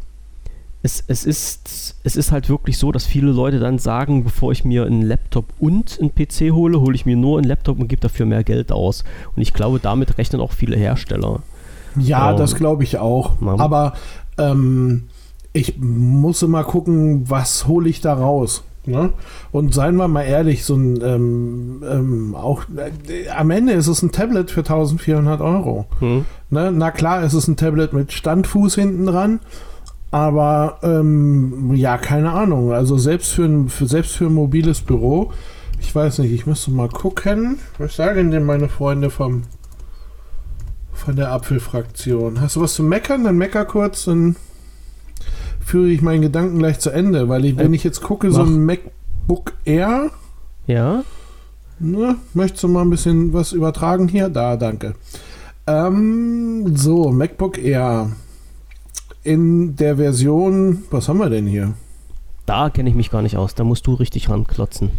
es, 0.81 1.03
es, 1.07 1.25
ist, 1.25 1.95
es 2.03 2.15
ist 2.15 2.31
halt 2.31 2.49
wirklich 2.49 2.77
so, 2.77 2.91
dass 2.91 3.05
viele 3.05 3.31
Leute 3.31 3.59
dann 3.59 3.79
sagen, 3.79 4.23
bevor 4.23 4.51
ich 4.51 4.63
mir 4.63 4.85
einen 4.85 5.01
Laptop 5.01 5.45
und 5.59 5.99
einen 5.99 6.13
PC 6.13 6.53
hole, 6.53 6.79
hole 6.79 6.95
ich 6.95 7.05
mir 7.05 7.17
nur 7.17 7.37
einen 7.37 7.47
Laptop 7.47 7.79
und 7.79 7.87
gebe 7.87 8.01
dafür 8.01 8.25
mehr 8.25 8.43
Geld 8.43 8.71
aus. 8.71 9.03
Und 9.35 9.41
ich 9.41 9.53
glaube, 9.53 9.79
damit 9.79 10.17
rechnen 10.17 10.39
auch 10.41 10.53
viele 10.53 10.77
Hersteller. 10.77 11.41
Ja, 11.97 12.31
ähm, 12.31 12.37
das 12.37 12.55
glaube 12.55 12.83
ich 12.83 12.97
auch. 12.97 13.33
Na. 13.41 13.59
Aber 13.59 13.93
ähm, 14.37 15.09
ich 15.51 15.77
muss 15.79 16.41
immer 16.43 16.63
gucken, 16.63 17.29
was 17.29 17.67
hole 17.67 17.89
ich 17.89 17.99
da 17.99 18.13
raus. 18.13 18.63
Ne? 18.89 19.13
Und 19.51 19.73
seien 19.73 19.95
wir 19.95 20.07
mal 20.07 20.23
ehrlich, 20.23 20.65
so 20.65 20.75
ein 20.75 21.01
ähm, 21.03 21.83
ähm, 21.87 22.35
auch 22.35 22.63
äh, 22.75 23.29
am 23.29 23.51
Ende 23.51 23.73
ist 23.73 23.87
es 23.87 24.01
ein 24.01 24.11
Tablet 24.11 24.51
für 24.51 24.61
1400 24.61 25.41
Euro. 25.41 25.85
Hm. 25.99 26.25
Ne? 26.49 26.71
Na 26.71 26.91
klar, 26.91 27.23
es 27.23 27.33
ist 27.33 27.47
ein 27.47 27.57
Tablet 27.57 27.93
mit 27.93 28.11
Standfuß 28.11 28.75
hinten 28.75 29.05
dran, 29.05 29.39
aber 30.11 30.79
ähm, 30.83 31.73
ja, 31.75 31.97
keine 31.97 32.31
Ahnung. 32.31 32.73
Also 32.73 32.97
selbst 32.97 33.31
für, 33.31 33.45
ein, 33.45 33.69
für, 33.69 33.87
selbst 33.87 34.15
für 34.15 34.25
ein 34.25 34.33
mobiles 34.33 34.81
Büro, 34.81 35.31
ich 35.79 35.93
weiß 35.93 36.19
nicht, 36.19 36.31
ich 36.31 36.45
müsste 36.45 36.71
mal 36.71 36.89
gucken. 36.89 37.59
Was 37.77 37.95
sagen 37.95 38.31
denn 38.31 38.45
meine 38.45 38.69
Freunde 38.69 39.09
vom 39.09 39.43
von 40.93 41.15
der 41.15 41.31
Apfelfraktion? 41.31 42.41
Hast 42.41 42.57
du 42.57 42.61
was 42.61 42.73
zu 42.73 42.83
meckern? 42.83 43.23
Dann 43.23 43.37
mecker 43.37 43.65
kurz, 43.65 44.05
dann 44.05 44.35
führe 45.59 45.89
ich 45.89 46.01
meinen 46.01 46.21
Gedanken 46.21 46.59
gleich 46.59 46.79
zu 46.79 46.89
Ende, 46.89 47.29
weil 47.29 47.45
ich, 47.45 47.57
wenn 47.57 47.73
ich 47.73 47.83
jetzt 47.83 48.01
gucke, 48.01 48.31
so 48.31 48.41
ein 48.41 48.65
MacBook 48.65 49.53
Air, 49.65 50.09
Ja? 50.67 51.03
ne, 51.79 52.15
möchtest 52.33 52.63
du 52.63 52.67
mal 52.67 52.81
ein 52.81 52.89
bisschen 52.89 53.33
was 53.33 53.51
übertragen 53.53 54.07
hier? 54.07 54.29
Da, 54.29 54.57
danke. 54.57 54.95
Ähm, 55.67 56.75
so, 56.75 57.11
MacBook 57.11 57.57
Air 57.57 58.11
in 59.23 59.75
der 59.75 59.97
Version, 59.97 60.83
was 60.91 61.07
haben 61.09 61.19
wir 61.19 61.29
denn 61.29 61.45
hier? 61.47 61.73
Da 62.45 62.69
kenne 62.71 62.89
ich 62.89 62.95
mich 62.95 63.11
gar 63.11 63.21
nicht 63.21 63.37
aus. 63.37 63.53
Da 63.53 63.63
musst 63.63 63.85
du 63.85 63.93
richtig 63.93 64.29
ranklotzen. 64.29 64.89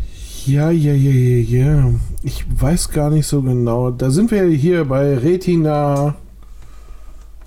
Ja, 0.47 0.71
ja, 0.71 0.93
ja, 0.95 1.11
ja, 1.11 1.65
ja. 1.65 1.91
Ich 2.23 2.45
weiß 2.49 2.91
gar 2.91 3.11
nicht 3.11 3.27
so 3.27 3.43
genau. 3.43 3.91
Da 3.91 4.11
sind 4.11 4.31
wir 4.31 4.45
hier 4.45 4.85
bei 4.85 5.17
Retina 5.19 6.15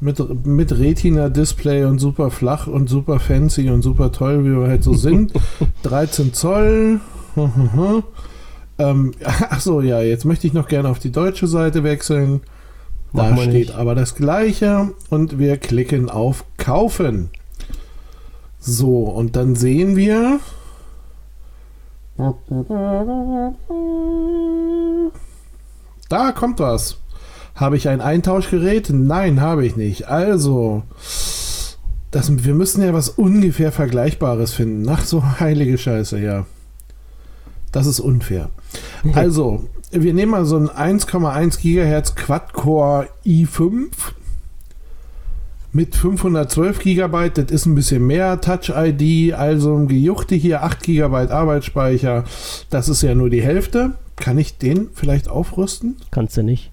mit, 0.03 0.45
mit 0.45 0.77
Retina-Display 0.77 1.85
und 1.85 1.99
super 1.99 2.29
flach 2.29 2.67
und 2.67 2.89
super 2.89 3.19
fancy 3.19 3.69
und 3.69 3.81
super 3.81 4.11
toll, 4.11 4.43
wie 4.43 4.59
wir 4.59 4.67
halt 4.67 4.83
so 4.83 4.93
sind. 4.93 5.33
13 5.83 6.33
Zoll. 6.33 6.99
ähm, 8.77 9.11
achso, 9.23 9.81
ja, 9.81 10.01
jetzt 10.01 10.25
möchte 10.25 10.45
ich 10.45 10.53
noch 10.53 10.67
gerne 10.67 10.89
auf 10.89 10.99
die 10.99 11.11
deutsche 11.11 11.47
Seite 11.47 11.83
wechseln. 11.83 12.41
Da 13.13 13.37
steht 13.37 13.53
nicht. 13.53 13.75
aber 13.75 13.95
das 13.95 14.15
gleiche 14.15 14.91
und 15.09 15.37
wir 15.37 15.57
klicken 15.57 16.09
auf 16.09 16.45
Kaufen. 16.57 17.29
So, 18.59 19.03
und 19.03 19.35
dann 19.35 19.55
sehen 19.55 19.95
wir. 19.95 20.39
Da 26.09 26.31
kommt 26.31 26.59
was. 26.59 26.97
Habe 27.55 27.77
ich 27.77 27.87
ein 27.87 28.01
Eintauschgerät? 28.01 28.89
Nein, 28.89 29.41
habe 29.41 29.65
ich 29.65 29.75
nicht. 29.75 30.07
Also, 30.07 30.83
das, 32.11 32.45
wir 32.45 32.53
müssen 32.53 32.83
ja 32.83 32.93
was 32.93 33.09
ungefähr 33.09 33.71
Vergleichbares 33.71 34.53
finden. 34.53 34.87
Ach 34.89 35.03
so, 35.03 35.23
heilige 35.39 35.77
Scheiße, 35.77 36.19
ja. 36.19 36.45
Das 37.71 37.87
ist 37.87 37.99
unfair. 37.99 38.49
Also, 39.13 39.67
wir 39.91 40.13
nehmen 40.13 40.31
mal 40.31 40.45
so 40.45 40.57
ein 40.57 40.69
1,1 40.69 41.59
Gigahertz 41.59 42.15
Quad-Core 42.15 43.09
i5 43.25 43.87
mit 45.71 45.95
512 45.95 46.79
GB. 46.79 47.29
Das 47.33 47.51
ist 47.51 47.65
ein 47.65 47.75
bisschen 47.75 48.05
mehr 48.05 48.39
Touch-ID, 48.39 49.33
also 49.33 49.75
ein 49.75 49.87
Gejuchte 49.87 50.35
hier, 50.35 50.63
8 50.63 50.83
GB 50.83 51.15
Arbeitsspeicher. 51.31 52.23
Das 52.69 52.89
ist 52.89 53.01
ja 53.01 53.15
nur 53.15 53.29
die 53.29 53.41
Hälfte. 53.41 53.93
Kann 54.15 54.37
ich 54.37 54.57
den 54.57 54.89
vielleicht 54.93 55.27
aufrüsten? 55.27 55.97
Kannst 56.11 56.37
du 56.37 56.43
nicht. 56.43 56.71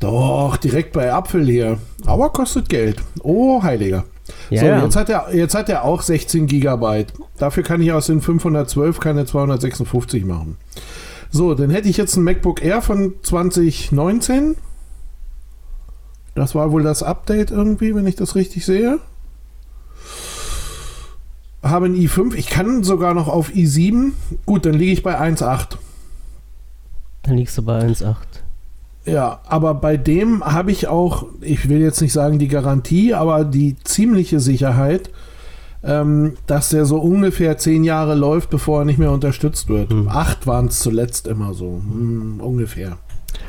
Doch, 0.00 0.56
direkt 0.58 0.92
bei 0.92 1.12
Apfel 1.12 1.46
hier. 1.46 1.78
Aber 2.04 2.30
kostet 2.30 2.68
Geld. 2.68 3.02
Oh, 3.22 3.62
heiliger. 3.62 4.04
Ja, 4.50 4.60
so, 4.60 4.66
ja. 4.66 4.84
Jetzt, 4.84 4.96
hat 4.96 5.08
er, 5.08 5.34
jetzt 5.34 5.54
hat 5.54 5.68
er 5.68 5.84
auch 5.84 6.02
16 6.02 6.46
Gigabyte. 6.46 7.12
Dafür 7.38 7.62
kann 7.62 7.80
ich 7.80 7.92
aus 7.92 8.06
den 8.06 8.20
512 8.20 9.00
keine 9.00 9.24
256 9.26 10.24
machen. 10.24 10.58
So, 11.30 11.54
dann 11.54 11.70
hätte 11.70 11.88
ich 11.88 11.96
jetzt 11.96 12.16
ein 12.16 12.24
MacBook 12.24 12.62
Air 12.62 12.82
von 12.82 13.14
2019. 13.22 14.56
Das 16.34 16.54
war 16.54 16.70
wohl 16.72 16.82
das 16.82 17.02
Update 17.02 17.50
irgendwie, 17.50 17.94
wenn 17.94 18.06
ich 18.06 18.16
das 18.16 18.34
richtig 18.34 18.64
sehe. 18.64 18.98
Habe 21.62 21.86
ein 21.86 21.94
i5. 21.94 22.34
Ich 22.34 22.48
kann 22.48 22.84
sogar 22.84 23.14
noch 23.14 23.28
auf 23.28 23.50
i7. 23.50 24.12
Gut, 24.44 24.66
dann 24.66 24.74
liege 24.74 24.92
ich 24.92 25.02
bei 25.02 25.18
1,8. 25.18 25.76
Dann 27.22 27.36
liegst 27.36 27.56
du 27.56 27.62
bei 27.62 27.80
1,8. 27.80 28.16
Ja, 29.06 29.40
aber 29.46 29.74
bei 29.74 29.96
dem 29.96 30.42
habe 30.44 30.70
ich 30.70 30.88
auch, 30.88 31.26
ich 31.40 31.68
will 31.68 31.80
jetzt 31.80 32.00
nicht 32.00 32.12
sagen 32.12 32.38
die 32.38 32.48
Garantie, 32.48 33.12
aber 33.12 33.44
die 33.44 33.76
ziemliche 33.84 34.40
Sicherheit, 34.40 35.10
ähm, 35.82 36.34
dass 36.46 36.70
der 36.70 36.86
so 36.86 36.98
ungefähr 36.98 37.58
zehn 37.58 37.84
Jahre 37.84 38.14
läuft, 38.14 38.48
bevor 38.48 38.80
er 38.80 38.84
nicht 38.86 38.98
mehr 38.98 39.12
unterstützt 39.12 39.68
wird. 39.68 39.90
Hm. 39.90 40.08
Acht 40.08 40.46
waren 40.46 40.66
es 40.66 40.78
zuletzt 40.78 41.26
immer 41.26 41.52
so, 41.52 41.82
hm, 41.84 42.40
ungefähr. 42.40 42.96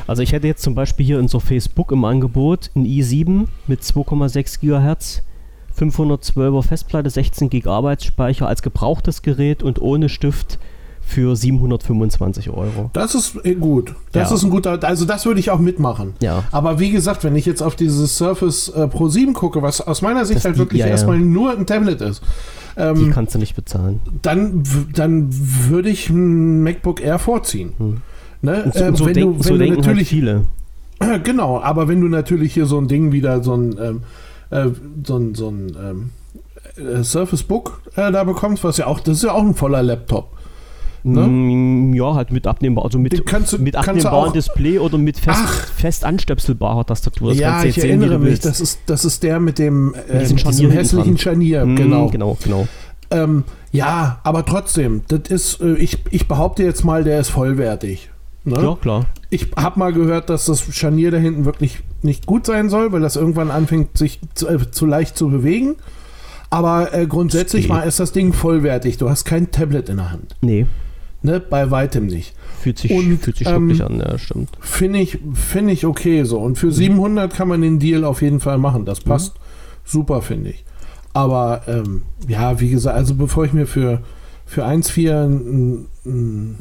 Also 0.07 0.21
ich 0.21 0.33
hätte 0.33 0.47
jetzt 0.47 0.61
zum 0.61 0.75
Beispiel 0.75 1.05
hier 1.05 1.19
in 1.19 1.29
so 1.29 1.39
Facebook 1.39 1.91
im 1.91 2.03
Angebot 2.03 2.71
ein 2.75 2.85
i7 2.85 3.45
mit 3.67 3.81
2,6 3.81 4.59
GHz, 4.59 5.23
512er 5.79 6.63
Festplatte, 6.63 7.09
16 7.09 7.49
GB 7.49 7.69
Arbeitsspeicher 7.69 8.47
als 8.47 8.61
gebrauchtes 8.61 9.21
Gerät 9.21 9.63
und 9.63 9.81
ohne 9.81 10.09
Stift 10.09 10.59
für 11.07 11.35
725 11.35 12.49
Euro. 12.49 12.89
Das 12.93 13.15
ist 13.15 13.37
äh, 13.45 13.53
gut. 13.55 13.93
Das 14.11 14.29
Ja. 14.31 14.35
ist 14.35 14.43
ein 14.43 14.49
guter, 14.49 14.79
also 14.83 15.05
das 15.05 15.25
würde 15.25 15.39
ich 15.39 15.51
auch 15.51 15.59
mitmachen. 15.59 16.13
Ja. 16.19 16.43
Aber 16.51 16.79
wie 16.79 16.89
gesagt, 16.91 17.23
wenn 17.23 17.35
ich 17.35 17.45
jetzt 17.45 17.61
auf 17.61 17.75
dieses 17.75 18.17
Surface 18.17 18.69
äh, 18.69 18.87
Pro 18.87 19.07
7 19.07 19.33
gucke, 19.33 19.61
was 19.61 19.81
aus 19.81 20.01
meiner 20.01 20.25
Sicht 20.25 20.37
Das 20.37 20.45
halt 20.45 20.55
die- 20.55 20.59
wirklich 20.59 20.81
ja, 20.81 20.87
erstmal 20.87 21.19
nur 21.19 21.51
ein 21.51 21.65
Tablet 21.65 22.01
ist, 22.01 22.21
Die 22.77 22.81
ähm, 22.81 23.11
kannst 23.13 23.35
du 23.35 23.39
nicht 23.39 23.55
bezahlen. 23.55 23.99
dann, 24.21 24.63
dann 24.93 25.29
würde 25.31 25.89
ich 25.89 26.09
ein 26.09 26.63
MacBook 26.63 27.01
Air 27.01 27.19
vorziehen. 27.19 27.73
Hm. 27.77 27.97
Ne? 28.41 28.71
So, 28.73 28.83
Ähm, 28.83 28.95
so, 28.95 29.05
wenn 29.05 29.13
denk, 29.13 29.37
du, 29.37 29.43
so 29.43 29.57
denken 29.57 29.75
halt 29.77 29.85
natürlich 29.85 30.09
viele. 30.09 30.45
Genau, 31.23 31.59
aber 31.61 31.87
wenn 31.87 31.99
du 32.01 32.07
natürlich 32.07 32.53
hier 32.53 32.65
so 32.67 32.77
ein 32.77 32.87
Ding 32.87 33.11
wieder, 33.11 33.43
so 33.43 33.53
ein, 33.55 33.75
ähm, 33.81 34.01
äh, 34.49 34.69
so 35.05 35.17
ein, 35.17 35.35
so 35.35 35.49
ein 35.49 35.75
ähm, 35.77 36.09
äh, 36.99 37.03
Surface 37.03 37.43
Book 37.43 37.81
äh, 37.95 38.11
da 38.11 38.23
bekommst, 38.23 38.63
was 38.63 38.77
ja 38.77 38.87
auch, 38.87 38.99
das 39.01 39.17
ist 39.17 39.23
ja 39.23 39.33
auch 39.33 39.41
ein 39.43 39.55
voller 39.55 39.83
Laptop. 39.83 40.34
Ne? 41.05 41.21
Mm, 41.27 41.93
Ja, 41.93 42.15
halt 42.15 42.31
mit 42.31 42.47
abnehmbar, 42.47 42.83
also 42.85 42.97
mit, 42.97 43.13
du- 43.13 43.57
mit 43.59 43.75
abnehmbarem 43.75 44.33
Display 44.33 44.79
oder 44.79 44.97
mit 44.97 45.17
fest, 45.19 45.39
Ach. 45.43 45.67
fest 45.75 46.03
anstöpselbarer 46.03 46.85
Tastatur. 46.85 47.29
Das 47.29 47.37
ja, 47.39 47.63
ich 47.63 47.75
sehen, 47.75 47.85
erinnere 47.89 48.09
du 48.13 48.19
mich, 48.19 48.29
willst. 48.31 48.45
das 48.45 48.59
ist, 48.59 48.79
das 48.87 49.05
ist 49.05 49.21
der 49.23 49.39
mit 49.39 49.59
dem, 49.59 49.93
äh, 50.09 50.19
mit 50.19 50.47
diesem 50.47 50.71
hässlichen. 50.71 51.17
Scharnier, 51.17 51.65
Mm, 51.65 51.75
genau. 51.75 52.07
Genau, 52.09 52.37
genau. 52.43 52.67
Ähm, 53.11 53.43
ja, 53.71 54.19
aber 54.23 54.45
trotzdem, 54.45 55.03
das 55.07 55.29
ist, 55.29 55.61
äh, 55.61 55.75
ich, 55.75 55.99
ich 56.09 56.27
behaupte 56.27 56.63
jetzt 56.63 56.83
mal, 56.83 57.03
der 57.03 57.19
ist 57.19 57.29
vollwertig. 57.29 58.09
Ne? 58.43 58.59
Ja, 58.61 58.75
klar. 58.75 59.05
Ich 59.29 59.49
habe 59.55 59.77
mal 59.79 59.93
gehört, 59.93 60.29
dass 60.29 60.45
das 60.45 60.63
Scharnier 60.75 61.11
da 61.11 61.17
hinten 61.17 61.45
wirklich 61.45 61.79
nicht 62.01 62.25
gut 62.25 62.45
sein 62.47 62.69
soll, 62.69 62.91
weil 62.91 63.01
das 63.01 63.15
irgendwann 63.15 63.51
anfängt, 63.51 63.97
sich 63.97 64.19
zu, 64.33 64.47
äh, 64.47 64.71
zu 64.71 64.85
leicht 64.87 65.17
zu 65.17 65.29
bewegen. 65.29 65.75
Aber 66.49 66.93
äh, 66.93 67.05
grundsätzlich 67.07 67.67
mal 67.67 67.81
ist 67.81 67.99
das 67.99 68.11
Ding 68.11 68.33
vollwertig. 68.33 68.97
Du 68.97 69.09
hast 69.09 69.25
kein 69.25 69.51
Tablet 69.51 69.89
in 69.89 69.97
der 69.97 70.11
Hand. 70.11 70.35
Nee, 70.41 70.65
Ne? 71.25 71.39
Bei 71.39 71.71
weitem 71.71 72.05
nicht. 72.05 72.33
fühlt 72.61 72.79
sich, 72.79 72.91
Und, 72.91 73.17
fühlt 73.17 73.37
sich 73.37 73.47
ähm, 73.47 73.81
an, 73.81 73.99
ja, 73.99 74.17
stimmt. 74.17 74.49
Finde 74.61 74.99
ich, 74.99 75.19
finde 75.33 75.73
ich 75.73 75.85
okay 75.85 76.23
so. 76.23 76.39
Und 76.39 76.57
für 76.57 76.71
700 76.71 77.33
kann 77.33 77.47
man 77.47 77.61
den 77.61 77.79
Deal 77.79 78.05
auf 78.05 78.21
jeden 78.21 78.39
Fall 78.39 78.57
machen. 78.57 78.85
Das 78.85 79.01
passt 79.01 79.33
super, 79.83 80.21
finde 80.21 80.51
ich. 80.51 80.63
Aber 81.13 81.61
ähm, 81.67 82.03
ja, 82.27 82.59
wie 82.59 82.69
gesagt, 82.69 82.95
also 82.95 83.15
bevor 83.15 83.45
ich 83.45 83.53
mir 83.53 83.67
für, 83.67 84.01
für 84.45 84.65
1,4 84.65 85.85
ein, 86.05 86.57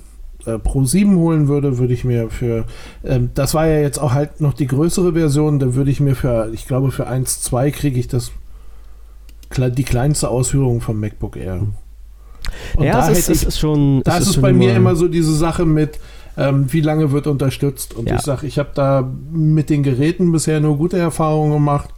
äh, 0.47 0.59
Pro 0.59 0.85
7 0.85 1.17
holen 1.17 1.49
würde, 1.49 1.79
würde 1.79 1.95
ich 1.95 2.05
mir 2.05 2.31
für, 2.31 2.65
ähm, 3.05 3.31
das 3.35 3.55
war 3.55 3.67
ja 3.67 3.81
jetzt 3.81 3.99
auch 3.99 4.13
halt 4.13 4.41
noch 4.41 4.55
die 4.55 4.67
größere 4.67 5.15
Version, 5.15 5.59
da 5.59 5.75
würde 5.75 5.91
ich 5.91 6.01
mir 6.01 6.15
für, 6.15 6.51
ich 6.53 6.67
glaube 6.67 6.91
für 6.91 7.09
1,2 7.09 7.71
kriege 7.71 7.99
ich 7.99 8.09
das 8.09 8.33
die 9.57 9.85
kleinste 9.85 10.29
Ausführung 10.31 10.81
vom 10.81 10.99
MacBook 10.99 11.37
Air. 11.37 11.67
Und 12.77 12.85
ja, 12.85 12.93
da 13.01 13.11
es 13.11 13.29
ist, 13.29 13.43
ich, 13.43 13.49
ist 13.49 13.59
schon. 13.59 14.03
da 14.03 14.15
es 14.17 14.23
ist 14.23 14.29
es 14.29 14.35
schon 14.35 14.43
bei 14.43 14.53
mir 14.53 14.75
immer 14.75 14.97
so 14.97 15.09
diese 15.09 15.35
Sache 15.35 15.65
mit, 15.65 15.99
ähm, 16.37 16.67
wie 16.73 16.81
lange 16.81 17.13
wird 17.13 17.27
unterstützt. 17.27 17.95
Und 17.95 18.09
Ja. 18.09 18.17
ich 18.17 18.23
sage, 18.23 18.47
ich 18.47 18.59
habe 18.59 18.71
da 18.75 19.09
mit 19.33 19.71
den 19.71 19.83
Geräten 19.83 20.33
bisher 20.33 20.61
nur 20.61 20.77
gute 20.77 20.99
Erfahrungen 20.99 21.53
gemacht. 21.53 21.91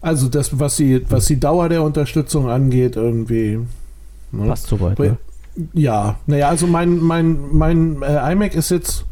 Also 0.00 0.28
das, 0.28 0.58
was 0.58 0.76
die, 0.76 1.02
was 1.10 1.26
die 1.26 1.40
Dauer 1.40 1.68
der 1.68 1.82
Unterstützung 1.82 2.48
angeht, 2.50 2.96
irgendwie. 2.96 3.60
ne? 4.32 4.46
Passt 4.48 4.66
soweit. 4.66 4.98
Ne? 4.98 5.16
Ja, 5.72 6.16
naja, 6.26 6.48
also 6.48 6.66
mein, 6.66 6.98
mein, 6.98 7.38
mein 7.52 8.02
äh, 8.02 8.32
iMac 8.32 8.54
ist 8.54 8.70
jetzt 8.70 9.06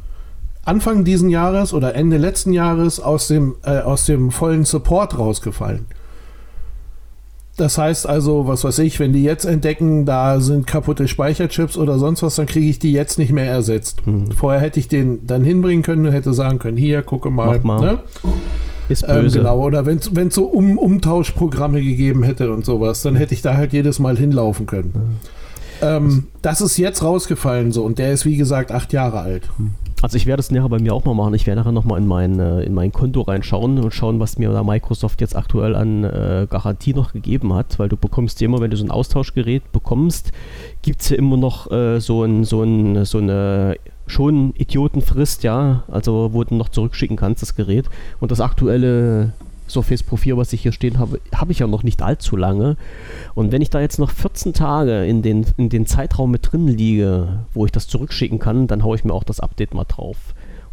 Anfang 0.64 1.04
diesen 1.04 1.30
Jahres 1.30 1.72
oder 1.72 1.94
Ende 1.94 2.18
letzten 2.18 2.52
Jahres 2.52 3.00
aus 3.00 3.28
dem, 3.28 3.54
äh, 3.64 3.78
aus 3.78 4.06
dem 4.06 4.30
vollen 4.30 4.64
Support 4.64 5.18
rausgefallen. 5.18 5.86
Das 7.56 7.76
heißt 7.76 8.08
also, 8.08 8.46
was 8.46 8.64
weiß 8.64 8.78
ich, 8.78 8.98
wenn 8.98 9.12
die 9.12 9.22
jetzt 9.22 9.44
entdecken, 9.44 10.06
da 10.06 10.40
sind 10.40 10.66
kaputte 10.66 11.06
Speicherchips 11.06 11.76
oder 11.76 11.98
sonst 11.98 12.22
was, 12.22 12.36
dann 12.36 12.46
kriege 12.46 12.66
ich 12.66 12.78
die 12.78 12.92
jetzt 12.92 13.18
nicht 13.18 13.32
mehr 13.32 13.50
ersetzt. 13.50 14.02
Hm. 14.04 14.30
Vorher 14.32 14.60
hätte 14.60 14.80
ich 14.80 14.88
den 14.88 15.26
dann 15.26 15.44
hinbringen 15.44 15.82
können 15.82 16.06
und 16.06 16.12
hätte 16.12 16.32
sagen 16.32 16.58
können, 16.58 16.78
hier, 16.78 17.02
gucke 17.02 17.30
mal. 17.30 17.58
Mach 17.62 17.80
mal. 17.80 17.80
Ne? 17.80 17.98
Ist 18.88 19.04
Ähm, 19.06 19.22
böse. 19.22 19.38
genau, 19.38 19.60
oder 19.60 19.86
wenn 19.86 19.98
es 19.98 20.34
so 20.34 20.44
um, 20.44 20.78
Umtauschprogramme 20.78 21.82
gegeben 21.82 22.22
hätte 22.22 22.52
und 22.52 22.64
sowas, 22.64 23.02
dann 23.02 23.16
hätte 23.16 23.34
ich 23.34 23.42
da 23.42 23.54
halt 23.54 23.72
jedes 23.72 23.98
Mal 23.98 24.16
hinlaufen 24.16 24.66
können. 24.66 25.18
Ähm, 25.82 26.28
das 26.42 26.60
ist 26.60 26.78
jetzt 26.78 27.02
rausgefallen 27.02 27.72
so 27.72 27.84
und 27.84 27.98
der 27.98 28.12
ist 28.12 28.24
wie 28.24 28.36
gesagt 28.36 28.72
acht 28.72 28.92
Jahre 28.92 29.20
alt. 29.20 29.48
Also 30.02 30.16
ich 30.16 30.26
werde 30.26 30.40
es 30.40 30.50
nachher 30.50 30.68
bei 30.68 30.80
mir 30.80 30.92
auch 30.94 31.04
mal 31.04 31.14
machen. 31.14 31.32
Ich 31.34 31.46
werde 31.46 31.60
nachher 31.60 31.70
nochmal 31.70 32.00
in 32.00 32.08
mein, 32.08 32.40
äh, 32.40 32.62
in 32.62 32.74
mein 32.74 32.90
Konto 32.90 33.20
reinschauen 33.20 33.78
und 33.78 33.94
schauen, 33.94 34.18
was 34.18 34.36
mir 34.36 34.50
da 34.50 34.64
Microsoft 34.64 35.20
jetzt 35.20 35.36
aktuell 35.36 35.76
an 35.76 36.02
äh, 36.02 36.48
Garantie 36.50 36.92
noch 36.92 37.12
gegeben 37.12 37.54
hat, 37.54 37.78
weil 37.78 37.88
du 37.88 37.96
bekommst 37.96 38.40
ja 38.40 38.46
immer, 38.46 38.60
wenn 38.60 38.72
du 38.72 38.76
so 38.76 38.84
ein 38.84 38.90
Austauschgerät 38.90 39.70
bekommst, 39.70 40.32
gibt 40.82 41.02
es 41.02 41.10
ja 41.10 41.16
immer 41.16 41.36
noch 41.36 41.70
äh, 41.70 42.00
so, 42.00 42.24
ein, 42.24 42.42
so, 42.42 42.64
ein, 42.64 43.04
so 43.04 43.18
eine 43.18 43.76
schon 44.08 44.52
Idiotenfrist, 44.56 45.44
ja, 45.44 45.84
also 45.86 46.30
wo 46.32 46.42
du 46.42 46.56
noch 46.56 46.68
zurückschicken 46.68 47.16
kannst, 47.16 47.40
das 47.40 47.54
Gerät. 47.54 47.88
Und 48.18 48.32
das 48.32 48.40
aktuelle 48.40 49.34
Surface 49.72 50.02
Pro 50.02 50.16
4, 50.16 50.36
was 50.36 50.52
ich 50.52 50.62
hier 50.62 50.72
stehen 50.72 50.98
habe, 50.98 51.20
habe 51.34 51.52
ich 51.52 51.58
ja 51.60 51.66
noch 51.66 51.82
nicht 51.82 52.02
allzu 52.02 52.36
lange. 52.36 52.76
Und 53.34 53.52
wenn 53.52 53.62
ich 53.62 53.70
da 53.70 53.80
jetzt 53.80 53.98
noch 53.98 54.10
14 54.10 54.52
Tage 54.52 55.04
in 55.06 55.22
den, 55.22 55.46
in 55.56 55.68
den 55.68 55.86
Zeitraum 55.86 56.30
mit 56.30 56.52
drin 56.52 56.68
liege, 56.68 57.40
wo 57.54 57.64
ich 57.64 57.72
das 57.72 57.88
zurückschicken 57.88 58.38
kann, 58.38 58.66
dann 58.66 58.84
haue 58.84 58.96
ich 58.96 59.04
mir 59.04 59.12
auch 59.12 59.24
das 59.24 59.40
Update 59.40 59.74
mal 59.74 59.84
drauf. 59.84 60.16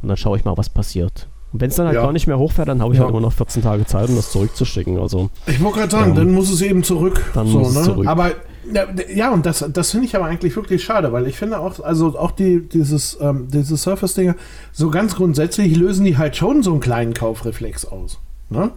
Und 0.02 0.08
dann 0.10 0.18
schaue 0.18 0.38
ich 0.38 0.46
mal, 0.46 0.58
was 0.58 0.70
passiert. 0.70 1.28
Und 1.52 1.62
wenn 1.62 1.70
es 1.70 1.76
dann 1.78 1.88
halt 1.88 1.96
Ja. 1.96 2.04
gar 2.04 2.14
nicht 2.14 2.28
mehr 2.28 2.38
hochfährt, 2.38 2.68
dann 2.68 2.82
habe 2.82 2.94
ich 2.94 3.00
Ja. 3.00 3.06
halt 3.06 3.12
immer 3.12 3.22
noch 3.22 3.34
14 3.34 3.64
Tage 3.64 3.86
Zeit, 3.86 4.08
um 4.10 4.16
das 4.16 4.32
zurückzuschicken. 4.32 5.00
Also, 5.00 5.30
Ich 5.48 5.60
wollte 5.62 5.80
gerade 5.80 5.92
sagen, 5.92 6.10
Ja. 6.12 6.18
dann 6.18 6.32
muss 6.32 6.52
es 6.52 6.62
eben 6.62 6.84
zurück. 6.84 7.24
Dann 7.34 7.48
so, 7.48 7.60
muss 7.60 7.70
es 7.70 7.76
ne? 7.76 7.84
zurück. 7.84 8.08
Aber 8.08 8.32
ja, 8.72 8.84
ja 9.14 9.34
und 9.34 9.48
das, 9.48 9.66
das 9.74 9.90
finde 9.92 10.06
ich 10.06 10.16
aber 10.16 10.26
eigentlich 10.26 10.56
wirklich 10.56 10.84
schade, 10.84 11.12
weil 11.12 11.26
ich 11.26 11.38
finde 11.38 11.60
auch, 11.60 11.80
also 11.80 12.20
auch 12.20 12.32
die, 12.32 12.62
dieses, 12.70 13.18
ähm, 13.20 13.48
diese 13.52 13.78
Surface-Dinger, 13.78 14.36
so 14.72 14.92
ganz 14.92 15.16
grundsätzlich 15.16 15.76
lösen 15.76 16.06
die 16.06 16.18
halt 16.20 16.36
schon 16.36 16.62
so 16.62 16.70
einen 16.72 16.82
kleinen 16.82 17.16
Kaufreflex 17.16 17.86
aus. 17.86 18.20
Ne? 18.52 18.70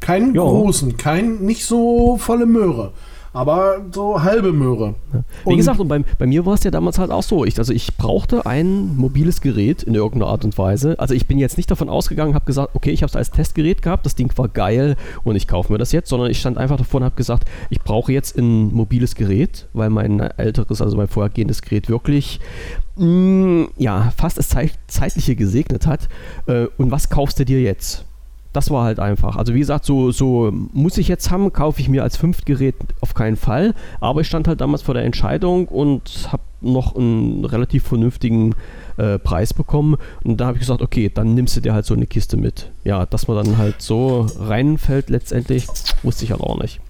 Keinen 0.00 0.34
Ja. 0.34 0.42
großen, 0.42 0.96
kein, 0.96 1.38
nicht 1.38 1.64
so 1.64 2.16
volle 2.18 2.46
Möhre, 2.46 2.92
aber 3.32 3.78
so 3.92 4.22
halbe 4.22 4.52
Möhre. 4.52 4.94
Wie 5.44 5.50
Und- 5.50 5.56
gesagt, 5.56 5.80
und 5.80 5.88
bei, 5.88 6.04
bei 6.18 6.26
mir 6.26 6.46
war 6.46 6.54
es 6.54 6.64
ja 6.64 6.70
damals 6.70 6.98
halt 6.98 7.10
auch 7.10 7.22
so. 7.22 7.44
Ich, 7.44 7.58
also 7.58 7.72
ich 7.72 7.96
brauchte 7.96 8.46
ein 8.46 8.94
mobiles 8.96 9.40
Gerät 9.40 9.82
in 9.82 9.94
irgendeiner 9.94 10.30
Art 10.30 10.44
und 10.44 10.56
Weise. 10.58 10.98
Also 11.00 11.12
ich 11.14 11.26
bin 11.26 11.38
jetzt 11.38 11.56
nicht 11.56 11.70
davon 11.70 11.88
ausgegangen, 11.88 12.34
habe 12.34 12.44
gesagt, 12.44 12.74
okay, 12.74 12.90
ich 12.90 13.02
habe 13.02 13.10
es 13.10 13.16
als 13.16 13.30
Testgerät 13.30 13.82
gehabt, 13.82 14.06
das 14.06 14.14
Ding 14.14 14.30
war 14.36 14.48
geil 14.48 14.96
und 15.24 15.34
ich 15.36 15.48
kaufe 15.48 15.72
mir 15.72 15.78
das 15.78 15.92
jetzt, 15.92 16.08
sondern 16.08 16.30
ich 16.30 16.38
stand 16.40 16.56
einfach 16.58 16.76
davor 16.76 17.00
und 17.00 17.04
habe 17.04 17.16
gesagt, 17.16 17.48
ich 17.70 17.80
brauche 17.82 18.12
jetzt 18.12 18.36
ein 18.38 18.72
mobiles 18.74 19.14
Gerät, 19.16 19.66
weil 19.72 19.90
mein 19.90 20.20
älteres, 20.20 20.80
also 20.80 20.96
mein 20.96 21.08
vorhergehendes 21.08 21.62
Gerät 21.62 21.88
wirklich 21.88 22.40
mh, 22.96 23.66
ja, 23.76 24.12
fast 24.16 24.38
das 24.38 24.48
Zeit, 24.48 24.72
Zeitliche 24.86 25.36
gesegnet 25.36 25.86
hat. 25.86 26.08
Äh, 26.46 26.66
und 26.78 26.90
was 26.90 27.10
kaufst 27.10 27.38
du 27.38 27.44
dir 27.44 27.60
jetzt? 27.60 28.04
Das 28.56 28.70
war 28.70 28.84
halt 28.84 29.00
einfach. 29.00 29.36
Also 29.36 29.52
wie 29.52 29.58
gesagt, 29.58 29.84
so, 29.84 30.12
so 30.12 30.50
muss 30.72 30.96
ich 30.96 31.08
jetzt 31.08 31.30
haben, 31.30 31.52
kaufe 31.52 31.78
ich 31.78 31.90
mir 31.90 32.02
als 32.02 32.16
Fünftgerät 32.16 32.74
auf 33.02 33.12
keinen 33.12 33.36
Fall. 33.36 33.74
Aber 34.00 34.22
ich 34.22 34.28
stand 34.28 34.48
halt 34.48 34.62
damals 34.62 34.80
vor 34.80 34.94
der 34.94 35.04
Entscheidung 35.04 35.68
und 35.68 36.30
habe 36.32 36.42
noch 36.62 36.96
einen 36.96 37.44
relativ 37.44 37.84
vernünftigen 37.84 38.54
äh, 38.96 39.18
Preis 39.18 39.52
bekommen. 39.52 39.96
Und 40.24 40.40
da 40.40 40.46
habe 40.46 40.56
ich 40.56 40.60
gesagt, 40.60 40.80
okay, 40.80 41.10
dann 41.12 41.34
nimmst 41.34 41.54
du 41.54 41.60
dir 41.60 41.74
halt 41.74 41.84
so 41.84 41.92
eine 41.92 42.06
Kiste 42.06 42.38
mit. 42.38 42.70
Ja, 42.82 43.04
dass 43.04 43.28
man 43.28 43.44
dann 43.44 43.58
halt 43.58 43.82
so 43.82 44.26
reinfällt 44.40 45.10
letztendlich, 45.10 45.66
wusste 46.02 46.24
ich 46.24 46.30
halt 46.30 46.40
auch 46.40 46.58
nicht. 46.58 46.80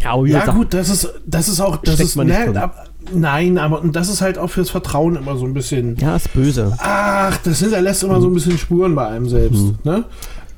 Ja, 0.00 0.14
Ja, 0.24 0.40
gesagt, 0.40 0.56
gut, 0.56 0.74
das 0.74 0.90
ist, 0.90 1.12
das 1.26 1.48
ist 1.48 1.60
auch, 1.60 1.78
das 1.78 1.98
ist, 1.98 2.14
ne, 2.14 2.52
ab, 2.54 2.88
nein, 3.12 3.58
aber 3.58 3.80
und 3.80 3.96
das 3.96 4.08
ist 4.08 4.20
halt 4.20 4.38
auch 4.38 4.48
fürs 4.48 4.70
Vertrauen 4.70 5.16
immer 5.16 5.36
so 5.36 5.44
ein 5.44 5.54
bisschen. 5.54 5.96
ja, 5.96 6.14
ist 6.14 6.32
böse. 6.32 6.72
Ach, 6.78 7.36
das 7.38 7.58
hinterlässt 7.58 8.04
immer 8.04 8.20
so 8.20 8.28
ein 8.28 8.34
bisschen 8.34 8.56
Spuren 8.58 8.94
bei 8.94 9.08
einem 9.08 9.28
selbst. 9.28 9.60
Mhm. 9.60 9.78
Ne? 9.82 10.04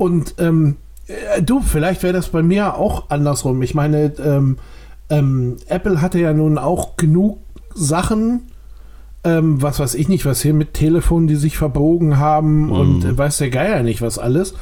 Und 0.00 0.36
ähm, 0.38 0.78
äh, 1.08 1.42
du, 1.42 1.60
vielleicht 1.60 2.02
wäre 2.02 2.14
das 2.14 2.30
bei 2.30 2.42
mir 2.42 2.76
auch 2.76 3.10
andersrum. 3.10 3.60
Ich 3.60 3.74
meine, 3.74 4.14
ähm, 4.18 4.56
ähm, 5.10 5.58
Apple 5.68 6.00
hatte 6.00 6.18
ja 6.18 6.32
nun 6.32 6.56
auch 6.56 6.96
genug 6.96 7.38
Sachen, 7.74 8.44
ähm, 9.24 9.60
was 9.60 9.78
weiß 9.78 9.94
ich 9.96 10.08
nicht, 10.08 10.24
was 10.24 10.40
hier 10.40 10.54
mit 10.54 10.72
Telefonen, 10.72 11.26
die 11.26 11.36
sich 11.36 11.58
verbogen 11.58 12.16
haben 12.16 12.72
und 12.72 13.04
äh, 13.04 13.18
weiß 13.18 13.36
der 13.36 13.50
Geier 13.50 13.82
nicht, 13.82 14.00
was 14.00 14.18
alles. 14.18 14.54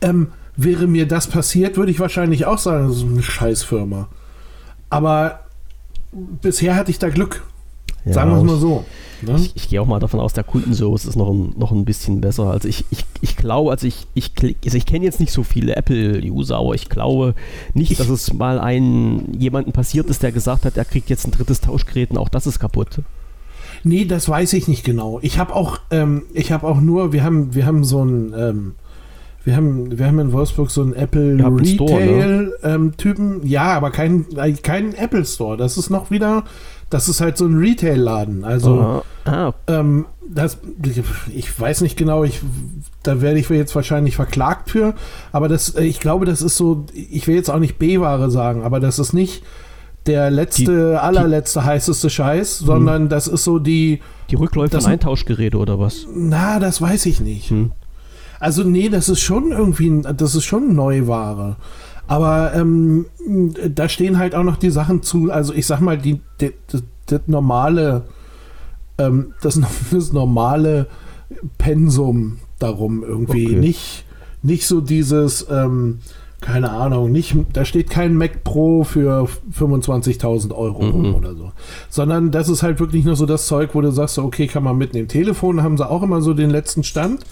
Ähm, 0.00 0.28
wäre 0.56 0.86
mir 0.86 1.06
das 1.06 1.26
passiert, 1.26 1.76
würde 1.76 1.92
ich 1.92 2.00
wahrscheinlich 2.00 2.46
auch 2.46 2.56
sagen, 2.56 2.88
das 2.88 2.96
ist 2.96 3.02
eine 3.04 3.22
Scheißfirma. 3.22 4.08
Aber 4.88 5.40
bisher 6.40 6.76
hatte 6.76 6.90
ich 6.90 6.98
da 6.98 7.10
Glück. 7.10 7.42
Ja, 8.04 8.12
sagen 8.12 8.30
wir 8.30 8.36
es 8.36 8.42
ich- 8.42 8.50
mal 8.50 8.56
so. 8.58 8.84
Ne? 9.20 9.34
Ich, 9.36 9.52
ich 9.56 9.68
gehe 9.68 9.82
auch 9.82 9.86
mal 9.86 9.98
davon 9.98 10.20
aus, 10.20 10.32
der 10.32 10.44
Kundenservice 10.44 11.04
ist 11.06 11.16
noch 11.16 11.30
ein, 11.30 11.52
noch 11.58 11.72
ein 11.72 11.84
bisschen 11.84 12.20
besser. 12.20 12.44
Also 12.44 12.68
ich, 12.68 12.84
ich, 12.90 13.04
ich 13.20 13.36
glaube, 13.36 13.72
also 13.72 13.86
ich, 13.86 14.06
ich, 14.14 14.32
also 14.64 14.76
ich 14.76 14.86
kenne 14.86 15.04
jetzt 15.04 15.18
nicht 15.18 15.32
so 15.32 15.42
viele 15.42 15.74
Apple-User, 15.74 16.56
aber 16.56 16.74
ich 16.74 16.88
glaube 16.88 17.34
nicht, 17.74 17.98
dass 17.98 18.08
es 18.08 18.32
mal 18.32 18.60
einen 18.60 19.34
jemanden 19.38 19.72
passiert 19.72 20.08
ist, 20.08 20.22
der 20.22 20.30
gesagt 20.30 20.64
hat, 20.64 20.76
er 20.76 20.84
kriegt 20.84 21.10
jetzt 21.10 21.26
ein 21.26 21.32
drittes 21.32 21.60
Tauschgerät 21.60 22.12
und 22.12 22.18
auch 22.18 22.28
das 22.28 22.46
ist 22.46 22.60
kaputt. 22.60 23.00
Nee, 23.84 24.04
das 24.04 24.28
weiß 24.28 24.52
ich 24.52 24.68
nicht 24.68 24.84
genau. 24.84 25.18
Ich 25.22 25.38
habe 25.38 25.54
auch, 25.54 25.80
ähm, 25.90 26.22
ich 26.32 26.52
habe 26.52 26.66
auch 26.66 26.80
nur, 26.80 27.12
wir 27.12 27.24
haben, 27.24 27.54
wir 27.54 27.66
haben 27.66 27.84
so 27.84 28.04
ein, 28.04 28.34
ähm, 28.36 28.74
wir 29.44 29.56
haben, 29.56 29.98
wir 29.98 30.06
haben 30.06 30.18
in 30.18 30.32
Wolfsburg 30.32 30.70
so 30.70 30.82
einen 30.82 30.92
Apple 30.94 31.38
Store, 31.64 32.04
ne? 32.04 32.52
Ähm. 32.62 32.92
Ja, 33.44 33.72
aber 33.72 33.90
kein, 33.90 34.26
äh, 34.36 34.52
kein 34.52 34.94
Apple 34.94 35.24
Store. 35.24 35.56
Das 35.56 35.78
ist 35.78 35.90
noch 35.90 36.10
wieder, 36.10 36.44
das 36.90 37.08
ist 37.08 37.20
halt 37.20 37.36
so 37.36 37.46
ein 37.46 37.56
Retail-Laden. 37.58 38.44
Also 38.44 38.80
Ah, 38.80 39.02
ah, 39.30 39.54
ähm, 39.66 40.06
das, 40.30 40.58
ich 41.34 41.58
weiß 41.60 41.80
nicht 41.82 41.96
genau, 41.96 42.24
ich, 42.24 42.40
da 43.02 43.20
werde 43.20 43.38
ich 43.38 43.48
jetzt 43.50 43.74
wahrscheinlich 43.74 44.16
verklagt 44.16 44.70
für, 44.70 44.94
aber 45.32 45.48
das, 45.48 45.70
äh, 45.74 45.84
ich 45.84 46.00
glaube, 46.00 46.24
das 46.26 46.42
ist 46.42 46.56
so, 46.56 46.86
ich 46.92 47.26
will 47.26 47.34
jetzt 47.34 47.50
auch 47.50 47.58
nicht 47.58 47.78
B-Ware 47.78 48.30
sagen, 48.30 48.62
aber 48.62 48.80
das 48.80 48.98
ist 48.98 49.12
nicht 49.12 49.42
der 50.06 50.30
letzte, 50.30 51.02
allerletzte 51.02 51.64
heißeste 51.64 52.08
Scheiß, 52.08 52.58
sondern 52.58 53.08
das 53.10 53.26
ist 53.28 53.44
so 53.44 53.58
die, 53.58 54.00
die 54.30 54.36
Rückläufe 54.36 54.70
Das- 54.70 54.84
von 54.84 54.92
Eintauschgeräte 54.92 55.58
oder 55.58 55.78
was? 55.78 56.06
na, 56.14 56.58
das 56.58 56.80
weiß 56.80 57.04
ich 57.06 57.20
nicht. 57.20 57.50
Hm. 57.50 57.72
Also 58.40 58.62
nee, 58.64 58.88
das 58.88 59.08
ist 59.08 59.20
schon 59.20 59.50
irgendwie, 59.50 59.88
ein- 59.88 60.16
das 60.16 60.34
ist 60.34 60.44
schon 60.44 60.74
Neuware. 60.74 61.56
Aber 62.08 62.52
ähm, 62.54 63.06
da 63.74 63.88
stehen 63.88 64.18
halt 64.18 64.34
auch 64.34 64.42
noch 64.42 64.56
die 64.56 64.70
Sachen 64.70 65.02
zu, 65.02 65.30
also 65.30 65.52
ich 65.52 65.66
sag 65.66 65.80
mal, 65.80 65.96
die, 65.98 66.20
die, 66.40 66.52
das, 66.72 66.82
das 67.06 67.20
normale, 67.26 68.02
ähm, 68.98 69.34
das, 69.42 69.60
das 69.92 70.12
normale 70.12 70.86
Pensum 71.58 72.38
darum 72.58 73.04
irgendwie. 73.04 73.46
Okay. 73.48 73.56
Nicht, 73.56 74.04
nicht 74.42 74.66
so 74.66 74.80
dieses, 74.80 75.46
ähm, 75.50 75.98
keine 76.40 76.70
Ahnung, 76.70 77.10
nicht, 77.12 77.36
da 77.52 77.64
steht 77.64 77.90
kein 77.90 78.14
Mac 78.14 78.42
Pro 78.44 78.84
für 78.84 79.28
25.000 79.58 80.54
Euro 80.54 80.82
Mhm. 80.84 81.14
oder 81.14 81.34
so. 81.34 81.52
Sondern 81.90 82.30
das 82.30 82.48
ist 82.48 82.62
halt 82.62 82.80
wirklich 82.80 83.04
nur 83.04 83.16
so 83.16 83.26
das 83.26 83.46
Zeug, 83.46 83.70
wo 83.74 83.80
du 83.80 83.90
sagst, 83.90 84.14
so, 84.14 84.24
okay, 84.24 84.46
kann 84.46 84.62
man 84.62 84.78
mitnehmen. 84.78 85.08
Telefon 85.08 85.62
haben 85.62 85.76
sie 85.76 85.88
auch 85.88 86.02
immer 86.02 86.20
so 86.22 86.34
den 86.34 86.50
letzten 86.50 86.84
Stand. 86.84 87.24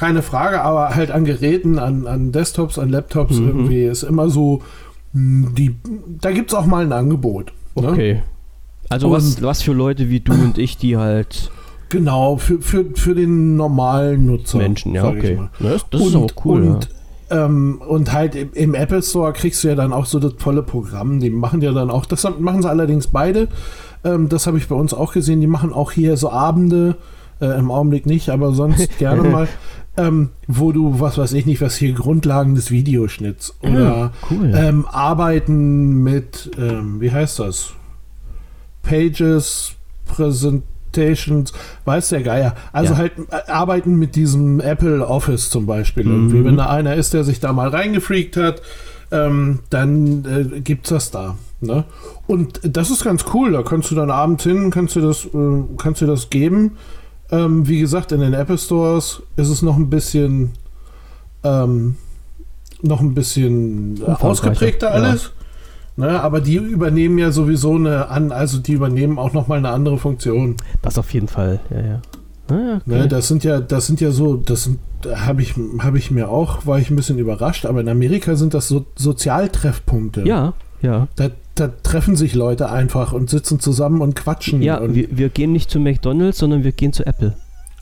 Keine 0.00 0.22
Frage, 0.22 0.62
aber 0.62 0.94
halt 0.94 1.10
an 1.10 1.26
Geräten, 1.26 1.78
an, 1.78 2.06
an 2.06 2.32
Desktops, 2.32 2.78
an 2.78 2.88
Laptops 2.88 3.36
Mhm. 3.38 3.46
irgendwie 3.48 3.84
ist 3.84 4.02
immer 4.02 4.30
so, 4.30 4.62
mh, 5.12 5.50
die, 5.56 5.76
da 6.22 6.30
gibt 6.30 6.50
es 6.52 6.56
auch 6.58 6.64
mal 6.64 6.82
ein 6.84 6.92
Angebot. 6.92 7.52
Ne? 7.74 7.88
Okay. 7.88 8.22
Also 8.88 9.10
was, 9.10 9.36
Und- 9.36 9.42
was 9.42 9.60
für 9.60 9.74
Leute 9.74 10.08
wie 10.08 10.20
du 10.20 10.32
und 10.32 10.56
ich, 10.56 10.78
die 10.78 10.96
halt 10.96 11.50
Genau, 11.90 12.38
für, 12.38 12.60
für, 12.62 12.86
für 12.94 13.14
den 13.14 13.56
normalen 13.56 14.24
Nutzer. 14.24 14.56
Menschen, 14.58 14.94
ja, 14.94 15.04
okay. 15.06 15.38
Das, 15.58 15.84
das 15.90 16.00
ist 16.00 16.14
auch 16.16 16.30
cool. 16.44 16.62
Und, 16.62 16.88
ähm, 17.30 17.82
und 17.86 18.12
halt 18.12 18.34
im, 18.36 18.50
im 18.54 18.74
Apple 18.74 19.02
Store 19.02 19.32
kriegst 19.34 19.62
du 19.64 19.68
ja 19.68 19.74
dann 19.74 19.92
auch 19.92 20.06
so 20.06 20.18
das 20.18 20.32
volle 20.38 20.62
Programm. 20.62 21.20
Die 21.20 21.30
machen 21.30 21.60
ja 21.62 21.72
dann 21.72 21.90
auch, 21.90 22.06
das 22.06 22.26
machen 22.38 22.62
sie 22.62 22.70
allerdings 22.70 23.08
beide. 23.08 23.48
Ähm, 24.04 24.28
das 24.30 24.46
habe 24.46 24.56
ich 24.56 24.66
bei 24.68 24.76
uns 24.76 24.94
auch 24.94 25.12
gesehen. 25.12 25.40
Die 25.42 25.46
machen 25.46 25.72
auch 25.74 25.90
hier 25.92 26.16
so 26.16 26.30
Abende, 26.30 26.96
äh, 27.40 27.58
im 27.58 27.70
Augenblick 27.70 28.06
nicht, 28.06 28.28
aber 28.30 28.52
sonst 28.52 28.98
gerne 28.98 29.22
mal, 29.24 29.48
ähm, 29.96 30.30
wo 30.46 30.72
du, 30.72 31.00
was 31.00 31.18
weiß 31.18 31.32
ich 31.32 31.46
nicht, 31.46 31.60
was 31.60 31.76
hier 31.76 31.92
Grundlagen 31.92 32.54
des 32.54 32.70
Videoschnitts 32.70 33.54
oder 33.62 33.78
Ja, 33.80 34.12
cool. 34.30 34.52
ähm, 34.54 34.86
Arbeiten 34.86 36.02
mit, 36.02 36.50
ähm, 36.58 37.00
wie 37.00 37.10
heißt 37.12 37.38
das? 37.40 37.70
Pages, 38.82 39.72
Presentations, 40.06 41.52
weiß 41.84 42.08
der 42.10 42.22
Geier. 42.22 42.54
Also 42.72 42.92
Ja. 42.94 42.98
halt 42.98 43.12
äh, 43.30 43.50
arbeiten 43.50 43.96
mit 43.96 44.16
diesem 44.16 44.60
Apple 44.60 45.06
Office 45.06 45.50
zum 45.50 45.66
Beispiel 45.66 46.04
Mhm. 46.04 46.10
irgendwie. 46.12 46.44
Wenn 46.44 46.56
da 46.56 46.66
einer 46.68 46.94
ist, 46.94 47.12
der 47.12 47.24
sich 47.24 47.40
da 47.40 47.52
mal 47.52 47.68
reingefreakt 47.68 48.36
hat, 48.36 48.62
ähm, 49.12 49.60
dann 49.70 50.24
äh, 50.24 50.60
gibt's 50.60 50.90
das 50.90 51.10
da. 51.10 51.36
Ne? 51.60 51.84
Und 52.26 52.60
das 52.62 52.90
ist 52.90 53.04
ganz 53.04 53.24
cool. 53.34 53.52
Da 53.52 53.62
kannst 53.62 53.90
du 53.90 53.94
dann 53.94 54.10
abends 54.10 54.44
hin, 54.44 54.70
kannst 54.70 54.96
du 54.96 55.00
das, 55.00 55.26
äh, 55.26 55.62
kannst 55.76 56.00
du 56.00 56.06
das 56.06 56.30
geben. 56.30 56.76
Ähm, 57.32 57.68
wie 57.68 57.80
gesagt, 57.80 58.12
in 58.12 58.20
den 58.20 58.34
Apple 58.34 58.58
Stores 58.58 59.22
ist 59.36 59.48
es 59.48 59.62
noch 59.62 59.76
ein 59.76 59.90
bisschen, 59.90 60.50
ähm, 61.44 61.96
noch 62.82 63.00
ein 63.00 63.14
bisschen 63.14 64.02
ausgeprägter 64.04 64.88
ja. 64.88 64.94
alles. 64.94 65.32
Ne, 65.96 66.20
aber 66.20 66.40
die 66.40 66.56
übernehmen 66.56 67.18
ja 67.18 67.30
sowieso 67.30 67.74
eine 67.74 68.08
an, 68.08 68.32
also 68.32 68.58
die 68.58 68.72
übernehmen 68.72 69.18
auch 69.18 69.32
noch 69.32 69.48
mal 69.48 69.58
eine 69.58 69.68
andere 69.68 69.98
Funktion. 69.98 70.56
Das 70.82 70.96
auf 70.96 71.12
jeden 71.12 71.28
Fall, 71.28 71.60
ja, 71.70 71.80
ja. 71.80 72.02
Ah, 72.48 72.76
okay. 72.76 72.82
Ne, 72.86 73.08
das 73.08 73.28
sind 73.28 73.44
ja, 73.44 73.60
das 73.60 73.86
sind 73.86 74.00
ja 74.00 74.10
so, 74.10 74.36
das 74.36 74.70
habe 75.14 75.42
ich, 75.42 75.54
habe 75.80 75.98
ich 75.98 76.10
mir 76.10 76.28
auch, 76.28 76.64
war 76.66 76.78
ich 76.78 76.90
ein 76.90 76.96
bisschen 76.96 77.18
überrascht, 77.18 77.66
aber 77.66 77.80
in 77.80 77.88
Amerika 77.88 78.34
sind 78.34 78.54
das 78.54 78.68
so 78.68 78.86
Sozialtreffpunkte. 78.96 80.22
ja, 80.22 80.54
ja. 80.80 81.08
Da, 81.16 81.28
da 81.60 81.68
treffen 81.68 82.16
sich 82.16 82.34
Leute 82.34 82.70
einfach 82.70 83.12
und 83.12 83.30
sitzen 83.30 83.60
zusammen 83.60 84.00
und 84.00 84.16
quatschen. 84.16 84.62
Ja, 84.62 84.78
und 84.78 84.94
wir, 84.94 85.08
wir 85.10 85.28
gehen 85.28 85.52
nicht 85.52 85.70
zu 85.70 85.78
McDonalds, 85.78 86.38
sondern 86.38 86.64
wir 86.64 86.72
gehen 86.72 86.92
zu 86.92 87.06
Apple. 87.06 87.36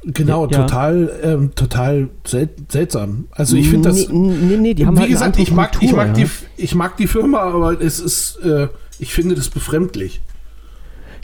genau, 0.04 0.46
ja. 0.46 0.62
total, 0.62 1.10
ähm, 1.22 1.54
total 1.54 2.08
sel 2.24 2.48
seltsam. 2.68 3.26
Also 3.30 3.56
ich 3.56 3.68
finde 3.68 3.88
das. 3.90 4.08
Nee, 4.08 4.18
nee, 4.18 4.56
nee, 4.56 4.74
die 4.74 4.86
haben 4.86 4.96
wie 4.96 5.00
halt 5.00 5.10
gesagt, 5.10 5.38
ich 5.38 5.52
mag, 5.52 5.70
ich, 5.74 5.78
Kultur, 5.78 5.96
mag 5.96 6.08
ja. 6.08 6.24
die, 6.24 6.30
ich 6.56 6.74
mag 6.74 6.96
die 6.96 7.06
Firma, 7.06 7.38
aber 7.38 7.80
es 7.80 8.00
ist, 8.00 8.36
äh, 8.44 8.68
ich 8.98 9.14
finde 9.14 9.34
das 9.34 9.48
befremdlich. 9.48 10.20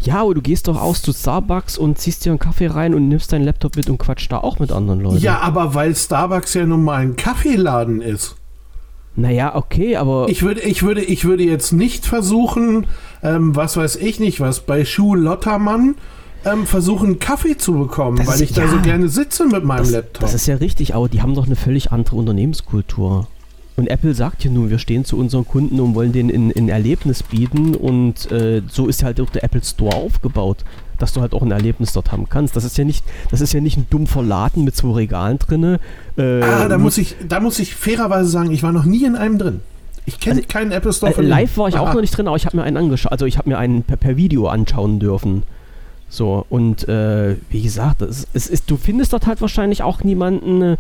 Ja, 0.01 0.21
aber 0.23 0.35
du 0.35 0.43
gehst 0.43 0.69
doch 0.69 0.81
aus 0.81 1.03
zu 1.03 1.13
Starbucks 1.13 1.79
und 1.79 1.99
ziehst 1.99 2.25
dir 2.25 2.31
einen 2.31 2.39
Kaffee 2.39 2.67
rein 2.67 2.95
und 2.95 3.09
nimmst 3.09 3.33
deinen 3.33 3.45
Laptop 3.45 3.77
mit 3.77 3.89
und 3.89 3.99
quatscht 3.99 4.31
da 4.31 4.39
auch 4.39 4.59
mit 4.59 4.71
anderen 4.71 5.01
Leuten. 5.01 5.19
Ja, 5.19 5.41
aber 5.41 5.75
weil 5.75 5.95
Starbucks 5.95 6.55
ja 6.55 6.67
nun 6.67 6.85
mal 6.85 6.97
ein 6.97 7.17
Kaffeeladen 7.17 8.03
ist. 8.03 8.37
Naja, 9.17 9.55
okay, 9.55 9.97
aber 9.97 10.29
Ich 10.29 10.43
würde, 10.43 10.61
ich 10.63 10.83
würde, 10.83 11.03
ich 11.03 11.25
würde 11.25 11.45
jetzt 11.45 11.73
nicht 11.73 12.05
versuchen, 12.05 12.87
ähm, 13.23 13.55
was 13.55 13.77
weiß 13.77 13.97
ich 13.97 14.19
nicht, 14.19 14.41
was 14.41 14.61
bei 14.61 14.85
Schuh 14.85 15.15
Lottermann 15.15 15.95
ähm, 16.45 16.67
versuchen, 16.67 17.21
Kaffee 17.21 17.57
zu 17.57 17.75
bekommen, 17.75 18.19
Das 18.19 18.27
weil 18.27 18.35
ist- 18.35 18.41
ich 18.43 18.53
da 18.53 18.63
ja. 18.65 18.69
so 18.69 18.81
gerne 18.81 19.09
sitze 19.09 19.47
mit 19.47 19.65
meinem 19.65 19.79
das, 19.85 19.93
Laptop. 19.93 20.21
das 20.23 20.35
ist 20.35 20.47
ja 20.47 20.57
richtig, 20.57 20.95
aber 20.95 21.09
die 21.09 21.23
haben 21.23 21.35
doch 21.35 21.47
eine 21.47 21.57
völlig 21.57 21.93
andere 21.93 22.17
Unternehmenskultur. 22.17 23.29
Und 23.77 23.89
Apple 23.89 24.15
sagt 24.15 24.45
ja 24.45 24.51
nun, 24.51 24.71
wir 24.71 24.79
stehen 24.79 25.05
zu 25.05 25.17
unseren 25.19 25.47
Kunden 25.47 25.81
und 25.81 25.95
wollen 25.95 26.13
denen 26.13 26.31
ein, 26.31 26.53
ein 26.57 26.69
Erlebnis 26.69 27.23
bieten 27.25 27.75
und 27.75 28.31
äh, 28.31 28.63
so 28.69 28.87
ist 28.89 29.03
halt 29.03 29.21
auch 29.21 29.31
der 29.31 29.43
Apple 29.43 29.65
Store 29.65 29.97
aufgebaut, 29.97 30.59
dass 30.99 31.13
du 31.13 31.21
halt 31.21 31.35
auch 31.35 31.43
ein 31.43 31.51
Erlebnis 31.51 31.93
dort 31.93 32.13
haben 32.13 32.29
kannst. 32.29 32.57
Das 32.57 32.65
ist 32.65 32.77
ja 32.79 32.85
nicht, 32.85 33.05
das 33.31 33.41
ist 33.41 33.53
ja 33.53 33.61
nicht 33.61 33.77
ein 33.77 33.87
dumpfer 33.91 34.23
Laden 34.23 34.65
mit 34.65 34.77
zwei 34.77 34.93
Regalen 34.93 35.39
drinne. 35.39 35.81
Äh, 36.17 36.43
ah, 36.43 36.69
da 36.69 36.79
muss 36.79 36.99
ich, 36.99 37.17
da 37.29 37.41
muss 37.41 37.59
ich 37.59 37.75
fairerweise 37.75 38.29
sagen, 38.29 38.51
ich 38.51 38.63
war 38.63 38.73
noch 38.73 38.85
nie 38.85 39.05
in 39.05 39.17
einem 39.17 39.39
drin. 39.39 39.61
Ich 40.07 40.21
kenne 40.21 40.37
Also, 40.37 40.49
keinen 40.49 40.73
Apple 40.73 40.93
Store 40.93 41.13
Äh, 41.13 41.15
von 41.15 41.25
live 41.27 41.57
war 41.57 41.69
ich 41.69 41.77
auch 41.77 41.87
Aha. 41.87 41.95
noch 41.95 42.01
nicht 42.01 42.17
drin, 42.17 42.29
aber 42.29 42.37
ich 42.37 42.47
habe 42.47 42.57
mir 42.57 42.63
einen 42.65 42.77
angeschaut. 42.77 43.13
Also 43.13 43.27
ich 43.27 43.39
habe 43.39 43.49
mir 43.49 43.59
einen 43.59 43.83
per, 43.83 43.97
per 43.97 44.17
Video 44.17 44.49
anschauen 44.49 44.99
dürfen. 44.99 45.45
So, 46.11 46.45
und 46.49 46.87
äh, 46.89 47.37
wie 47.51 47.63
gesagt, 47.63 48.03
es, 48.03 48.29
es 48.35 48.47
ist, 48.47 48.71
du 48.71 48.77
findest 48.77 49.13
dort 49.13 49.27
halt 49.27 49.41
wahrscheinlich 49.41 49.83
auch 49.83 50.05
niemanden, 50.05 50.63
äh, 50.63 50.77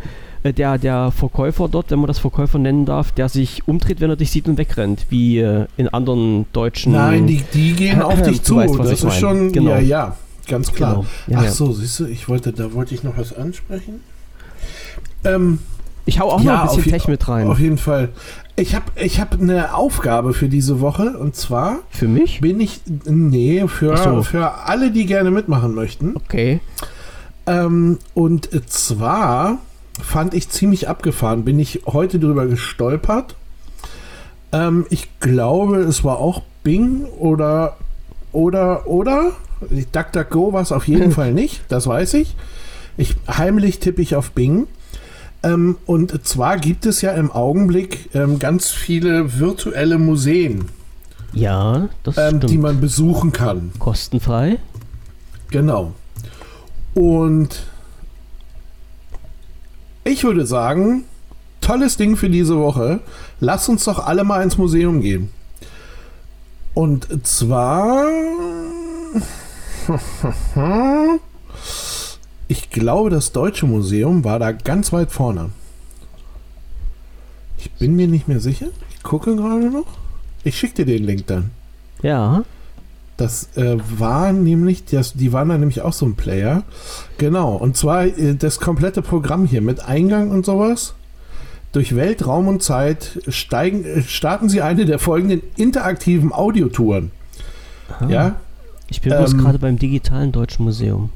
der, 0.52 0.78
der 0.78 1.10
Verkäufer 1.10 1.68
dort, 1.68 1.90
wenn 1.90 1.98
man 2.00 2.06
das 2.08 2.18
Verkäufer 2.18 2.58
nennen 2.58 2.84
darf, 2.84 3.12
der 3.12 3.28
sich 3.28 3.66
umdreht, 3.66 4.00
wenn 4.00 4.10
er 4.10 4.16
dich 4.16 4.30
sieht 4.30 4.46
und 4.46 4.58
wegrennt, 4.58 5.06
wie 5.08 5.38
äh, 5.38 5.66
in 5.76 5.88
anderen 5.88 6.46
deutschen. 6.52 6.92
Nein, 6.92 7.26
die, 7.26 7.42
die 7.54 7.72
gehen 7.72 8.02
auf 8.02 8.20
dich 8.22 8.38
Du 8.38 8.44
zu. 8.44 8.56
weißt, 8.56 8.78
das 8.78 8.90
ist 8.92 9.04
meine. 9.04 9.14
schon, 9.20 9.52
Genau. 9.52 9.70
ja, 9.72 9.78
ja, 9.78 10.16
ganz 10.48 10.72
klar. 10.72 10.94
Genau. 10.96 11.06
Ja, 11.28 11.38
Ach 11.40 11.44
ja. 11.44 11.50
so, 11.50 11.72
siehst 11.72 12.00
du, 12.00 12.06
ich 12.06 12.28
wollte, 12.28 12.52
da 12.52 12.72
wollte 12.74 12.94
ich 12.94 13.02
noch 13.02 13.16
was 13.16 13.34
ansprechen. 13.34 14.00
Ähm, 15.24 15.58
Ich 16.06 16.20
hau 16.20 16.30
auch 16.30 16.42
Ja, 16.42 16.64
noch 16.64 16.70
ein 16.72 16.76
bisschen 16.76 16.92
Tech 16.92 17.08
mit 17.08 17.26
rein. 17.28 17.46
auf 17.48 17.58
jeden 17.58 17.78
Fall. 17.78 18.10
Ich 18.56 18.74
habe 18.74 18.84
ich 18.96 19.20
hab 19.20 19.40
eine 19.40 19.74
Aufgabe 19.74 20.34
für 20.34 20.48
diese 20.48 20.80
Woche 20.80 21.16
und 21.18 21.34
zwar 21.34 21.78
Für 21.88 22.06
mich? 22.06 22.40
bin 22.42 22.60
ich, 22.60 22.82
nee, 23.06 23.64
für, 23.66 23.96
so. 23.96 24.22
für 24.22 24.52
alle, 24.66 24.90
die 24.90 25.06
gerne 25.06 25.30
mitmachen 25.30 25.74
möchten. 25.74 26.14
Okay. 26.16 26.60
Ähm, 27.46 27.98
und 28.12 28.48
zwar 28.70 29.58
fand 30.02 30.34
ich 30.34 30.48
ziemlich 30.48 30.88
abgefahren, 30.88 31.44
bin 31.44 31.58
ich 31.58 31.82
heute 31.86 32.18
drüber 32.18 32.46
gestolpert. 32.46 33.36
Ähm, 34.52 34.86
ich 34.90 35.08
glaube, 35.20 35.78
es 35.78 36.04
war 36.04 36.18
auch 36.18 36.42
Bing 36.62 37.04
oder, 37.18 37.76
oder, 38.32 38.86
oder. 38.86 39.32
DuckDuckGo 39.92 40.52
war 40.52 40.62
es 40.62 40.72
auf 40.72 40.88
jeden 40.88 41.12
Fall 41.18 41.32
nicht, 41.32 41.62
das 41.68 41.86
weiß 41.86 42.14
ich. 42.14 42.34
ich 42.96 43.16
heimlich 43.28 43.78
tippe 43.78 44.02
ich 44.02 44.16
auf 44.16 44.32
Bing. 44.32 44.66
Ähm, 45.42 45.76
und 45.86 46.26
zwar 46.26 46.56
gibt 46.58 46.86
es 46.86 47.00
ja 47.02 47.12
im 47.12 47.30
Augenblick 47.30 48.08
ähm, 48.14 48.38
ganz 48.38 48.70
viele 48.70 49.38
virtuelle 49.38 49.98
Museen, 49.98 50.66
Ja, 51.32 51.88
das 52.02 52.16
ähm, 52.16 52.28
stimmt. 52.38 52.50
die 52.50 52.58
man 52.58 52.80
besuchen 52.80 53.30
kann. 53.32 53.70
Kostenfrei. 53.78 54.58
Genau. 55.50 55.92
Und 56.94 57.66
ich 60.04 60.24
würde 60.24 60.46
sagen, 60.46 61.04
tolles 61.60 61.96
Ding 61.96 62.16
für 62.16 62.30
diese 62.30 62.58
Woche. 62.58 63.00
Lass 63.40 63.68
uns 63.68 63.84
doch 63.84 64.06
alle 64.06 64.24
mal 64.24 64.42
ins 64.42 64.58
Museum 64.58 65.00
gehen. 65.00 65.30
Und 66.74 67.26
zwar. 67.26 68.04
Ich 72.46 72.68
glaube, 72.68 73.08
das 73.08 73.32
Deutsche 73.32 73.66
Museum 73.66 74.22
war 74.22 74.38
da 74.38 74.52
ganz 74.52 74.92
weit 74.92 75.10
vorne. 75.10 75.50
Ich 77.56 77.70
bin 77.72 77.96
mir 77.96 78.06
nicht 78.06 78.28
mehr 78.28 78.40
sicher. 78.40 78.66
Ich 78.94 79.02
gucke 79.02 79.34
gerade 79.34 79.70
noch. 79.70 79.86
Ich 80.44 80.58
schicke 80.58 80.84
dir 80.84 80.86
den 80.86 81.04
Link 81.04 81.26
dann. 81.26 81.50
Ja. 82.02 82.44
Das 83.16 83.48
äh, 83.56 83.76
war 83.98 84.32
nämlich, 84.32 84.84
das, 84.86 85.12
die 85.14 85.32
waren 85.32 85.48
da 85.48 85.56
nämlich 85.56 85.82
auch 85.82 85.92
so 85.92 86.04
ein 86.04 86.14
Player. 86.14 86.64
Genau, 87.18 87.54
und 87.54 87.76
zwar 87.76 88.06
äh, 88.06 88.34
das 88.34 88.58
komplette 88.58 89.02
Programm 89.02 89.46
hier 89.46 89.60
mit 89.62 89.84
Eingang 89.86 90.30
und 90.32 90.44
sowas. 90.44 90.94
Durch 91.72 91.94
Welt, 91.96 92.26
Raum 92.26 92.48
und 92.48 92.60
Zeit 92.62 93.20
steigen, 93.28 93.84
äh, 93.84 94.02
starten 94.02 94.48
sie 94.48 94.62
eine 94.62 94.84
der 94.84 94.98
folgenden 94.98 95.42
interaktiven 95.56 96.32
Audiotouren. 96.32 97.12
Aha. 98.00 98.08
Ja, 98.08 98.34
Ich 98.88 99.00
bin 99.00 99.12
bloß 99.16 99.32
Ähm, 99.34 99.38
gerade 99.38 99.58
beim 99.60 99.78
digitalen 99.78 100.32
Deutschen 100.32 100.64
Museum. 100.64 101.10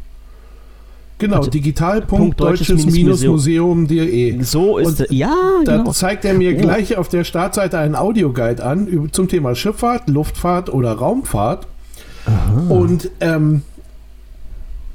genau, 1.19 1.39
Also, 1.39 1.51
digital.deutsches-museum.de. 1.51 4.43
So 4.43 4.79
ist 4.79 5.01
es. 5.01 5.07
Ja, 5.11 5.35
Da 5.65 5.79
genau. 5.79 5.93
zeigt 5.93 6.25
er 6.25 6.35
mir 6.35 6.55
Oh. 6.57 6.61
gleich 6.61 6.97
auf 6.97 7.09
der 7.09 7.25
Startseite 7.25 7.79
einen 7.79 7.95
Audioguide 7.97 8.65
an 8.65 9.09
zum 9.13 9.29
Thema 9.29 9.55
Schifffahrt, 9.55 10.09
Luftfahrt 10.09 10.73
oder 10.73 10.93
Raumfahrt. 10.93 11.67
Und 12.69 13.11
ähm, 13.21 13.63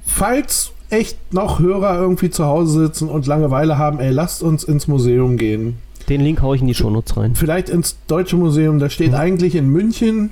falls 0.05 0.71
echt 0.89 1.33
noch 1.33 1.59
Hörer 1.59 1.97
irgendwie 1.99 2.29
zu 2.29 2.45
Hause 2.45 2.85
sitzen 2.87 3.09
und 3.09 3.25
Langeweile 3.25 3.77
haben, 3.77 3.99
ey, 3.99 4.11
lasst 4.11 4.43
uns 4.43 4.63
ins 4.63 4.87
Museum 4.87 5.37
gehen. 5.37 5.77
Den 6.09 6.21
Link 6.21 6.41
hau 6.41 6.53
ich 6.53 6.61
in 6.61 6.67
die 6.67 6.73
Shownotes 6.75 7.17
rein. 7.17 7.35
Vielleicht 7.35 7.69
ins 7.69 7.97
Deutsche 8.07 8.35
Museum, 8.35 8.77
das 8.79 8.93
steht 8.93 9.09
Mhm. 9.11 9.17
eigentlich 9.17 9.55
in 9.55 9.69
München, 9.69 10.31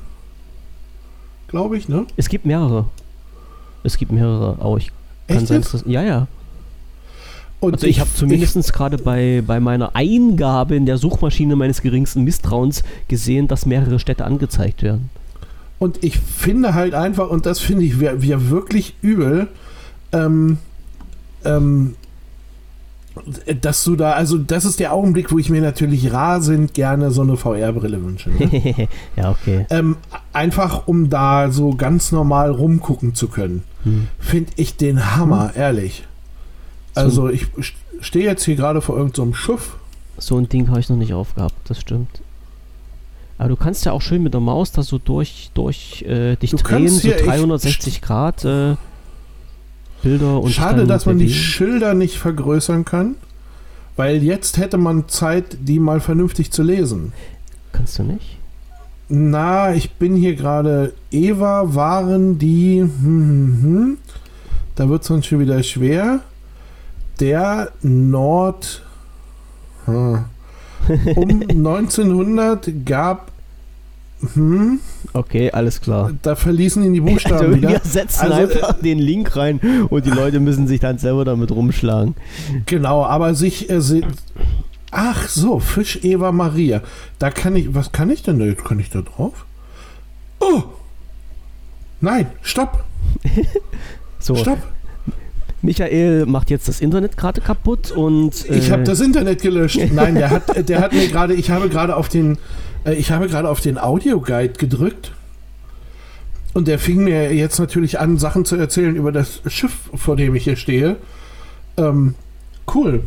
glaube 1.47 1.77
ich, 1.77 1.87
ne? 1.89 2.05
Es 2.17 2.29
gibt 2.29 2.45
mehrere. 2.45 2.85
Es 3.83 3.97
gibt 3.97 4.11
mehrere, 4.11 4.57
aber 4.59 4.77
ich 4.77 4.91
kann 5.27 5.37
Echt 5.37 5.47
sein, 5.47 5.61
dass 5.61 5.71
das, 5.71 5.83
Ja, 5.87 6.03
ja. 6.03 6.27
Und 7.61 7.75
Also 7.75 7.87
ich 7.87 7.99
habe 7.99 8.09
zumindest 8.13 8.73
gerade 8.73 8.97
bei, 8.97 9.43
bei 9.45 9.59
meiner 9.59 9.95
Eingabe 9.95 10.75
in 10.75 10.85
der 10.87 10.97
Suchmaschine 10.97 11.55
meines 11.55 11.81
geringsten 11.81 12.23
Misstrauens 12.23 12.83
gesehen, 13.07 13.47
dass 13.47 13.65
mehrere 13.67 13.99
Städte 13.99 14.25
angezeigt 14.25 14.81
werden. 14.81 15.09
Und 15.81 16.03
ich 16.03 16.19
finde 16.19 16.75
halt 16.75 16.93
einfach, 16.93 17.27
und 17.31 17.47
das 17.47 17.59
finde 17.59 17.83
ich 17.83 17.99
wir, 17.99 18.21
wir 18.21 18.51
wirklich 18.51 18.93
übel, 19.01 19.47
ähm, 20.11 20.59
ähm, 21.43 21.95
dass 23.59 23.83
du 23.83 23.95
da, 23.95 24.11
also 24.11 24.37
das 24.37 24.63
ist 24.63 24.79
der 24.79 24.93
Augenblick, 24.93 25.31
wo 25.31 25.39
ich 25.39 25.49
mir 25.49 25.59
natürlich 25.59 26.13
rasend 26.13 26.75
gerne 26.75 27.09
so 27.09 27.23
eine 27.23 27.35
VR-Brille 27.35 27.99
wünsche. 28.03 28.29
Ne? 28.29 28.87
ja, 29.15 29.31
okay. 29.31 29.65
ähm, 29.71 29.97
einfach 30.33 30.85
um 30.87 31.09
da 31.09 31.49
so 31.49 31.73
ganz 31.73 32.11
normal 32.11 32.51
rumgucken 32.51 33.15
zu 33.15 33.27
können. 33.27 33.63
Hm. 33.83 34.07
Finde 34.19 34.51
ich 34.57 34.77
den 34.77 35.15
Hammer, 35.15 35.53
ehrlich. 35.55 36.03
Also 36.93 37.27
ich 37.27 37.45
st- 37.57 37.73
stehe 38.01 38.25
jetzt 38.25 38.43
hier 38.45 38.55
gerade 38.55 38.81
vor 38.81 38.97
irgendeinem 38.97 39.33
Schiff. 39.33 39.77
So 40.19 40.37
ein 40.37 40.47
Ding 40.47 40.69
habe 40.69 40.79
ich 40.79 40.89
noch 40.89 40.97
nicht 40.97 41.13
aufgehabt, 41.13 41.55
das 41.63 41.81
stimmt. 41.81 42.21
Aber 43.41 43.49
du 43.49 43.55
kannst 43.55 43.85
ja 43.85 43.91
auch 43.91 44.03
schön 44.03 44.21
mit 44.21 44.35
der 44.35 44.39
Maus 44.39 44.71
da 44.71 44.83
so 44.83 44.99
durch, 44.99 45.49
durch 45.55 46.03
äh, 46.03 46.35
dich 46.35 46.51
Du 46.51 46.57
drehen, 46.57 46.87
so 46.89 46.99
hier 46.99 47.15
echt 47.15 47.25
360 47.25 47.99
Grad 48.03 48.45
äh, 48.45 48.75
Bilder 50.03 50.39
und 50.39 50.51
Schade, 50.51 50.81
dann 50.81 50.87
dass 50.87 51.07
man 51.07 51.17
die. 51.17 51.33
Schilder 51.33 51.95
nicht 51.95 52.19
vergrößern 52.19 52.85
kann, 52.85 53.15
weil 53.95 54.21
jetzt 54.21 54.59
hätte 54.59 54.77
man 54.77 55.09
Zeit, 55.09 55.57
die 55.61 55.79
mal 55.79 56.01
vernünftig 56.01 56.51
zu 56.51 56.61
lesen. 56.61 57.13
Kannst 57.71 57.97
du 57.97 58.03
nicht? 58.03 58.37
Na, 59.09 59.73
ich 59.73 59.93
bin 59.93 60.15
hier 60.15 60.35
gerade. 60.35 60.93
Eva 61.09 61.73
waren 61.73 62.37
die. 62.37 62.81
Hm, 62.81 62.91
hm, 62.91 63.63
hm. 63.63 63.97
Da 64.75 64.87
wird 64.87 65.01
es 65.01 65.09
uns 65.09 65.25
schon 65.25 65.39
wieder 65.39 65.63
schwer. 65.63 66.19
Der 67.19 67.71
Nord. 67.81 68.83
Hm. 69.85 70.25
Um 71.15 71.41
1900 71.49 72.85
gab. 72.85 73.30
Hm, 74.33 74.79
Okay, 75.13 75.51
alles 75.51 75.81
klar. 75.81 76.11
da 76.21 76.35
verließen 76.35 76.83
ihn 76.83 76.93
die 76.93 77.01
Buchstaben 77.01 77.35
Also, 77.45 77.57
wieder. 77.57 77.69
wir 77.69 77.81
setzen 77.83 78.31
Also, 78.31 78.35
einfach 78.57 78.73
den 78.79 78.99
Link 78.99 79.35
rein 79.35 79.59
und 79.89 80.05
die 80.05 80.11
Leute 80.11 80.39
müssen 80.39 80.67
sich 80.67 80.79
dann 80.79 80.97
selber 80.99 81.25
damit 81.25 81.51
rumschlagen. 81.51 82.15
Genau, 82.67 83.03
aber 83.05 83.33
sich. 83.35 83.69
Äh, 83.69 83.81
se- 83.81 84.01
Ach 84.91 85.27
so, 85.27 85.59
Fisch 85.59 85.99
Eva 86.03 86.31
Maria. 86.31 86.81
Da 87.17 87.29
kann 87.31 87.55
ich. 87.55 87.73
Was 87.73 87.91
kann 87.91 88.09
ich 88.09 88.23
denn 88.23 88.39
da? 88.39 88.53
Kann 88.53 88.79
ich 88.79 88.89
da 88.89 89.01
drauf? 89.01 89.45
Oh! 90.39 90.63
Nein, 91.99 92.27
stopp! 92.41 92.83
So, 94.19 94.35
Stopp! 94.35 94.59
Michael 95.63 96.25
macht 96.27 96.49
jetzt 96.51 96.67
das 96.67 96.79
Internet 96.79 97.17
gerade 97.17 97.41
kaputt 97.41 97.91
und. 97.91 98.47
Äh, 98.49 98.55
ich 98.57 98.71
habe 98.71 98.83
das 98.83 98.99
Internet 98.99 99.41
gelöscht. 99.41 99.79
Nein, 99.93 100.15
der 100.15 100.29
hat, 100.29 100.69
der 100.69 100.79
hat 100.79 100.93
mir 100.93 101.07
gerade, 101.07 101.33
ich 101.33 101.49
habe 101.51 101.69
gerade 101.69 101.95
auf 101.95 102.07
den, 102.09 102.33
äh, 102.33 102.37
ich 102.85 103.11
habe 103.11 103.27
gerade 103.27 103.49
auf 103.49 103.61
den 103.61 103.77
Audioguide 103.77 104.53
gedrückt. 104.53 105.11
Und 106.53 106.67
der 106.67 106.79
fing 106.79 107.03
mir 107.03 107.33
jetzt 107.33 107.59
natürlich 107.59 107.99
an, 107.99 108.17
Sachen 108.17 108.43
zu 108.43 108.55
erzählen 108.55 108.95
über 108.95 109.11
das 109.11 109.41
Schiff, 109.47 109.89
vor 109.95 110.15
dem 110.15 110.35
ich 110.35 110.43
hier 110.43 110.57
stehe. 110.57 110.97
Ähm, 111.77 112.15
cool. 112.73 113.03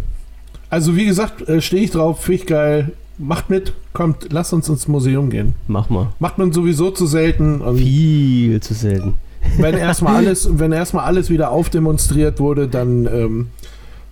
Also 0.71 0.97
wie 0.97 1.05
gesagt, 1.05 1.47
äh, 1.49 1.61
stehe 1.61 1.85
ich 1.85 1.91
drauf, 1.91 2.23
finde 2.23 2.41
ich 2.41 2.47
geil. 2.47 2.93
Macht 3.19 3.51
mit, 3.51 3.75
kommt, 3.93 4.33
lass 4.33 4.53
uns 4.53 4.69
ins 4.69 4.89
Museum 4.89 5.31
gehen. 5.31 5.55
Mach 5.69 5.89
mal. 5.89 6.09
Macht 6.19 6.39
man 6.39 6.53
sowieso 6.53 6.91
zu 6.91 7.07
selten. 7.07 7.63
Viel 7.77 8.61
zu 8.61 8.75
selten. 8.75 9.15
Wenn 9.59 9.77
erstmal 9.77 10.17
alles, 10.17 10.49
wenn 10.59 10.73
erstmal 10.73 11.05
alles 11.05 11.31
wieder 11.31 11.51
aufdemonstriert 11.51 12.41
wurde, 12.41 12.67
dann 12.67 13.07
ähm, 13.07 13.49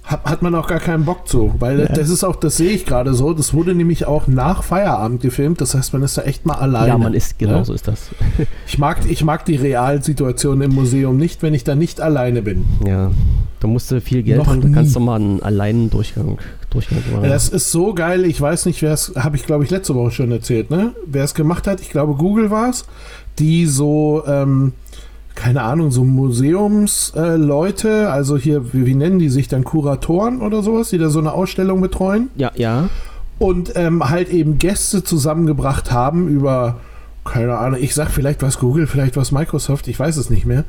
hat, 0.05 0.25
hat 0.25 0.43
man 0.43 0.55
auch 0.55 0.67
gar 0.67 0.81
keinen 0.81 1.05
Bock 1.05 1.29
zu. 1.29 1.55
Weil 1.59 1.81
ja. 1.81 1.87
das 1.87 2.11
ist 2.11 2.25
auch, 2.25 2.37
das 2.37 2.57
sehe 2.57 2.71
ich 2.71 2.85
gerade 2.85 3.15
so, 3.15 3.33
das 3.33 3.55
wurde 3.55 3.75
nämlich 3.75 4.07
auch 4.07 4.27
nach 4.27 4.63
Feierabend 4.63 5.23
gefilmt. 5.23 5.61
Das 5.61 5.75
heißt, 5.75 5.93
man 5.93 6.03
ist 6.03 6.19
da 6.19 6.23
echt 6.23 6.45
mal 6.45 6.55
alleine. 6.55 6.89
Ja, 6.89 6.99
man 6.99 7.15
ist, 7.15 7.39
genau 7.39 7.59
ja? 7.59 7.65
so 7.65 7.73
ist 7.75 7.89
das. 7.89 8.11
Ich 8.67 8.79
mag, 8.79 8.99
ich 9.09 9.23
mag 9.23 9.45
die 9.45 9.57
Realsituation 9.57 10.63
im 10.63 10.75
Museum 10.75 11.19
nicht, 11.19 11.43
wenn 11.43 11.53
ich 11.53 11.63
da 11.63 11.75
nicht 11.75 12.01
alleine 12.01 12.41
bin. 12.43 12.65
Ja, 12.87 13.11
da 13.61 13.69
musst 13.69 13.91
du 13.91 14.01
viel 14.01 14.23
Geld 14.23 14.39
Noch 14.39 14.47
haben, 14.47 14.63
da 14.63 14.69
kannst 14.71 14.97
du 14.97 15.01
mal 15.01 15.17
einen 15.17 15.43
alleinen 15.43 15.91
Durchgang, 15.91 16.39
Durchgang 16.71 17.03
machen. 17.13 17.29
Das 17.29 17.49
ist 17.51 17.71
so 17.71 17.93
geil, 17.93 18.25
ich 18.25 18.41
weiß 18.41 18.67
nicht, 18.67 18.81
wer 18.81 18.93
es, 18.93 19.13
habe 19.17 19.37
ich 19.37 19.45
glaube 19.45 19.65
ich 19.65 19.71
letzte 19.71 19.95
Woche 19.95 20.11
schon 20.11 20.33
erzählt, 20.33 20.71
ne? 20.71 20.93
Wer 21.07 21.25
es 21.25 21.35
gemacht 21.35 21.67
hat, 21.67 21.81
ich 21.81 21.91
glaube 21.91 22.15
Google 22.15 22.51
war 22.51 22.71
es, 22.71 22.87
die 23.39 23.67
so, 23.67 24.23
ähm, 24.27 24.73
keine 25.35 25.63
Ahnung, 25.63 25.91
so 25.91 26.05
Museumsleute, 26.05 27.89
äh, 27.89 28.07
also 28.07 28.37
hier, 28.37 28.73
wie, 28.73 28.87
wie, 28.87 28.95
nennen 28.95 29.19
die 29.19 29.29
sich 29.29 29.49
dann, 29.49 29.65
Kuratoren 29.65 30.41
oder 30.41 30.63
sowas, 30.63 30.91
die 30.91 30.99
da 30.99 31.09
so 31.09 31.19
eine 31.19 31.33
Ausstellung 31.33 31.81
betreuen. 31.81 32.31
Ja, 32.37 32.53
ja. 32.55 32.89
Und 33.39 33.73
ähm, 33.77 34.09
halt 34.09 34.29
eben 34.29 34.59
Gäste 34.59 35.03
zusammengebracht 35.03 35.91
haben 35.91 36.29
über, 36.29 36.77
keine 37.25 37.59
Ahnung, 37.59 37.79
ich 37.81 37.95
sag 37.95 38.11
vielleicht 38.11 38.43
was 38.43 38.59
Google, 38.59 38.87
vielleicht 38.87 39.17
was 39.17 39.33
Microsoft, 39.33 39.89
ich 39.89 39.99
weiß 39.99 40.17
es 40.17 40.31
nicht 40.31 40.47
mehr. 40.47 40.65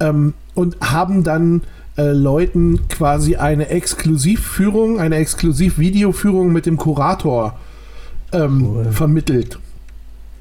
Ähm, 0.00 0.34
und 0.54 0.76
haben 0.80 1.24
dann 1.24 1.62
äh, 1.96 2.12
Leuten 2.12 2.88
quasi 2.88 3.36
eine 3.36 3.68
Exklusivführung, 3.68 5.00
eine 5.00 5.16
Exklusiv-Videoführung 5.16 6.52
mit 6.52 6.66
dem 6.66 6.76
Kurator 6.76 7.58
ähm, 8.32 8.66
cool. 8.66 8.84
vermittelt. 8.90 9.58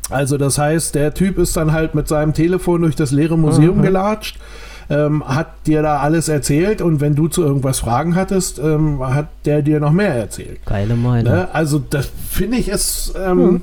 Also 0.10 0.38
das 0.38 0.58
heißt, 0.58 0.96
der 0.96 1.14
Typ 1.14 1.38
ist 1.38 1.56
dann 1.56 1.72
halt 1.72 1.96
mit 1.96 2.08
seinem 2.08 2.34
Telefon 2.34 2.82
durch 2.82 2.96
das 2.96 3.12
leere 3.12 3.38
Museum 3.38 3.78
mhm. 3.78 3.82
gelatscht, 3.84 4.38
ähm, 4.90 5.24
hat 5.26 5.48
dir 5.66 5.82
da 5.82 6.00
alles 6.00 6.28
erzählt 6.28 6.82
und 6.82 7.00
wenn 7.00 7.16
du 7.16 7.28
zu 7.28 7.42
irgendwas 7.42 7.80
Fragen 7.80 8.16
hattest, 8.16 8.60
ähm, 8.60 9.00
hat 9.02 9.28
der 9.46 9.62
dir 9.62 9.80
noch 9.80 9.92
mehr 9.92 10.14
erzählt. 10.14 10.60
Geile 10.66 10.96
Meinung. 10.96 11.34
Ne? 11.34 11.54
Also 11.54 11.80
das 11.80 12.10
finde 12.30 12.58
ich 12.58 12.68
ist 12.68 13.14
ähm, 13.18 13.38
mhm. 13.38 13.62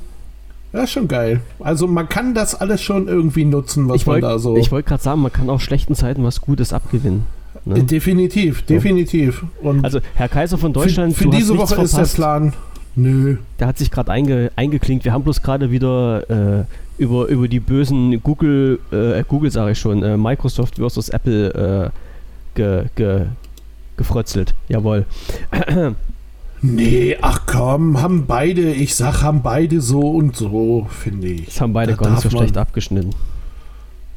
ja, 0.72 0.86
schon 0.86 1.09
geil. 1.09 1.41
Also 1.61 1.86
man 1.86 2.09
kann 2.09 2.34
das 2.34 2.55
alles 2.55 2.80
schon 2.80 3.07
irgendwie 3.07 3.45
nutzen, 3.45 3.88
was 3.88 3.97
ich 3.97 4.07
wollt, 4.07 4.22
man 4.22 4.32
da 4.32 4.38
so. 4.38 4.57
Ich 4.57 4.72
wollte 4.72 4.88
gerade 4.88 5.03
sagen, 5.03 5.20
man 5.20 5.32
kann 5.32 5.51
auch 5.51 5.61
schlechten 5.61 5.95
Zeiten 5.95 6.24
was 6.24 6.41
Gutes 6.41 6.72
abgewinnen. 6.72 7.26
Ne? 7.64 7.82
Definitiv, 7.82 8.62
definitiv. 8.62 9.45
Und 9.61 9.84
also 9.84 10.01
Herr 10.14 10.28
Kaiser 10.28 10.57
von 10.57 10.72
Deutschland, 10.72 11.14
für, 11.14 11.24
für 11.24 11.30
diese 11.30 11.57
Woche 11.59 11.74
verpasst. 11.74 11.99
ist 12.01 12.12
der 12.12 12.22
Plan. 12.22 12.53
Nö. 12.97 13.36
Der 13.59 13.66
hat 13.66 13.78
sich 13.78 13.91
gerade 13.91 14.11
einge, 14.11 14.51
eingeklinkt. 14.57 15.05
Wir 15.05 15.12
haben 15.12 15.24
bloß 15.24 15.43
gerade 15.43 15.70
wieder 15.70 16.28
äh, 16.61 16.64
über, 16.99 17.26
über 17.26 17.49
die 17.49 17.61
bösen 17.61 18.22
Google, 18.22 18.78
äh, 18.91 19.22
Google 19.26 19.51
sage 19.51 19.72
ich 19.72 19.78
schon, 19.78 20.03
äh, 20.03 20.16
Microsoft 20.16 20.76
versus 20.76 21.09
Apple 21.09 21.91
äh, 21.91 21.91
ge, 22.55 22.84
ge, 22.95 23.26
gefrötzelt. 23.97 24.55
Jawohl. 24.68 25.07
Nee, 26.62 27.16
ach 27.22 27.47
komm, 27.47 28.03
haben 28.03 28.26
beide, 28.26 28.72
ich 28.72 28.95
sag, 28.95 29.22
haben 29.22 29.41
beide 29.41 29.80
so 29.80 30.01
und 30.01 30.36
so, 30.36 30.86
finde 30.91 31.28
ich. 31.28 31.47
Das 31.47 31.61
haben 31.62 31.72
beide 31.72 31.93
da 31.93 32.03
gar 32.03 32.11
nicht 32.11 32.20
so 32.20 32.28
schlecht 32.28 32.59
abgeschnitten. 32.59 33.14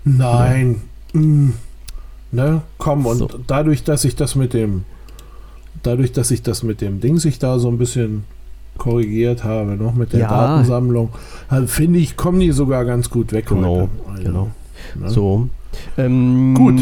Nein. 0.04 0.82
Ja. 1.14 1.22
Mm. 1.22 1.54
Ne, 2.32 2.62
komm, 2.80 3.06
und 3.06 3.18
so. 3.18 3.30
dadurch, 3.48 3.84
dass 3.84 4.04
ich 4.04 4.16
das 4.16 4.36
mit 4.36 4.54
dem, 4.54 4.84
dadurch, 5.84 6.12
dass 6.12 6.32
ich 6.32 6.42
das 6.42 6.64
mit 6.64 6.82
dem 6.82 7.00
Ding 7.00 7.18
sich 7.20 7.40
da 7.40 7.60
so 7.60 7.70
ein 7.70 7.78
bisschen 7.78 8.24
korrigiert 8.78 9.44
habe, 9.44 9.76
noch 9.76 9.94
mit 9.94 10.14
der 10.14 10.22
ja. 10.22 10.30
Datensammlung, 10.30 11.10
also 11.48 11.68
finde 11.68 12.00
ich, 12.00 12.18
kommen 12.18 12.40
die 12.40 12.52
sogar 12.52 12.86
ganz 12.86 13.10
gut 13.10 13.32
weg 13.32 13.48
genau, 13.48 13.90
heute. 14.08 14.24
Genau. 14.24 14.50
Ne? 14.96 15.10
So. 15.10 15.50
Ähm, 15.98 16.54
gut. 16.56 16.82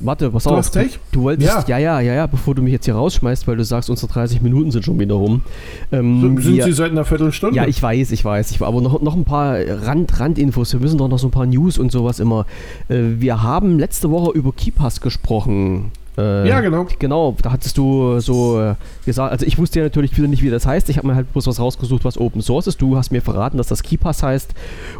Warte, 0.00 0.32
was 0.34 0.44
du 0.44 0.50
auf. 0.50 0.70
Du, 0.70 0.80
du 1.12 1.22
wolltest, 1.22 1.68
ja. 1.68 1.78
ja, 1.78 1.78
ja, 1.78 2.00
ja, 2.00 2.14
ja, 2.14 2.26
bevor 2.26 2.54
du 2.54 2.62
mich 2.62 2.72
jetzt 2.72 2.84
hier 2.84 2.94
rausschmeißt, 2.94 3.48
weil 3.48 3.56
du 3.56 3.64
sagst, 3.64 3.88
unsere 3.88 4.12
30 4.12 4.42
Minuten 4.42 4.70
sind 4.70 4.84
schon 4.84 4.98
wieder 4.98 5.14
rum. 5.14 5.42
Ähm, 5.90 6.20
sind 6.20 6.56
wir, 6.56 6.64
sie 6.64 6.72
seit 6.72 6.90
einer 6.90 7.04
Viertelstunde? 7.04 7.56
Ja, 7.56 7.66
ich 7.66 7.82
weiß, 7.82 8.10
ich 8.10 8.24
weiß. 8.24 8.50
Ich, 8.50 8.60
aber 8.60 8.80
noch, 8.82 9.00
noch 9.00 9.16
ein 9.16 9.24
paar 9.24 9.56
Rand, 9.58 10.20
Randinfos. 10.20 10.72
Wir 10.74 10.80
müssen 10.80 10.98
doch 10.98 11.08
noch 11.08 11.18
so 11.18 11.28
ein 11.28 11.30
paar 11.30 11.46
News 11.46 11.78
und 11.78 11.90
sowas 11.90 12.20
immer. 12.20 12.44
Äh, 12.88 13.00
wir 13.18 13.42
haben 13.42 13.78
letzte 13.78 14.10
Woche 14.10 14.32
über 14.36 14.52
KeyPass 14.52 15.00
gesprochen. 15.00 15.92
Äh, 16.18 16.48
ja, 16.48 16.60
genau. 16.60 16.86
Genau, 16.98 17.36
da 17.42 17.52
hattest 17.52 17.76
du 17.76 18.20
so 18.20 18.60
äh, 18.60 18.74
gesagt, 19.04 19.32
also 19.32 19.44
ich 19.44 19.58
wusste 19.58 19.80
ja 19.80 19.84
natürlich 19.84 20.16
wieder 20.16 20.28
nicht, 20.28 20.42
wie 20.42 20.50
das 20.50 20.64
heißt. 20.64 20.88
Ich 20.88 20.96
habe 20.96 21.06
mir 21.06 21.14
halt 21.14 21.30
bloß 21.32 21.46
was 21.46 21.60
rausgesucht, 21.60 22.04
was 22.04 22.18
Open 22.18 22.40
Source 22.40 22.66
ist. 22.66 22.80
Du 22.80 22.96
hast 22.96 23.12
mir 23.12 23.20
verraten, 23.20 23.58
dass 23.58 23.66
das 23.66 23.82
KeyPass 23.82 24.22
heißt. 24.22 24.54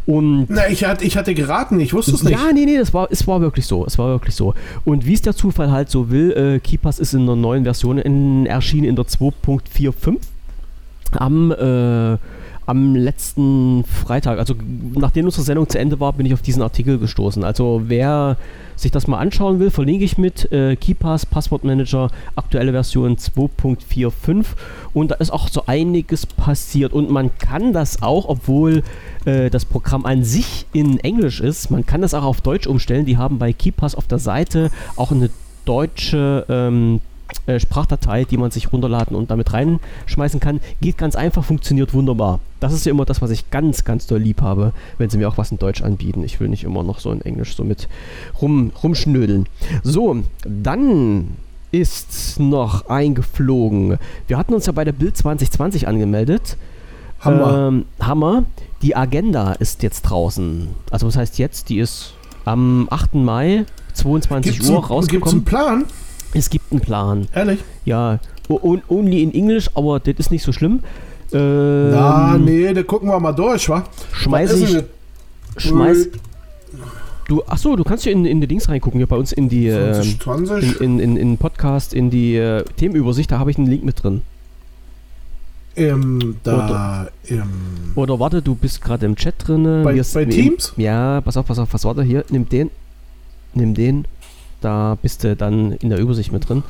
Und 0.04 0.46
Na, 0.48 0.68
ich, 0.68 0.84
hatte, 0.84 1.04
ich 1.04 1.16
hatte 1.16 1.34
geraten, 1.34 1.80
ich 1.80 1.94
wusste 1.94 2.12
es 2.12 2.22
nicht. 2.22 2.32
Ja, 2.32 2.52
nee, 2.52 2.66
nee, 2.66 2.76
das 2.76 2.92
war, 2.92 3.08
es 3.10 3.26
war 3.26 3.40
wirklich 3.40 3.66
so. 3.66 3.86
Es 3.86 3.98
war 3.98 4.08
wirklich 4.08 4.34
so. 4.34 4.54
Und 4.84 5.06
wie 5.06 5.14
es 5.14 5.22
der 5.22 5.34
Zufall 5.34 5.70
halt 5.70 5.90
so 5.90 6.10
will, 6.10 6.32
äh, 6.32 6.60
KeyPass 6.60 6.98
ist 6.98 7.14
in 7.14 7.22
einer 7.22 7.36
neuen 7.36 7.64
Version 7.64 7.98
in, 7.98 8.46
erschienen 8.46 8.84
in 8.84 8.96
der 8.96 9.06
2.45 9.06 10.18
am 11.12 11.52
äh, 11.52 12.18
am 12.66 12.96
letzten 12.96 13.84
Freitag, 13.84 14.38
also 14.38 14.54
nachdem 14.94 15.24
unsere 15.26 15.44
Sendung 15.44 15.68
zu 15.68 15.78
Ende 15.78 16.00
war, 16.00 16.12
bin 16.12 16.26
ich 16.26 16.34
auf 16.34 16.42
diesen 16.42 16.62
Artikel 16.62 16.98
gestoßen. 16.98 17.44
Also 17.44 17.82
wer 17.86 18.36
sich 18.74 18.90
das 18.90 19.06
mal 19.06 19.18
anschauen 19.18 19.60
will, 19.60 19.70
verlinke 19.70 20.04
ich 20.04 20.18
mit 20.18 20.50
äh, 20.52 20.76
KeyPass 20.76 21.26
Passwortmanager 21.26 22.10
aktuelle 22.34 22.72
Version 22.72 23.16
2.45 23.16 24.44
und 24.92 25.12
da 25.12 25.14
ist 25.16 25.32
auch 25.32 25.48
so 25.48 25.64
einiges 25.66 26.26
passiert 26.26 26.92
und 26.92 27.10
man 27.10 27.30
kann 27.38 27.72
das 27.72 28.02
auch, 28.02 28.28
obwohl 28.28 28.82
äh, 29.24 29.48
das 29.48 29.64
Programm 29.64 30.04
an 30.04 30.24
sich 30.24 30.66
in 30.72 30.98
Englisch 30.98 31.40
ist, 31.40 31.70
man 31.70 31.86
kann 31.86 32.02
das 32.02 32.14
auch 32.14 32.24
auf 32.24 32.40
Deutsch 32.40 32.66
umstellen. 32.66 33.06
Die 33.06 33.16
haben 33.16 33.38
bei 33.38 33.52
KeyPass 33.52 33.94
auf 33.94 34.06
der 34.06 34.18
Seite 34.18 34.70
auch 34.96 35.12
eine 35.12 35.30
deutsche 35.64 36.44
ähm, 36.48 37.00
äh, 37.46 37.60
Sprachdatei, 37.60 38.24
die 38.24 38.36
man 38.36 38.50
sich 38.50 38.72
runterladen 38.72 39.16
und 39.16 39.30
damit 39.30 39.52
reinschmeißen 39.52 40.40
kann. 40.40 40.60
Geht 40.80 40.98
ganz 40.98 41.16
einfach, 41.16 41.44
funktioniert 41.44 41.94
wunderbar. 41.94 42.40
Das 42.60 42.72
ist 42.72 42.86
ja 42.86 42.90
immer 42.90 43.04
das, 43.04 43.22
was 43.22 43.30
ich 43.30 43.50
ganz, 43.50 43.84
ganz 43.84 44.06
doll 44.06 44.20
lieb 44.20 44.42
habe, 44.42 44.72
wenn 44.98 45.10
sie 45.10 45.18
mir 45.18 45.28
auch 45.28 45.38
was 45.38 45.50
in 45.50 45.58
Deutsch 45.58 45.82
anbieten. 45.82 46.22
Ich 46.24 46.40
will 46.40 46.48
nicht 46.48 46.64
immer 46.64 46.82
noch 46.82 47.00
so 47.00 47.10
in 47.12 47.20
Englisch 47.20 47.56
so 47.56 47.64
mit 47.64 47.88
rum, 48.40 48.72
rumschnödeln. 48.82 49.48
So, 49.82 50.22
dann 50.44 51.36
ist 51.72 52.38
noch 52.38 52.88
eingeflogen. 52.88 53.98
Wir 54.28 54.38
hatten 54.38 54.54
uns 54.54 54.66
ja 54.66 54.72
bei 54.72 54.84
der 54.84 54.92
Bild 54.92 55.16
2020 55.16 55.88
angemeldet. 55.88 56.56
Hammer. 57.20 57.68
Ähm, 57.68 57.84
Hammer. 58.00 58.44
Die 58.82 58.94
Agenda 58.94 59.52
ist 59.52 59.82
jetzt 59.82 60.02
draußen. 60.02 60.68
Also 60.90 61.06
was 61.06 61.16
heißt 61.16 61.38
jetzt? 61.38 61.68
Die 61.70 61.78
ist 61.78 62.14
am 62.44 62.88
8. 62.90 63.14
Mai 63.14 63.64
22 63.94 64.52
gibt's 64.52 64.68
Uhr 64.68 64.78
ein, 64.78 64.84
rausgekommen. 64.84 65.44
Gibt 65.44 65.48
es 65.52 65.62
einen 65.62 65.80
Plan? 65.80 65.84
Es 66.36 66.50
gibt 66.50 66.70
einen 66.70 66.80
Plan. 66.80 67.28
Ehrlich? 67.34 67.60
Ja. 67.84 68.18
Only 68.48 69.22
in 69.22 69.34
English, 69.34 69.70
aber 69.74 69.98
das 70.00 70.14
ist 70.18 70.30
nicht 70.30 70.42
so 70.42 70.52
schlimm. 70.52 70.80
Ähm, 71.32 71.90
Na, 71.90 72.38
nee, 72.38 72.72
da 72.72 72.82
gucken 72.82 73.08
wir 73.08 73.18
mal 73.18 73.32
durch, 73.32 73.68
wa? 73.68 73.84
Schmeiß 74.12 74.52
ich. 74.60 74.84
Schmeiß. 75.56 76.08
Du, 77.26 77.42
achso, 77.44 77.74
du 77.74 77.82
kannst 77.82 78.04
hier 78.04 78.12
in, 78.12 78.24
in 78.24 78.40
die 78.40 78.46
Dings 78.46 78.68
reingucken, 78.68 78.98
hier 78.98 79.08
bei 79.08 79.16
uns 79.16 79.32
in 79.32 79.48
die. 79.48 79.68
20, 79.68 80.20
20. 80.20 80.80
In, 80.80 81.00
in, 81.00 81.16
in, 81.16 81.38
Podcast, 81.38 81.92
in 81.92 82.10
die 82.10 82.36
äh, 82.36 82.62
Themenübersicht, 82.76 83.32
da 83.32 83.40
habe 83.40 83.50
ich 83.50 83.58
einen 83.58 83.66
Link 83.66 83.82
mit 83.82 84.02
drin. 84.02 84.22
Ähm, 85.74 86.36
da, 86.44 86.54
oder, 86.54 87.10
im 87.24 87.50
oder 87.96 88.20
warte, 88.20 88.40
du 88.40 88.54
bist 88.54 88.80
gerade 88.80 89.04
im 89.04 89.16
Chat 89.16 89.34
drin. 89.38 89.82
Bei, 89.82 90.00
bei 90.14 90.24
Teams? 90.24 90.72
ja, 90.76 91.20
pass 91.20 91.36
auf, 91.36 91.46
pass 91.46 91.58
auf, 91.58 91.72
was 91.72 91.84
warte 91.84 92.02
hier, 92.02 92.24
nimm 92.30 92.48
den. 92.48 92.70
Nimm 93.54 93.74
den. 93.74 94.06
Da 94.60 94.96
bist 95.00 95.24
du 95.24 95.36
dann 95.36 95.72
in 95.72 95.90
der 95.90 95.98
Übersicht 95.98 96.32
mit 96.32 96.48
drin. 96.48 96.62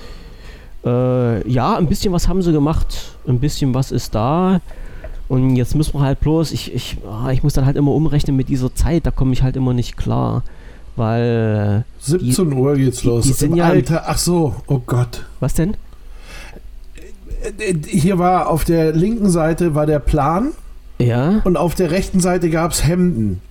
Äh, 0.85 1.49
ja, 1.49 1.77
ein 1.77 1.87
bisschen 1.87 2.13
was 2.13 2.29
haben 2.29 2.43
sie 2.43 2.53
gemacht. 2.53 3.17
Ein 3.27 3.41
bisschen 3.41 3.75
was 3.75 3.93
ist 3.93 4.15
da. 4.15 4.61
Und 5.29 5.57
jetzt 5.57 5.75
müssen 5.75 5.95
wir 5.95 6.03
halt 6.03 6.21
bloß, 6.21 6.53
ich, 6.53 6.73
ich, 6.73 6.99
ah, 7.11 7.31
ich 7.31 7.43
muss 7.43 7.55
dann 7.55 7.67
halt 7.67 7.77
immer 7.77 7.93
umrechnen 7.93 8.37
mit 8.37 8.49
dieser 8.49 8.73
Zeit, 8.75 9.07
da 9.07 9.11
komme 9.11 9.33
ich 9.33 9.43
halt 9.43 9.57
immer 9.57 9.73
nicht 9.73 9.97
klar. 9.97 10.45
Weil. 10.95 11.85
17 12.01 12.51
die, 12.51 12.57
Uhr 12.57 12.77
geht's 12.77 13.05
los. 13.05 13.25
Die 13.25 13.33
sind 13.33 13.53
Im 13.53 13.57
ja, 13.57 13.65
Alter, 13.67 14.05
ach 14.07 14.19
so, 14.19 14.55
oh 14.67 14.81
Gott. 14.87 15.25
Was 15.41 15.55
denn? 15.55 15.77
Hier 17.87 18.19
war 18.19 18.49
auf 18.49 18.65
der 18.65 18.93
linken 18.93 19.29
Seite 19.29 19.75
war 19.75 19.87
der 19.87 19.99
Plan. 19.99 20.53
Ja. 20.99 21.43
Und 21.45 21.57
auf 21.57 21.75
der 21.75 21.91
rechten 21.91 22.21
Seite 22.21 22.49
gab 22.49 22.73
es 22.73 22.87
Hemden. 22.87 23.43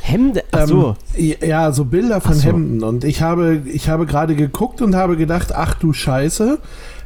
Hemden? 0.00 0.42
Ach 0.52 0.66
so. 0.66 0.96
Ähm, 1.14 1.34
ja, 1.40 1.72
so 1.72 1.84
Bilder 1.84 2.20
von 2.20 2.34
so. 2.34 2.42
Hemden. 2.42 2.82
Und 2.82 3.04
ich 3.04 3.22
habe, 3.22 3.62
ich 3.66 3.88
habe 3.88 4.06
gerade 4.06 4.34
geguckt 4.34 4.82
und 4.82 4.94
habe 4.94 5.16
gedacht, 5.16 5.52
ach 5.54 5.74
du 5.74 5.92
Scheiße, 5.92 6.58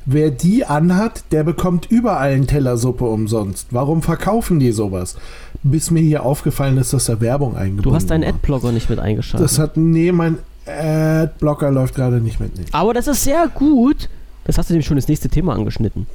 wer 0.07 0.31
die 0.31 0.65
anhat, 0.65 1.25
der 1.33 1.45
bekommt 1.45 1.91
überall 1.91 2.33
einen 2.33 2.47
Teller 2.47 2.77
Suppe 2.77 3.05
umsonst. 3.05 3.69
Warum 3.71 4.03
verkaufen 4.03 4.61
die 4.61 4.73
sowas? 4.73 5.17
Bis 5.63 5.91
mir 5.91 6.03
hier 6.03 6.25
aufgefallen 6.25 6.77
ist, 6.79 6.93
dass 6.93 7.07
da 7.07 7.21
Werbung 7.21 7.57
eingebunden 7.57 7.91
Du 7.91 7.95
hast 7.95 8.11
deinen. 8.11 8.25
Adblocker 8.25 8.73
nicht 8.73 8.91
mit 8.91 8.99
eingeschaltet. 8.99 9.45
Das 9.45 9.59
hat, 9.59 9.77
nee, 9.77 10.13
mein 10.13 10.39
Adblocker 10.67 11.71
läuft 11.71 11.95
gerade 11.95 12.21
nicht 12.21 12.41
mit. 12.41 12.57
Nee. 12.57 12.65
Aber 12.73 12.95
das 12.95 13.07
ist 13.07 13.25
sehr 13.25 13.49
gut. 13.49 14.09
Das 14.45 14.59
hast 14.59 14.69
du 14.69 14.75
nämlich 14.75 14.87
schon 14.87 14.97
das 14.97 15.09
nächste 15.09 15.29
Thema 15.29 15.55
angeschnitten. 15.55 16.07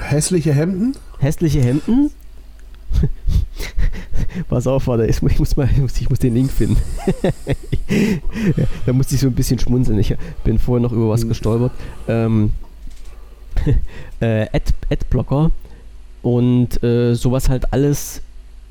Hässliche 0.00 0.52
Hemden? 0.52 0.96
Hässliche 1.18 1.60
Hemden. 1.60 2.10
Pass 4.48 4.66
auf, 4.66 4.86
warte, 4.86 5.06
ich 5.06 5.20
muss, 5.22 5.56
mal, 5.56 5.68
ich 5.70 5.78
muss, 5.78 6.00
ich 6.00 6.10
muss 6.10 6.18
den 6.18 6.34
Link 6.34 6.50
finden. 6.50 6.76
ja, 8.56 8.64
da 8.86 8.92
musste 8.92 9.14
ich 9.14 9.20
so 9.20 9.28
ein 9.28 9.34
bisschen 9.34 9.58
schmunzeln. 9.58 9.98
Ich 9.98 10.14
bin 10.44 10.58
vorher 10.58 10.82
noch 10.82 10.92
über 10.92 11.08
was 11.08 11.22
Hm. 11.22 11.28
gestolpert. 11.28 11.72
Ähm, 12.08 12.52
äh, 14.20 14.42
Ad, 14.52 14.72
Adblocker 14.90 15.50
und 16.22 16.82
äh, 16.82 17.14
sowas 17.14 17.48
halt 17.48 17.72
alles. 17.72 18.20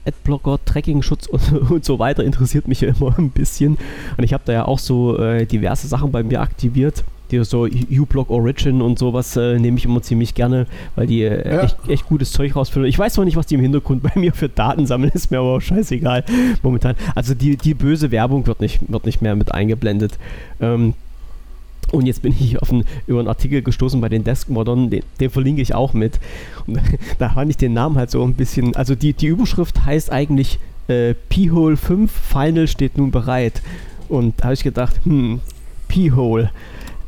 Adblocker, 0.06 0.60
Tracking-Schutz 0.66 1.28
und, 1.28 1.54
und 1.72 1.86
so 1.86 1.98
weiter 1.98 2.26
interessiert 2.26 2.68
mich 2.68 2.82
ja 2.82 2.90
immer 2.90 3.18
ein 3.18 3.30
bisschen. 3.30 3.78
Und 4.18 4.24
ich 4.26 4.34
habe 4.34 4.44
da 4.46 4.52
ja 4.52 4.66
auch 4.66 4.80
so 4.80 5.18
äh, 5.18 5.46
diverse 5.46 5.88
Sachen 5.88 6.12
bei 6.12 6.24
mir 6.24 6.42
aktiviert. 6.42 7.06
Die 7.32 7.44
so 7.44 7.66
uBlock 7.66 8.30
Origin 8.30 8.82
und 8.82 9.00
sowas 9.00 9.36
äh, 9.38 9.58
nehme 9.58 9.78
ich 9.78 9.86
immer 9.86 10.02
ziemlich 10.02 10.36
gerne, 10.36 10.68
weil 10.96 11.08
die 11.08 11.24
äh, 11.24 11.48
Ja. 11.56 11.62
echt, 11.64 11.78
echt 11.88 12.06
gutes 12.06 12.32
Zeug 12.32 12.56
rausfinden. 12.56 12.88
Ich 12.90 13.00
weiß 13.00 13.18
noch 13.18 13.26
nicht, 13.26 13.36
was 13.38 13.48
die 13.48 13.56
im 13.56 13.62
Hintergrund 13.62 14.04
bei 14.04 14.12
mir 14.20 14.34
für 14.34 14.50
Daten 14.50 14.86
sammeln, 14.86 15.12
ist 15.14 15.32
mir 15.32 15.40
aber 15.40 15.56
auch 15.56 15.62
scheißegal 15.62 16.24
momentan. 16.62 16.96
Also 17.16 17.34
die, 17.34 17.58
die 17.58 17.74
böse 17.74 18.12
Werbung 18.12 18.46
wird 18.46 18.60
nicht, 18.62 18.80
wird 18.88 19.06
nicht 19.06 19.22
mehr 19.22 19.36
mit 19.36 19.52
eingeblendet. 19.54 20.20
Ähm, 20.62 20.94
und 21.92 22.06
jetzt 22.06 22.22
bin 22.22 22.34
ich 22.40 22.62
auf 22.62 22.72
einen, 22.72 22.86
über 23.08 23.20
einen 23.20 23.28
Artikel 23.28 23.62
gestoßen 23.62 24.00
bei 24.02 24.10
den 24.10 24.24
Deskmodern, 24.24 24.90
den, 24.90 25.04
den 25.20 25.30
verlinke 25.30 25.62
ich 25.62 25.74
auch 25.74 25.94
mit. 25.94 26.20
Und 26.68 26.80
da 27.20 27.30
fand 27.30 27.50
ich 27.50 27.58
den 27.58 27.74
Namen 27.74 27.96
halt 27.98 28.12
so 28.12 28.24
ein 28.24 28.34
bisschen, 28.36 28.76
also 28.76 28.96
die, 28.96 29.14
die 29.14 29.28
Überschrift 29.28 29.86
heißt 29.86 30.12
eigentlich 30.12 30.60
äh, 30.88 31.14
P-Hole 31.30 31.78
5 31.78 32.12
Final 32.12 32.68
steht 32.68 32.98
nun 32.98 33.10
bereit. 33.12 33.62
Und 34.10 34.36
da 34.40 34.46
habe 34.46 34.54
ich 34.54 34.64
gedacht, 34.64 35.00
hm, 35.06 35.40
P-Hole. 35.88 36.52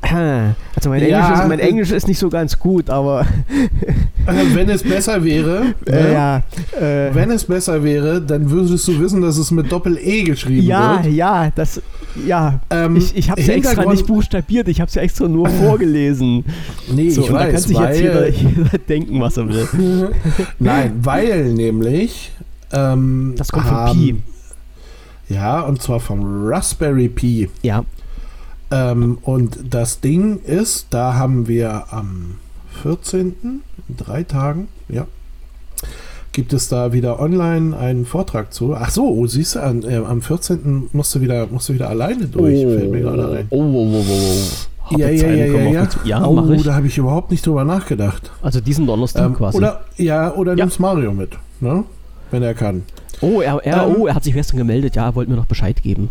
Also 0.75 0.89
mein, 0.89 1.07
Ja, 1.07 1.19
Englisch 1.25 1.39
ist, 1.41 1.47
mein 1.47 1.59
Englisch 1.59 1.91
ist 1.91 2.07
nicht 2.07 2.19
so 2.19 2.29
ganz 2.29 2.59
gut, 2.59 2.89
aber 2.89 3.25
Äh, 4.27 4.55
wenn 4.55 4.69
es 4.69 4.83
besser 4.83 5.23
wäre, 5.23 5.73
äh, 5.87 6.13
ja. 6.13 6.37
Äh, 6.79 7.13
wenn 7.13 7.31
es 7.31 7.45
besser 7.45 7.83
wäre, 7.83 8.19
dann 8.21 8.49
würdest 8.49 8.87
du 8.87 8.99
wissen, 8.99 9.21
dass 9.21 9.37
es 9.37 9.51
mit 9.51 9.71
Doppel-E 9.71 10.23
geschrieben 10.23 10.65
ja, 10.67 11.03
wird. 11.03 11.13
ja, 11.13 11.51
das, 11.55 11.81
ja. 12.25 12.59
Ähm, 12.71 12.95
Ich, 12.97 13.15
ich 13.15 13.29
habe 13.29 13.39
es 13.39 13.47
ja 13.47 13.53
extra 13.53 13.85
nicht 13.85 14.05
buchstabiert, 14.07 14.67
ich 14.67 14.81
habe 14.81 14.89
es 14.89 14.95
ja 14.95 15.01
extra 15.03 15.27
nur 15.27 15.47
vorgelesen. 15.61 16.43
Nee, 16.91 17.09
So, 17.11 17.21
ich 17.21 17.29
und 17.29 17.35
da 17.35 17.45
kann 17.45 17.53
weiß, 17.53 17.63
sich 17.63 17.77
jetzt 17.77 17.99
jeder, 18.01 18.29
jeder 18.29 18.77
denken, 18.89 19.21
was 19.21 19.37
er 19.37 19.47
will. 19.47 20.09
nein, 20.59 20.91
weil 21.03 21.53
nämlich 21.53 22.31
ähm, 22.73 23.33
Das 23.37 23.51
kommt 23.51 23.67
von 23.67 23.91
Pi. 23.93 24.15
Ja, 25.29 25.61
und 25.61 25.81
zwar 25.81 25.99
vom 25.99 26.47
Raspberry 26.47 27.09
Pi. 27.09 27.49
Ja, 27.63 27.83
Ähm, 28.71 29.19
und 29.21 29.59
das 29.69 30.01
Ding 30.01 30.39
ist, 30.43 30.87
da 30.89 31.13
haben 31.15 31.47
wir 31.47 31.93
am 31.93 32.35
14., 32.81 33.35
in 33.87 33.97
drei 33.97 34.23
Tagen, 34.23 34.67
ja, 34.89 35.05
gibt 36.31 36.51
es 36.51 36.67
da 36.67 36.91
wieder 36.91 37.19
online 37.19 37.77
einen 37.77 38.05
Vortrag 38.05 38.53
zu. 38.53 38.75
Ach 38.75 38.89
so, 38.89 39.07
oh, 39.07 39.25
siehst 39.27 39.55
du, 39.55 39.59
an, 39.61 39.83
äh, 39.83 39.95
am 39.97 40.21
14. 40.21 40.89
musst 40.91 41.15
du 41.15 41.21
wieder, 41.21 41.47
musst 41.47 41.69
du 41.69 41.73
wieder 41.73 41.89
alleine 41.89 42.25
durch, 42.25 42.59
fällt 42.59 42.91
mir 42.91 43.01
gerade 43.01 43.37
ein. 43.37 43.47
Oh, 43.51 43.61
oh, 43.61 43.91
oh, 43.93 43.95
oh, 43.97 44.05
oh. 44.09 44.91
Harte 44.91 45.01
Ja, 45.01 45.09
ja, 45.09 45.27
ja, 45.29 45.45
ja, 45.45 45.71
ja. 45.71 45.87
Ja, 46.03 46.25
oh, 46.27 46.41
da 46.63 46.75
habe 46.75 46.87
ich 46.87 46.97
überhaupt 46.97 47.31
nicht 47.31 47.45
drüber 47.45 47.63
nachgedacht. 47.63 48.31
Also 48.41 48.61
diesen 48.61 48.85
Donnerstag 48.85 49.25
Ähm, 49.27 49.33
quasi. 49.35 49.57
oder, 49.57 49.81
ja, 49.97 50.33
oder 50.35 50.51
Ja. 50.51 50.65
nimmst 50.65 50.79
Mario 50.79 51.11
mit, 51.11 51.31
ne? 51.59 51.83
Wenn 52.31 52.43
er 52.43 52.53
kann. 52.53 52.83
oh, 53.21 53.41
er, 53.41 53.63
er, 53.63 53.87
ähm, 53.87 53.95
oh, 53.97 54.07
er 54.07 54.15
hat 54.15 54.23
sich 54.23 54.33
gestern 54.33 54.57
gemeldet. 54.57 54.95
Ja, 54.95 55.05
er 55.05 55.15
wollte 55.15 55.31
mir 55.31 55.37
noch 55.37 55.45
Bescheid 55.45 55.81
geben. 55.81 56.09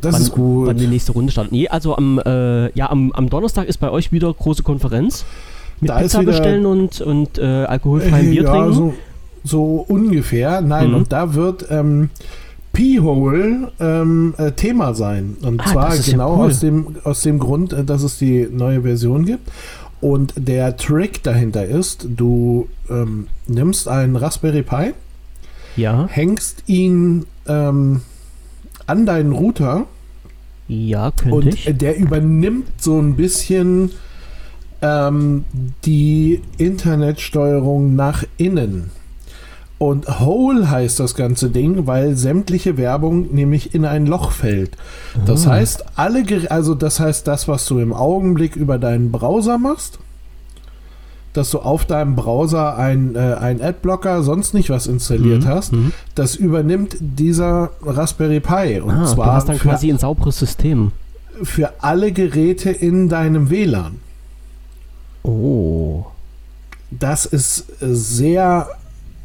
Das 0.00 0.14
wann, 0.14 0.22
ist 0.22 0.32
gut. 0.32 0.66
Wann 0.68 0.76
die 0.76 0.86
nächste 0.86 1.12
Runde 1.12 1.30
startet. 1.32 1.52
Nee, 1.52 1.68
also 1.68 1.96
am, 1.96 2.18
äh, 2.18 2.70
ja, 2.76 2.90
am, 2.90 3.12
am 3.12 3.28
Donnerstag 3.30 3.66
ist 3.68 3.78
bei 3.78 3.90
euch 3.90 4.12
wieder 4.12 4.32
große 4.32 4.62
Konferenz. 4.62 5.24
Mit 5.80 5.90
Da 5.90 5.98
Pizza 5.98 6.22
bestellen 6.22 6.66
und, 6.66 7.00
und 7.00 7.38
äh, 7.38 7.44
alkoholfreiem 7.64 8.30
Bier 8.30 8.42
ja, 8.42 8.50
trinken. 8.50 8.72
so, 8.74 8.94
so 9.44 9.84
ungefähr. 9.88 10.60
Nein, 10.60 10.88
Mhm. 10.90 10.94
und 10.96 11.12
da 11.12 11.34
wird 11.34 11.66
ähm, 11.70 12.10
P-Hole 12.72 13.72
ähm, 13.80 14.34
äh, 14.38 14.52
Thema 14.52 14.94
sein. 14.94 15.36
Und 15.42 15.60
Ah, 15.66 15.72
zwar 15.72 15.94
ist 15.94 16.06
ja 16.06 16.12
genau 16.12 16.36
cool. 16.38 16.46
aus, 16.46 16.60
dem, 16.60 16.86
aus 17.04 17.22
dem 17.22 17.38
Grund, 17.38 17.72
äh, 17.72 17.84
dass 17.84 18.02
es 18.02 18.18
die 18.18 18.46
neue 18.50 18.82
Version 18.82 19.24
gibt. 19.24 19.50
Und 20.00 20.32
der 20.36 20.76
Trick 20.76 21.22
dahinter 21.22 21.64
ist, 21.66 22.06
du 22.16 22.68
ähm, 22.88 23.26
nimmst 23.48 23.86
einen 23.88 24.16
Raspberry 24.16 24.62
Pi, 24.62 24.92
Ja, 25.76 26.06
hängst 26.10 26.62
ihn 26.66 27.26
ähm, 27.46 28.00
an 28.90 29.06
deinen 29.06 29.32
Router 29.32 29.86
ja, 30.68 31.10
könnte 31.10 31.34
und 31.34 31.46
ich. 31.46 31.66
äh, 31.66 31.72
der 31.72 31.96
übernimmt 31.96 32.66
so 32.78 32.98
ein 32.98 33.14
bisschen 33.16 33.90
ähm, 34.82 35.44
die 35.84 36.40
Internetsteuerung 36.58 37.94
nach 37.96 38.24
innen. 38.36 38.90
Und 39.78 40.20
Hole 40.20 40.70
heißt 40.70 41.00
das 41.00 41.14
ganze 41.14 41.48
Ding, 41.48 41.86
weil 41.86 42.14
sämtliche 42.14 42.76
Werbung 42.76 43.32
nämlich 43.34 43.74
in 43.74 43.86
ein 43.86 44.04
Loch 44.06 44.30
fällt. 44.30 44.76
Das 45.24 45.46
Ah. 45.46 45.52
heißt, 45.52 45.84
alle, 45.96 46.22
also 46.50 46.74
das 46.74 47.00
heißt, 47.00 47.26
das, 47.26 47.48
was 47.48 47.64
du 47.66 47.78
im 47.78 47.94
Augenblick 47.94 48.56
über 48.56 48.78
deinen 48.78 49.10
Browser 49.10 49.56
machst, 49.56 49.98
dass 51.32 51.50
du 51.50 51.58
auf 51.60 51.84
deinem 51.84 52.16
Browser 52.16 52.76
ein, 52.76 53.14
äh, 53.14 53.18
ein 53.18 53.62
Adblocker, 53.62 54.22
sonst 54.22 54.52
nicht 54.54 54.68
was 54.70 54.86
installiert 54.88 55.44
Mhm, 55.44 55.48
hast, 55.48 55.72
mhm. 55.72 55.92
das 56.14 56.34
übernimmt 56.34 56.96
dieser 57.00 57.70
Raspberry 57.82 58.40
Pi. 58.40 58.80
Und 58.80 58.90
Ah, 58.90 59.00
du 59.04 59.06
zwar 59.06 59.34
hast 59.34 59.48
dann 59.48 59.58
quasi 59.58 59.90
ein 59.90 59.98
sauberes 59.98 60.38
System. 60.38 60.92
für 61.42 61.72
alle 61.80 62.12
Geräte 62.12 62.70
in 62.70 63.08
deinem 63.08 63.48
WLAN. 63.50 63.96
Oh. 65.22 66.04
Das 66.90 67.24
ist 67.26 67.66
sehr 67.80 68.66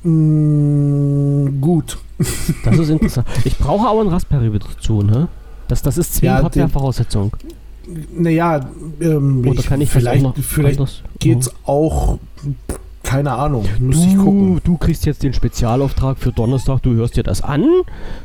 mh, 0.03 1.51
gut. 1.61 1.97
Das 2.63 2.77
ist 2.77 2.89
interessant. 2.89 3.27
Ich 3.43 3.57
brauche 3.57 3.87
aber 3.87 4.01
einen 4.01 4.09
Raspberry 4.09 4.51
dazu, 4.59 5.01
ne? 5.01 5.27
Das, 5.67 5.81
das 5.81 5.97
ist 5.97 6.13
zwingend 6.15 6.37
Ja, 6.37 6.43
Hardware-Voraussetzung. 6.43 7.31
Naja, 8.15 8.67
ähm, 9.01 9.47
Oder 9.47 9.63
kann 9.63 9.81
ich 9.81 9.89
vielleicht, 9.89 10.23
noch, 10.23 10.35
vielleicht 10.37 10.79
ich 10.79 10.85
das, 10.85 11.01
geht's 11.19 11.51
auch, 11.65 12.17
keine 13.03 13.33
Ahnung, 13.33 13.65
muss 13.79 14.01
du, 14.01 14.07
ich 14.07 14.17
gucken. 14.17 14.61
du 14.63 14.77
kriegst 14.77 15.05
jetzt 15.05 15.23
den 15.23 15.33
Spezialauftrag 15.33 16.17
für 16.17 16.31
Donnerstag, 16.31 16.81
du 16.81 16.93
hörst 16.93 17.15
dir 17.15 17.23
das 17.23 17.41
an. 17.41 17.63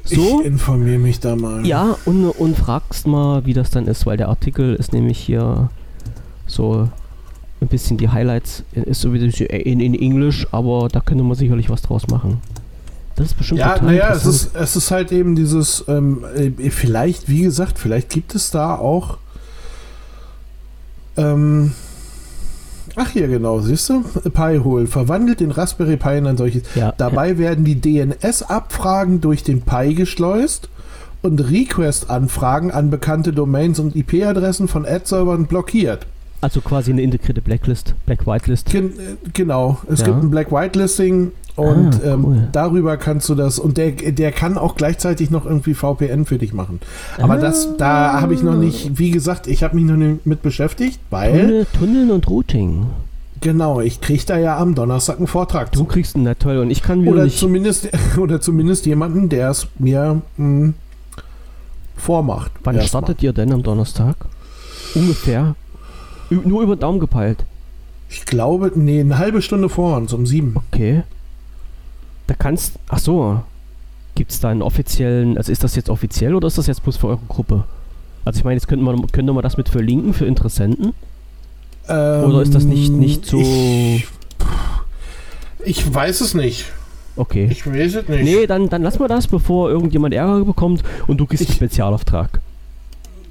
So. 0.04 0.40
Ich 0.40 0.46
informiere 0.46 0.98
mich 0.98 1.20
da 1.20 1.36
mal. 1.36 1.66
Ja, 1.66 1.96
und, 2.06 2.30
und 2.30 2.56
fragst 2.56 3.06
mal, 3.06 3.44
wie 3.44 3.52
das 3.52 3.70
dann 3.70 3.86
ist, 3.86 4.06
weil 4.06 4.16
der 4.16 4.28
Artikel 4.28 4.74
ist 4.74 4.92
nämlich 4.92 5.18
hier 5.18 5.68
so 6.46 6.88
ein 7.60 7.68
bisschen 7.68 7.98
die 7.98 8.08
Highlights, 8.08 8.64
ist 8.72 9.02
so 9.02 9.12
wie 9.12 9.18
in, 9.18 9.80
in 9.80 9.94
Englisch, 9.94 10.46
aber 10.50 10.88
da 10.88 11.00
könnte 11.00 11.24
man 11.24 11.36
sicherlich 11.36 11.68
was 11.68 11.82
draus 11.82 12.06
machen. 12.08 12.40
Das 13.16 13.28
ist 13.28 13.34
bestimmt 13.34 13.60
Ja, 13.60 13.80
naja, 13.82 14.14
es 14.14 14.24
ist, 14.24 14.56
es 14.56 14.76
ist 14.76 14.90
halt 14.90 15.12
eben 15.12 15.36
dieses, 15.36 15.84
ähm, 15.88 16.24
äh, 16.34 16.70
vielleicht, 16.70 17.28
wie 17.28 17.42
gesagt, 17.42 17.78
vielleicht 17.78 18.08
gibt 18.08 18.34
es 18.34 18.50
da 18.50 18.76
auch, 18.76 19.18
ähm, 21.16 21.72
ach 22.96 23.10
hier 23.10 23.28
genau, 23.28 23.60
siehst 23.60 23.88
du, 23.88 24.02
Pi-Hole 24.02 24.86
verwandelt 24.86 25.40
den 25.40 25.50
Raspberry 25.50 25.96
Pi 25.96 26.18
in 26.18 26.26
ein 26.26 26.36
solches. 26.36 26.62
ja, 26.74 26.92
Dabei 26.96 27.38
werden 27.38 27.64
die 27.64 27.80
DNS-Abfragen 27.80 29.20
durch 29.20 29.42
den 29.42 29.62
Pi 29.62 29.94
geschleust 29.94 30.68
und 31.22 31.40
Request-Anfragen 31.40 32.70
an 32.70 32.90
bekannte 32.90 33.32
Domains 33.32 33.78
und 33.78 33.94
IP-Adressen 33.94 34.68
von 34.68 34.86
Ad-Servern 34.86 35.46
blockiert. 35.46 36.06
also 36.40 36.60
quasi 36.62 36.90
eine 36.92 37.02
integrierte 37.02 37.42
Blacklist, 37.42 37.94
Black-White-List. 38.06 38.70
Gen 38.70 38.86
äh, 38.98 39.16
genau, 39.34 39.78
es 39.92 40.00
Ja. 40.00 40.06
gibt 40.06 40.22
ein 40.22 40.30
Black-White-Listing 40.30 41.32
und 41.60 42.00
Ah, 42.04 42.14
ähm, 42.14 42.24
cool. 42.24 42.48
darüber 42.52 42.96
kannst 42.96 43.28
du 43.28 43.34
das 43.34 43.58
und 43.58 43.76
der, 43.76 43.92
der 43.92 44.32
kann 44.32 44.58
auch 44.58 44.74
gleichzeitig 44.74 45.30
noch 45.30 45.44
irgendwie 45.46 45.74
VPN 45.74 46.24
für 46.26 46.38
dich 46.38 46.52
machen. 46.52 46.80
Aber 47.20 47.36
das, 47.36 47.76
da 47.76 48.20
habe 48.20 48.34
ich 48.34 48.42
noch 48.42 48.56
nicht, 48.56 48.98
wie 48.98 49.10
gesagt, 49.10 49.46
ich 49.46 49.62
habe 49.62 49.76
mich 49.76 49.84
noch 49.84 49.96
nicht 49.96 50.26
mit 50.26 50.42
beschäftigt, 50.42 50.98
weil, 51.10 51.32
Tunnel, 51.40 51.66
Tunneln 51.78 52.10
und 52.10 52.28
Routing. 52.28 52.86
genau, 53.40 53.80
ich 53.80 54.00
kriege 54.00 54.22
da 54.26 54.38
ja 54.38 54.58
am 54.58 54.74
Donnerstag 54.74 55.18
einen 55.18 55.26
Vortrag 55.26 55.70
Du 55.72 55.80
zu. 55.80 55.84
kriegst 55.86 56.14
einen, 56.16 56.24
na 56.24 56.34
toll, 56.34 56.58
und 56.58 56.70
ich 56.70 56.82
kann 56.82 57.02
wieder 57.02 57.12
Oder 57.12 57.28
zumindest, 57.28 57.88
oder 58.18 58.40
zumindest 58.40 58.86
jemanden, 58.86 59.28
der 59.28 59.50
es 59.50 59.66
mir 59.78 60.20
mh, 60.36 60.72
vormacht. 61.96 62.52
Wann 62.64 62.80
startet 62.82 63.22
ihr 63.22 63.32
denn 63.32 63.52
am 63.52 63.62
Donnerstag? 63.62 64.16
Ungefähr. 64.94 65.54
Ü 66.30 66.38
nur 66.44 66.62
über 66.62 66.76
den 66.76 66.80
Daumen 66.80 67.00
gepeilt. 67.00 67.44
Ich 68.08 68.24
glaube, 68.24 68.72
nee, 68.74 69.00
eine 69.00 69.18
halbe 69.18 69.40
Stunde 69.42 69.68
vor 69.68 69.96
uns, 69.96 70.12
um 70.12 70.26
sieben. 70.26 70.56
Okay. 70.72 71.02
Da 72.30 72.36
kannst. 72.38 72.74
Ach 72.88 73.00
so. 73.00 73.40
Gibt 74.14 74.30
es 74.30 74.38
da 74.38 74.50
einen 74.50 74.62
offiziellen, 74.62 75.36
also 75.36 75.50
ist 75.50 75.64
das 75.64 75.74
jetzt 75.74 75.90
offiziell 75.90 76.32
oder 76.36 76.46
ist 76.46 76.58
das 76.58 76.68
jetzt 76.68 76.84
bloß 76.84 76.96
für 76.96 77.08
eure 77.08 77.18
Gruppe? 77.26 77.64
Also 78.24 78.38
ich 78.38 78.44
meine, 78.44 78.54
jetzt 78.54 78.68
könnte 78.68 78.84
man, 78.84 79.04
könnte 79.10 79.32
man 79.32 79.42
das 79.42 79.56
mit 79.56 79.68
verlinken 79.68 80.14
für 80.14 80.26
Interessenten? 80.26 80.92
Oder 81.88 82.42
ist 82.42 82.54
das 82.54 82.62
nicht, 82.64 82.92
nicht 82.92 83.26
so... 83.26 83.40
Ich, 83.40 84.06
ich 85.64 85.92
weiß 85.92 86.20
es 86.20 86.34
nicht. 86.34 86.66
Okay. 87.16 87.48
Ich 87.50 87.66
weiß 87.66 87.96
es 87.96 88.08
nicht. 88.08 88.22
Nee, 88.22 88.46
dann, 88.46 88.68
dann 88.68 88.82
lass 88.84 89.00
mal 89.00 89.08
das, 89.08 89.26
bevor 89.26 89.70
irgendjemand 89.70 90.14
Ärger 90.14 90.44
bekommt 90.44 90.84
und 91.08 91.18
du 91.18 91.26
kriegst 91.26 91.42
einen 91.42 91.50
Ich- 91.50 91.56
Spezialauftrag. 91.56 92.40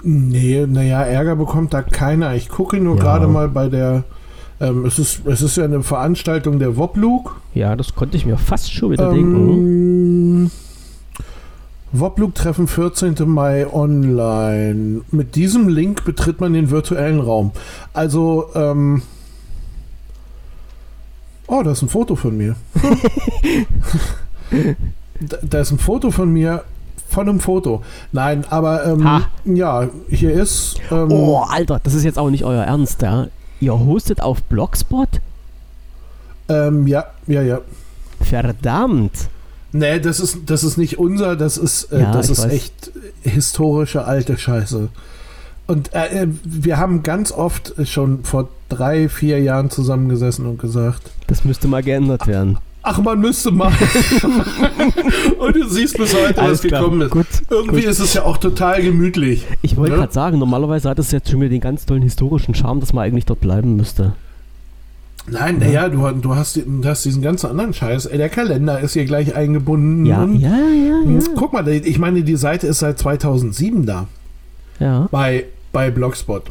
Nee, 0.04 0.66
naja, 0.68 1.04
Ärger 1.04 1.38
bekommt 1.38 1.74
da 1.74 1.82
keiner. 1.84 2.36
Ich 2.36 2.50
gucke 2.50 2.78
nur 2.82 2.98
Ja. 2.98 3.02
gerade 3.02 3.28
mal 3.28 3.48
bei 3.48 3.70
der. 3.70 4.04
Ähm, 4.62 4.86
es, 4.86 5.00
ist, 5.00 5.26
es 5.26 5.42
ist 5.42 5.56
ja 5.58 5.64
eine 5.64 5.84
Veranstaltung 5.84 6.60
der 6.60 6.76
Woblug. 6.76 7.40
Ja, 7.54 7.76
das 7.76 7.96
konnte 7.96 8.18
ich 8.18 8.26
mir 8.26 8.38
fast 8.38 8.74
schon 8.74 8.92
wieder 8.92 9.10
denken. 9.10 9.50
Ähm, 9.50 10.52
Woblug-Treffen 11.92 12.68
14. 12.68 13.16
Mai 13.26 13.66
online. 13.72 15.02
Mit 15.12 15.36
diesem 15.36 15.70
Link 15.70 16.04
betritt 16.06 16.42
man 16.42 16.54
den 16.54 16.70
virtuellen 16.70 17.20
Raum. 17.20 17.52
Also, 17.94 18.50
ähm. 18.54 19.02
Oh, 21.48 21.64
da 21.64 21.72
ist 21.72 21.82
ein 21.82 21.90
Foto 21.90 22.16
von 22.16 22.38
mir. 22.38 22.56
da, 25.20 25.38
da 25.42 25.60
ist 25.62 25.72
ein 25.72 25.80
Foto 25.80 26.12
von 26.12 26.32
mir. 26.32 26.64
Von 27.08 27.28
einem 27.28 27.40
Foto. 27.40 27.82
Nein, 28.12 28.46
aber 28.52 28.86
ähm, 28.86 29.24
ja, 29.46 29.88
hier 30.10 30.32
ist. 30.32 30.76
Ähm, 30.92 31.12
Oh, 31.12 31.38
Alter, 31.40 31.80
das 31.84 31.96
ist 31.96 32.04
jetzt 32.04 32.20
auch 32.20 32.30
nicht 32.30 32.44
euer 32.44 32.64
Ernst, 32.64 33.02
ja? 33.02 33.28
Ihr 33.60 33.78
hostet 33.78 34.22
auf 34.22 34.42
Blogspot? 34.44 35.10
ähm, 36.48 36.88
ja, 36.88 37.06
ja, 37.28 37.42
ja. 37.42 37.62
Verdammt. 38.22 39.30
Nee, 39.72 40.00
das 40.00 40.20
ist, 40.20 40.40
das 40.48 40.64
ist 40.64 40.78
nicht 40.78 40.98
unser, 40.98 41.36
das 41.36 41.58
ist, 41.58 41.92
äh, 41.92 42.02
Ja, 42.02 42.12
das 42.12 42.30
ist 42.30 42.44
weiß. 42.44 42.52
echt 42.52 42.92
historische 43.22 44.06
alte 44.06 44.38
Scheiße. 44.38 44.90
Und 45.68 45.94
äh, 45.94 46.24
äh, 46.24 46.28
wir 46.44 46.78
haben 46.78 47.04
ganz 47.04 47.32
oft 47.32 47.74
schon 47.88 48.24
vor 48.24 48.50
drei, 48.70 49.08
vier 49.10 49.40
Jahren 49.42 49.70
zusammengesessen 49.70 50.48
und 50.48 50.60
gesagt, 50.60 51.12
Das 51.28 51.46
müsste 51.46 51.68
mal 51.68 51.84
geändert 51.84 52.26
werden. 52.26 52.58
Ach, 52.84 53.00
man 53.02 53.20
müsste 53.20 53.52
mal. 53.52 53.72
und 55.40 55.56
du 55.56 55.68
siehst 55.70 55.98
bis 55.98 56.16
heute, 56.16 56.42
was 56.42 56.62
gekommen 56.62 57.02
ist. 57.02 57.12
Gut. 57.12 57.28
Irgendwie 57.50 57.82
gut. 57.82 57.90
ist 57.90 58.00
es 58.00 58.14
ja 58.14 58.24
auch 58.24 58.38
total 58.38 58.82
gemütlich. 58.82 59.46
Ich 59.62 59.78
wollte 59.78 59.94
Ja? 59.94 60.00
gerade 60.00 60.14
sagen, 60.14 60.40
normalerweise 60.40 60.90
hat 60.90 61.00
es 61.00 61.12
jetzt 61.12 61.30
schon 61.30 61.40
wieder 61.42 61.50
den 61.50 61.62
ganz 61.62 61.86
tollen 61.86 62.02
historischen 62.02 62.56
Charme, 62.56 62.80
dass 62.80 62.94
man 62.94 63.04
eigentlich 63.06 63.26
dort 63.26 63.42
bleiben 63.42 63.76
müsste. 63.76 64.14
Nein, 65.28 65.60
naja, 65.60 65.90
du, 65.90 66.10
du, 66.22 66.36
hast, 66.36 66.56
du 66.58 66.86
hast 66.86 67.06
diesen 67.06 67.22
ganzen 67.22 67.48
anderen 67.52 67.74
Scheiß. 67.74 68.08
Ey, 68.08 68.18
Der 68.18 68.30
Kalender 68.30 68.80
ist 68.80 68.94
hier 68.94 69.06
gleich 69.06 69.36
eingebunden. 69.36 70.06
Ja, 70.06 70.26
ja, 70.26 70.50
ja, 70.58 71.12
ja. 71.12 71.20
Guck 71.36 71.54
mal, 71.54 71.68
ich 71.68 72.00
meine, 72.00 72.24
die 72.24 72.36
Seite 72.36 72.66
ist 72.68 72.80
seit 72.80 72.98
2007 72.98 73.86
da. 73.86 74.08
Ja. 74.80 75.08
bei, 75.12 75.46
bei 75.74 75.92
Blogspot. 75.92 76.44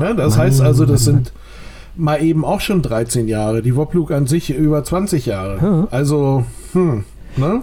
Ja, 0.00 0.14
das 0.14 0.36
Mann, 0.36 0.46
heißt 0.46 0.60
also, 0.62 0.86
das 0.86 1.06
Mann, 1.06 1.16
sind 1.16 1.32
mal 1.96 2.22
eben 2.22 2.44
auch 2.44 2.60
schon 2.60 2.82
13 2.82 3.28
Jahre. 3.28 3.62
Die 3.62 3.76
Woblug 3.76 4.10
an 4.10 4.26
sich 4.26 4.50
über 4.50 4.82
20 4.84 5.26
Jahre. 5.26 5.58
Ja. 5.60 5.88
Also, 5.90 6.44
hm, 6.72 7.04
ne? 7.36 7.62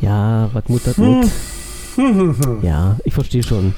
Ja, 0.00 0.50
was 0.52 0.68
Mut 0.68 0.86
hat 0.86 0.96
Hm. 0.96 1.04
Mut. 1.04 1.26
Hm, 1.96 2.14
hm, 2.18 2.36
hm. 2.44 2.58
Ja, 2.62 2.96
ich 3.04 3.14
verstehe 3.14 3.42
schon. 3.42 3.74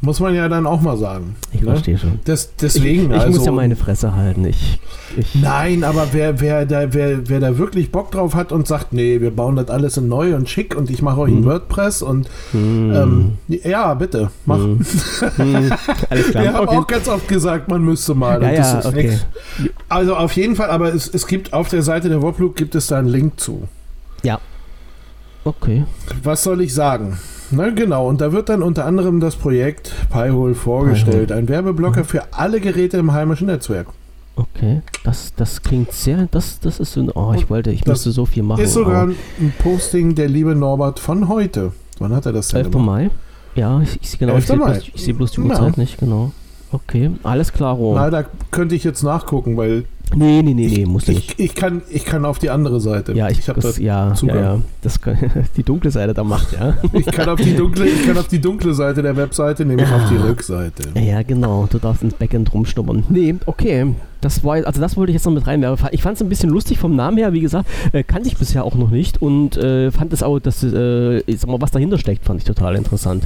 Muss 0.00 0.20
man 0.20 0.32
ja 0.32 0.48
dann 0.48 0.64
auch 0.64 0.80
mal 0.80 0.96
sagen. 0.96 1.34
Ich 1.52 1.60
ne? 1.60 1.70
verstehe 1.72 1.98
schon. 1.98 2.20
Das, 2.24 2.54
deswegen, 2.54 3.10
ich, 3.10 3.16
ich 3.16 3.22
also, 3.22 3.38
muss 3.38 3.46
ja 3.46 3.50
meine 3.52 3.74
Fresse 3.74 4.14
halten. 4.14 4.44
Ich, 4.44 4.78
ich, 5.16 5.34
Nein, 5.34 5.82
aber 5.82 6.08
wer, 6.12 6.40
wer, 6.40 6.66
da, 6.66 6.94
wer, 6.94 7.28
wer 7.28 7.40
da 7.40 7.58
wirklich 7.58 7.90
Bock 7.90 8.12
drauf 8.12 8.36
hat 8.36 8.52
und 8.52 8.68
sagt, 8.68 8.92
nee, 8.92 9.20
wir 9.20 9.32
bauen 9.32 9.56
das 9.56 9.68
alles 9.70 9.96
in 9.96 10.06
neu 10.08 10.36
und 10.36 10.48
schick 10.48 10.76
und 10.76 10.88
ich 10.88 11.02
mache 11.02 11.18
euch 11.22 11.32
ein 11.32 11.38
Hm. 11.38 11.44
WordPress 11.46 12.02
und 12.02 12.28
Hm. 12.52 12.92
ähm, 12.94 13.32
ja, 13.48 13.94
bitte, 13.94 14.30
mach. 14.46 14.58
Hm. 14.58 14.80
Alles 16.10 16.26
klar. 16.30 16.44
Wir 16.44 16.52
haben 16.52 16.68
Okay. 16.68 16.76
auch 16.76 16.86
ganz 16.86 17.08
oft 17.08 17.26
gesagt, 17.26 17.68
man 17.68 17.82
müsste 17.82 18.14
mal. 18.14 18.40
Ja, 18.40 18.48
und 18.48 18.54
ja, 18.54 18.60
das 18.60 18.84
ist 18.84 18.86
okay. 18.86 19.18
Also 19.88 20.14
auf 20.14 20.32
jeden 20.32 20.54
Fall, 20.54 20.70
aber 20.70 20.94
es, 20.94 21.08
es 21.08 21.26
gibt 21.26 21.52
auf 21.52 21.68
der 21.70 21.82
Seite 21.82 22.08
der 22.08 22.22
Woblug 22.22 22.54
gibt 22.54 22.76
es 22.76 22.86
da 22.86 22.98
einen 22.98 23.08
Link 23.08 23.40
zu. 23.40 23.66
Okay. 25.44 25.84
Was 26.22 26.42
soll 26.42 26.60
ich 26.60 26.74
sagen? 26.74 27.18
Na 27.50 27.70
genau, 27.70 28.06
und 28.08 28.20
da 28.20 28.32
wird 28.32 28.48
dann 28.50 28.62
unter 28.62 28.84
anderem 28.84 29.20
das 29.20 29.36
Projekt 29.36 29.92
Pi-hole 30.10 30.54
vorgestellt. 30.54 31.32
Ein 31.32 31.48
Werbeblocker 31.48 32.04
für 32.04 32.32
alle 32.32 32.60
Geräte 32.60 32.98
im 32.98 33.12
heimischen 33.12 33.46
Netzwerk. 33.46 33.86
Okay. 34.36 34.82
Das, 35.02 35.32
das 35.34 35.62
klingt 35.62 35.92
sehr. 35.92 36.28
Das, 36.30 36.60
das 36.60 36.78
ist 36.78 36.92
so. 36.92 37.08
Oh, 37.14 37.32
ich 37.34 37.48
wollte, 37.50 37.70
ich 37.70 37.80
Das 37.80 37.88
müsste 37.98 38.10
so 38.12 38.26
viel 38.26 38.42
machen. 38.42 38.62
Ist 38.62 38.74
sogar 38.74 39.02
aber 39.02 39.12
ein 39.40 39.52
Posting 39.58 40.14
der 40.14 40.28
liebe 40.28 40.54
Norbert 40.54 41.00
von 41.00 41.28
heute. 41.28 41.72
Wann 41.98 42.14
hat 42.14 42.26
er 42.26 42.32
das 42.32 42.48
denn 42.48 42.58
11. 42.60 42.70
gemacht? 42.70 42.86
Mai. 42.86 43.10
Ja, 43.56 43.80
ich, 43.80 43.98
ich 44.00 44.10
sehe 44.10 44.18
genau. 44.18 44.34
11. 44.34 44.42
Ich 44.42 44.46
sehe 44.48 44.56
Mai. 44.56 44.64
bloß, 44.72 44.90
ich 44.94 45.02
sehe 45.04 45.14
bloß 45.14 45.32
die 45.32 45.40
Ja. 45.40 45.46
Uhrzeit 45.46 45.78
nicht, 45.78 45.98
genau. 45.98 46.32
Okay, 46.70 47.10
alles 47.22 47.52
klar, 47.52 47.74
Rom. 47.74 47.94
Na, 47.96 48.10
da 48.10 48.26
könnte 48.50 48.74
ich 48.74 48.84
jetzt 48.84 49.02
nachgucken, 49.02 49.56
weil 49.56 49.84
Nee, 50.14 50.42
nee, 50.42 50.54
nee, 50.54 50.66
nee, 50.66 50.86
muss 50.86 51.06
nicht. 51.06 51.34
ich, 51.38 51.44
ich, 51.50 51.54
kann, 51.54 51.82
ich 51.90 52.04
kann 52.04 52.24
auf 52.24 52.38
die 52.38 52.50
andere 52.50 52.80
Seite. 52.80 53.12
Ja, 53.12 53.28
ich, 53.28 53.48
habe 53.48 53.60
das, 53.60 53.74
das, 53.74 53.78
ja, 53.78 54.08
ja, 54.08 54.14
Zugang. 54.14 54.42
ja, 54.42 54.60
das 54.82 55.00
kann, 55.00 55.16
die 55.56 55.62
dunkle 55.62 55.90
Seite 55.90 56.14
da 56.14 56.24
macht, 56.24 56.52
ja. 56.52 56.74
ich 56.92 57.06
kann 57.06 57.28
auf 57.28 57.40
die 57.40 57.54
dunkle, 57.54 57.86
ich 57.86 58.06
kann 58.06 58.16
auf 58.16 58.28
die 58.28 58.40
dunkle 58.40 58.74
Seite 58.74 59.02
der 59.02 59.16
Webseite, 59.16 59.64
nämlich 59.64 59.90
auf 59.90 60.08
die 60.08 60.16
Rückseite. 60.16 60.98
Ja, 60.98 61.22
genau, 61.22 61.66
du 61.70 61.78
darfst 61.78 62.02
ins 62.02 62.14
Backend 62.14 62.52
rumschnuppern. 62.52 63.04
Nee, 63.08 63.34
okay. 63.46 63.94
Das 64.20 64.44
war, 64.44 64.54
also 64.66 64.80
das 64.80 64.96
wollte 64.96 65.10
ich 65.10 65.14
jetzt 65.14 65.26
noch 65.26 65.32
mit 65.32 65.46
reinwerfen. 65.46 65.88
Ich 65.92 66.02
fand 66.02 66.16
es 66.16 66.22
ein 66.22 66.28
bisschen 66.28 66.50
lustig 66.50 66.78
vom 66.78 66.96
Namen 66.96 67.18
her, 67.18 67.32
wie 67.32 67.40
gesagt, 67.40 67.68
äh, 67.92 68.02
kannte 68.02 68.28
ich 68.28 68.36
bisher 68.36 68.64
auch 68.64 68.74
noch 68.74 68.90
nicht 68.90 69.22
und 69.22 69.56
äh, 69.56 69.90
fand 69.90 70.12
es 70.12 70.22
auch, 70.22 70.38
dass, 70.38 70.62
äh, 70.62 71.18
ich 71.20 71.40
sag 71.40 71.48
mal, 71.48 71.60
was 71.60 71.70
dahinter 71.70 71.98
steckt, 71.98 72.24
fand 72.24 72.40
ich 72.40 72.44
total 72.44 72.74
interessant. 72.76 73.24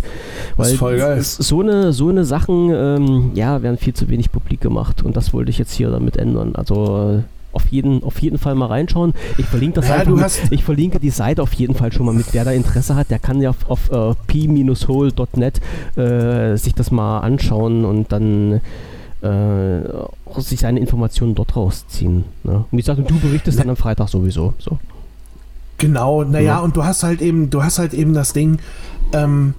Das 0.57 0.72
ist 0.72 0.78
voll 0.78 0.99
geil. 0.99 1.20
So 1.22 1.61
eine, 1.61 1.93
so 1.93 2.09
eine 2.09 2.24
Sachen, 2.24 2.70
ähm, 2.70 3.30
ja, 3.34 3.62
werden 3.62 3.78
viel 3.78 3.95
zu 3.95 4.09
wenig 4.09 4.30
publik 4.30 4.61
gemacht 4.61 5.03
und 5.03 5.16
das 5.16 5.32
wollte 5.32 5.51
ich 5.51 5.59
jetzt 5.59 5.72
hier 5.72 5.90
damit 5.90 6.16
ändern. 6.16 6.55
Also 6.55 7.18
äh, 7.20 7.22
auf 7.53 7.66
jeden, 7.68 8.03
auf 8.03 8.20
jeden 8.20 8.38
Fall 8.38 8.55
mal 8.55 8.66
reinschauen. 8.66 9.14
Ich 9.38 9.47
verlinke 9.47 9.80
das 9.80 9.88
Ja, 9.88 9.97
einfach 9.97 10.12
du 10.12 10.16
mit, 10.16 10.43
ich 10.51 10.64
verlinke 10.64 10.99
die 10.99 11.11
Seite 11.11 11.43
auf 11.43 11.53
jeden 11.55 11.74
Fall 11.74 11.93
schon 11.93 12.07
mal 12.07 12.14
mit. 12.14 12.26
Wer 12.32 12.45
da 12.45 12.51
Interesse 12.51 12.97
hat, 12.97 13.11
der 13.11 13.18
kann 13.18 13.40
ja 13.40 13.51
auf, 13.51 13.68
auf 13.68 13.90
äh, 13.90 14.14
p-hole.net 14.26 15.61
äh, 15.97 16.57
sich 16.57 16.74
das 16.74 16.90
mal 16.90 17.20
anschauen 17.20 17.84
und 17.84 18.11
dann 18.12 18.61
äh, 19.22 20.40
sich 20.40 20.60
seine 20.60 20.80
Informationen 20.80 21.34
dort 21.34 21.54
rausziehen. 21.56 22.24
Ne? 22.44 22.56
Und 22.56 22.66
wie 22.72 22.76
gesagt, 22.78 22.98
und 22.98 23.08
du 23.10 23.18
berichtest 23.20 23.58
dann 23.58 23.70
am 23.70 23.76
Freitag 23.76 24.08
sowieso. 24.08 24.54
So. 24.58 24.78
Genau, 25.78 26.24
naja, 26.24 26.44
Ja. 26.54 26.58
und 26.60 26.76
du 26.76 26.84
hast 26.84 27.02
halt 27.02 27.20
eben, 27.22 27.50
du 27.50 27.62
hast 27.62 27.78
halt 27.78 27.94
eben 27.94 28.14
das 28.14 28.32
Ding, 28.32 28.58
ähm, 29.12 29.54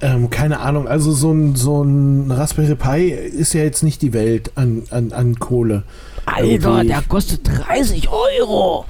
ähm, 0.00 0.28
keine 0.30 0.60
Ahnung, 0.60 0.88
also 0.88 1.12
so 1.12 1.32
ein, 1.32 1.54
so 1.56 1.82
ein 1.82 2.30
Raspberry 2.30 2.74
Pi 2.74 3.08
ist 3.10 3.52
ja 3.54 3.62
jetzt 3.62 3.82
nicht 3.82 4.02
die 4.02 4.12
Welt 4.12 4.52
an, 4.56 4.82
an, 4.90 5.12
an 5.12 5.38
Kohle. 5.38 5.84
Alter, 6.26 6.44
Irgendwie- 6.44 6.86
der 6.88 7.02
kostet 7.02 7.40
30 7.68 8.08
Euro! 8.10 8.84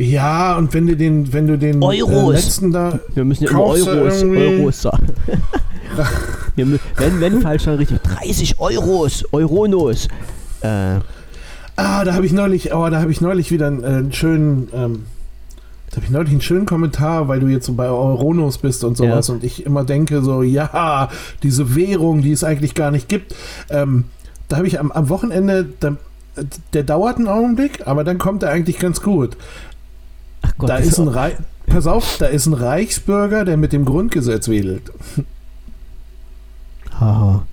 Ja, 0.00 0.56
und 0.56 0.72
wenn 0.72 0.86
du 0.86 0.96
den, 0.96 1.30
wenn 1.32 1.46
du 1.46 1.58
den 1.58 1.82
Euros. 1.82 2.32
Äh, 2.32 2.36
letzten 2.36 2.72
da. 2.72 2.98
Wir 3.14 3.24
müssen 3.24 3.44
ja 3.44 3.50
immer 3.50 3.60
Euros, 3.64 4.22
Euros 4.22 4.82
sagen. 4.82 5.06
Wir 6.56 6.66
wenn, 6.96 7.20
wenn 7.20 7.40
falsch, 7.42 7.64
dann 7.64 7.76
richtig. 7.76 7.98
30 8.02 8.58
Euros, 8.58 9.24
Euronos. 9.32 10.08
Äh, 10.62 11.00
Ah, 11.76 12.04
da 12.04 12.12
habe 12.12 12.26
ich 12.26 12.32
neulich, 12.32 12.74
oh, 12.74 12.90
da 12.90 13.00
habe 13.00 13.10
ich 13.10 13.22
neulich 13.22 13.50
wieder 13.50 13.68
einen, 13.68 13.82
äh, 13.82 13.86
einen 13.86 14.12
schönen, 14.12 14.68
ähm, 14.74 15.04
da 15.88 15.96
habe 15.96 16.04
ich 16.04 16.10
neulich 16.10 16.30
einen 16.30 16.42
schönen 16.42 16.66
Kommentar, 16.66 17.28
weil 17.28 17.40
du 17.40 17.46
jetzt 17.46 17.64
so 17.64 17.72
bei 17.72 17.88
Euronos 17.88 18.58
bist 18.58 18.84
und 18.84 18.98
sowas 18.98 19.28
Ja. 19.28 19.34
und 19.34 19.44
ich 19.44 19.64
immer 19.64 19.84
denke 19.84 20.20
so, 20.22 20.42
ja, 20.42 21.08
diese 21.42 21.74
Währung, 21.74 22.20
die 22.20 22.32
es 22.32 22.44
eigentlich 22.44 22.74
gar 22.74 22.90
nicht 22.90 23.08
gibt. 23.08 23.34
Ähm, 23.70 24.04
da 24.48 24.58
habe 24.58 24.66
ich 24.66 24.78
am, 24.78 24.92
am 24.92 25.08
Wochenende, 25.08 25.66
da, 25.80 25.96
der 26.74 26.82
dauert 26.82 27.16
einen 27.16 27.28
Augenblick, 27.28 27.86
aber 27.86 28.04
dann 28.04 28.18
kommt 28.18 28.42
er 28.42 28.50
eigentlich 28.50 28.78
ganz 28.78 29.00
gut. 29.00 29.38
Gott, 30.60 30.68
da 30.70 30.76
ist 30.76 30.98
ein 30.98 31.08
Rei 31.08 31.36
Pass 31.66 31.86
auf, 31.86 32.16
da 32.18 32.26
ist 32.26 32.46
ein 32.46 32.54
Reichsbürger, 32.54 33.44
der 33.44 33.56
mit 33.56 33.72
dem 33.72 33.84
Grundgesetz 33.84 34.48
wedelt. 34.48 34.90
Haha. 36.98 37.46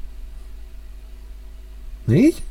Nicht? 2.08 2.42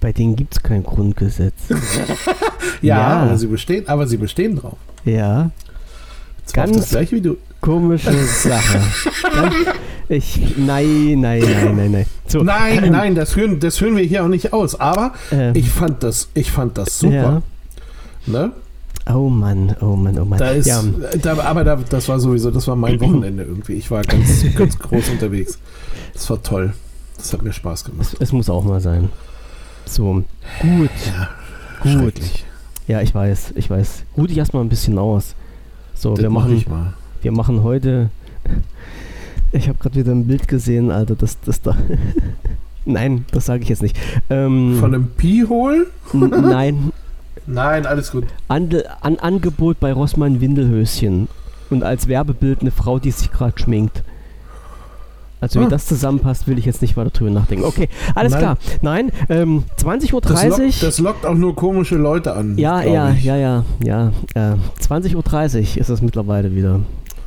Bei 0.00 0.12
denen 0.12 0.34
gibt 0.36 0.54
es 0.56 0.62
kein 0.62 0.82
Grundgesetz. 0.82 1.54
Ja, 2.82 2.96
Ja. 2.98 3.22
Aber, 3.24 3.36
sie 3.38 3.46
bestehen, 3.46 3.86
aber 3.88 4.06
sie 4.06 4.16
bestehen 4.16 4.56
drauf. 4.56 4.78
Ja, 5.04 5.36
war 5.36 5.52
Ganz- 6.66 6.76
das 6.78 6.88
gleiche 6.90 7.16
wie 7.16 7.20
du. 7.20 7.36
komische 7.60 8.12
Sache. 8.24 8.80
Ganz, 9.22 9.54
ich, 10.10 10.56
nein, 10.56 11.20
nein, 11.20 11.40
nein, 11.40 11.76
nein, 11.76 11.92
nein. 11.92 12.06
So, 12.26 12.42
Nein, 12.42 12.84
ähm, 12.84 12.92
nein, 12.92 13.14
das 13.14 13.32
führen, 13.32 13.60
das 13.60 13.78
führen 13.78 13.96
wir 13.96 14.04
hier 14.04 14.24
auch 14.24 14.28
nicht 14.28 14.52
aus. 14.52 14.78
Aber 14.78 15.12
äh, 15.32 15.56
ich 15.58 15.70
fand 15.70 16.02
das, 16.02 16.28
ich 16.34 16.50
fand 16.50 16.76
das 16.78 16.98
super. 16.98 17.42
Ja. 18.26 18.32
Ne? 18.32 18.52
Oh 19.12 19.28
Mann, 19.28 19.74
oh 19.80 19.96
Mann, 19.96 20.18
oh 20.18 20.24
Mann. 20.24 20.38
Da 20.38 20.50
ist, 20.50 20.66
ja, 20.66 20.82
da, 21.22 21.38
aber 21.42 21.64
da, 21.64 21.76
das 21.76 22.08
war 22.08 22.20
sowieso, 22.20 22.50
das 22.50 22.68
war 22.68 22.76
mein 22.76 23.00
Wochenende 23.00 23.44
irgendwie. 23.44 23.74
Ich 23.74 23.90
war 23.90 24.02
ganz, 24.02 24.44
ganz 24.56 24.78
groß 24.78 25.08
unterwegs. 25.10 25.58
Das 26.12 26.28
war 26.28 26.42
toll. 26.42 26.74
Das 27.16 27.32
hat 27.32 27.42
mir 27.42 27.52
Spaß 27.52 27.84
gemacht. 27.84 28.12
es, 28.14 28.20
es 28.20 28.32
muss 28.32 28.50
auch 28.50 28.64
mal 28.64 28.80
sein. 28.80 29.08
So, 29.86 30.24
gut, 30.60 30.90
Ja, 31.84 31.94
gut. 31.94 32.14
Ja, 32.86 33.00
ich 33.00 33.14
weiß, 33.14 33.52
ich 33.56 33.70
weiß. 33.70 34.04
Ruh 34.16 34.26
dich 34.26 34.38
erstmal 34.38 34.62
ein 34.64 34.68
bisschen 34.68 34.98
aus. 34.98 35.34
So, 35.94 36.14
Das 36.14 36.22
wir 36.22 36.30
mach 36.30 36.42
machen, 36.42 36.56
ich 36.56 36.68
mal. 36.68 36.94
wir 37.22 37.32
machen 37.32 37.62
heute. 37.62 38.10
Ich 39.52 39.68
habe 39.68 39.78
gerade 39.78 39.96
wieder 39.96 40.12
ein 40.12 40.26
Bild 40.26 40.46
gesehen, 40.48 40.90
Alter, 40.90 41.16
das, 41.16 41.38
das 41.40 41.60
da. 41.62 41.76
Nein, 42.84 43.24
das 43.32 43.46
sage 43.46 43.62
ich 43.62 43.68
jetzt 43.68 43.82
nicht. 43.82 43.96
Ähm, 44.30 44.76
Von 44.80 44.94
einem 44.94 45.08
Pi-Hol? 45.08 45.86
nein, 46.12 46.92
Nein, 47.46 47.84
alles 47.86 48.10
gut. 48.12 48.24
Ande, 48.48 48.84
an 49.02 49.16
Angebot 49.18 49.80
bei 49.80 49.92
Rossmann 49.92 50.40
Windelhöschen. 50.40 51.28
Und 51.68 51.82
als 51.84 52.06
Werbebild 52.08 52.60
eine 52.62 52.70
Frau, 52.70 52.98
die 52.98 53.10
sich 53.10 53.30
gerade 53.32 53.58
schminkt. 53.58 54.02
Also 55.40 55.60
wie 55.60 55.64
Ah. 55.64 55.68
das 55.68 55.86
zusammenpasst, 55.86 56.46
will 56.48 56.58
ich 56.58 56.66
jetzt 56.66 56.82
nicht 56.82 56.96
weiter 56.96 57.10
drüber 57.10 57.30
nachdenken. 57.30 57.64
Okay, 57.64 57.88
alles 58.14 58.32
Nein. 58.32 58.40
klar. 58.40 58.58
Nein, 58.82 59.12
ähm, 59.30 59.64
20.30 59.78 60.12
Uhr. 60.14 60.20
Das 60.20 60.44
lockt, 60.58 60.82
das 60.82 60.98
lockt 60.98 61.26
auch 61.26 61.34
nur 61.34 61.56
komische 61.56 61.96
Leute 61.96 62.34
an. 62.34 62.58
ja, 62.58 62.82
ja, 62.82 63.10
ja, 63.10 63.36
ja, 63.36 63.64
ja, 63.82 64.12
Äh, 64.34 64.56
20.30 64.82 65.14
Uhr 65.76 65.80
ist 65.80 65.88
es 65.88 66.02
mittlerweile 66.02 66.54
wieder. 66.54 66.80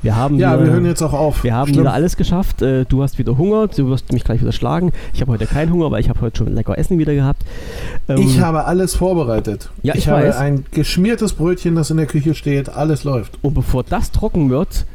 Wir 0.03 0.15
haben 0.15 0.37
Ja, 0.37 0.53
wieder, 0.53 0.65
wir 0.65 0.71
hören 0.73 0.85
jetzt 0.85 1.01
auch 1.01 1.13
auf. 1.13 1.43
wir 1.43 1.53
haben 1.55 1.69
Schlimm. 1.69 1.81
wieder 1.85 1.93
alles 1.93 2.17
geschafft. 2.17 2.61
Äh, 2.61 2.85
du 2.85 3.01
hast 3.01 3.17
wieder 3.17 3.37
Hunger, 3.37 3.67
du 3.67 3.87
wirst 3.87 4.11
mich 4.11 4.23
gleich 4.23 4.41
wieder 4.41 4.51
schlagen. 4.51 4.91
Ich 5.13 5.21
habe 5.21 5.31
heute 5.31 5.45
keinen 5.47 5.71
Hunger, 5.71 5.89
weil 5.91 6.01
ich 6.01 6.09
habe 6.09 6.19
heute 6.21 6.37
schon 6.37 6.53
lecker 6.53 6.77
Essen 6.77 6.99
wieder 6.99 7.15
gehabt. 7.15 7.41
Ähm, 8.09 8.17
Ich 8.19 8.39
habe 8.39 8.65
alles 8.65 8.95
vorbereitet. 8.95 9.69
Ja, 9.81 9.95
ich 9.95 10.07
habe 10.09 10.27
weiß. 10.27 10.37
ein 10.37 10.65
geschmiertes 10.71 11.33
Brötchen, 11.33 11.75
das 11.75 11.89
in 11.89 11.97
der 11.97 12.05
Küche 12.05 12.35
steht. 12.35 12.69
Alles 12.69 13.03
läuft. 13.03 13.39
und 13.41 13.53
bevor 13.53 13.83
das 13.83 14.11
trocken 14.11 14.49
wird, 14.49 14.85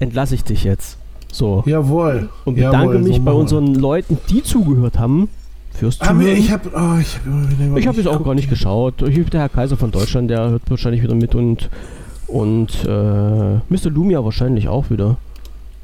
entlasse 0.00 0.34
ich 0.34 0.44
dich 0.44 0.64
jetzt. 0.64 0.98
So. 1.32 1.62
Jawohl. 1.64 2.28
Und 2.44 2.56
bedanke 2.56 2.94
Jawohl, 2.94 2.98
mich 3.02 3.16
so 3.16 3.22
bei 3.22 3.32
unseren 3.32 3.74
Leuten, 3.76 4.18
die 4.30 4.42
zugehört 4.42 4.98
haben, 4.98 5.28
fürs 5.72 6.00
Ah, 6.00 6.08
Zuhören. 6.08 6.36
ich 6.36 6.50
habe 6.50 6.70
oh, 6.74 6.98
ich 7.00 7.16
hab 7.16 7.78
Ich 7.78 7.86
habe 7.86 7.96
jetzt 7.98 8.08
auch 8.08 8.24
gar 8.24 8.34
nicht 8.34 8.50
geschaut. 8.50 9.00
Ich, 9.02 9.30
der 9.30 9.40
Herr 9.42 9.48
Kaiser 9.48 9.76
von 9.76 9.92
Deutschland, 9.92 10.28
der 10.28 10.50
hört 10.50 10.62
wahrscheinlich 10.68 11.02
wieder 11.04 11.14
mit 11.14 11.36
und, 11.36 11.70
und 12.30 12.84
äh, 12.86 12.88
Mr. 12.88 13.90
Lumia 13.90 14.24
wahrscheinlich 14.24 14.68
auch 14.68 14.90
wieder. 14.90 15.16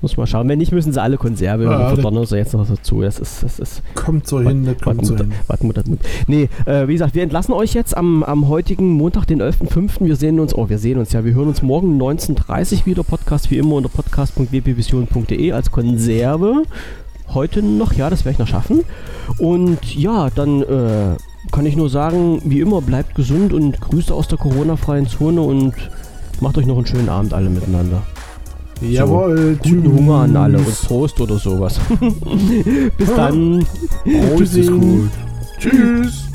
Muss 0.02 0.18
mal 0.18 0.26
schauen. 0.26 0.46
Wenn 0.48 0.58
nicht, 0.58 0.72
müssen 0.72 0.92
sie 0.92 1.00
alle 1.00 1.16
Konserve 1.16 1.64
Ja, 1.64 1.88
verdonnern 1.88 2.26
sie 2.26 2.36
jetzt 2.36 2.52
noch 2.52 2.68
dazu. 2.68 3.00
Das 3.00 3.18
ist, 3.18 3.42
das 3.42 3.58
ist 3.58 3.82
Kommt 3.94 4.26
so 4.26 4.40
hin, 4.40 4.66
das 4.66 4.78
kommt 4.78 5.06
so 5.06 5.16
hin. 5.16 5.32
Wartmut, 5.46 5.76
Wartmut. 5.78 5.98
Nee, 6.26 6.50
äh, 6.66 6.86
wie 6.86 6.92
gesagt, 6.92 7.14
wir 7.14 7.22
entlassen 7.22 7.54
euch 7.54 7.72
jetzt 7.72 7.96
am, 7.96 8.22
am 8.22 8.46
heutigen 8.48 8.90
Montag, 8.90 9.24
den 9.24 9.40
11.05. 9.40 10.04
Wir 10.04 10.16
sehen 10.16 10.38
uns, 10.38 10.54
oh, 10.54 10.68
wir 10.68 10.78
sehen 10.78 10.98
uns 10.98 11.12
ja, 11.12 11.24
wir 11.24 11.32
hören 11.34 11.48
uns 11.48 11.62
morgen 11.62 12.00
19.30 12.00 12.84
wieder. 12.84 13.04
Podcast 13.04 13.50
wie 13.50 13.56
immer 13.56 13.76
unter 13.76 13.88
podcast.wpvision.de 13.88 15.52
als 15.52 15.70
Konserve. 15.70 16.64
Heute 17.32 17.62
noch, 17.62 17.94
ja, 17.94 18.10
das 18.10 18.26
werde 18.26 18.34
ich 18.34 18.38
noch 18.38 18.48
schaffen. 18.48 18.84
Und 19.38 19.96
ja, 19.96 20.28
dann 20.28 20.62
äh, 20.62 21.16
kann 21.52 21.64
ich 21.64 21.74
nur 21.74 21.88
sagen, 21.88 22.42
wie 22.44 22.60
immer, 22.60 22.82
bleibt 22.82 23.14
gesund 23.14 23.54
und 23.54 23.80
Grüße 23.80 24.12
aus 24.12 24.28
der 24.28 24.38
Corona-freien 24.38 25.06
Zone 25.06 25.40
und 25.40 25.74
macht 26.40 26.58
euch 26.58 26.66
noch 26.66 26.76
einen 26.76 26.86
schönen 26.86 27.08
Abend 27.08 27.34
alle 27.34 27.50
miteinander. 27.50 28.02
Jawohl. 28.80 29.58
Guten 29.62 29.92
Hunger 29.92 30.16
an 30.16 30.36
alle 30.36 30.58
und. 30.58 30.86
Prost 30.86 31.20
oder 31.20 31.38
sowas. 31.38 31.80
Bis 32.98 33.14
dann. 33.14 33.66
Prost 34.04 34.56
ist 34.56 34.70
gut. 34.70 35.10
Tschüss. 35.58 36.25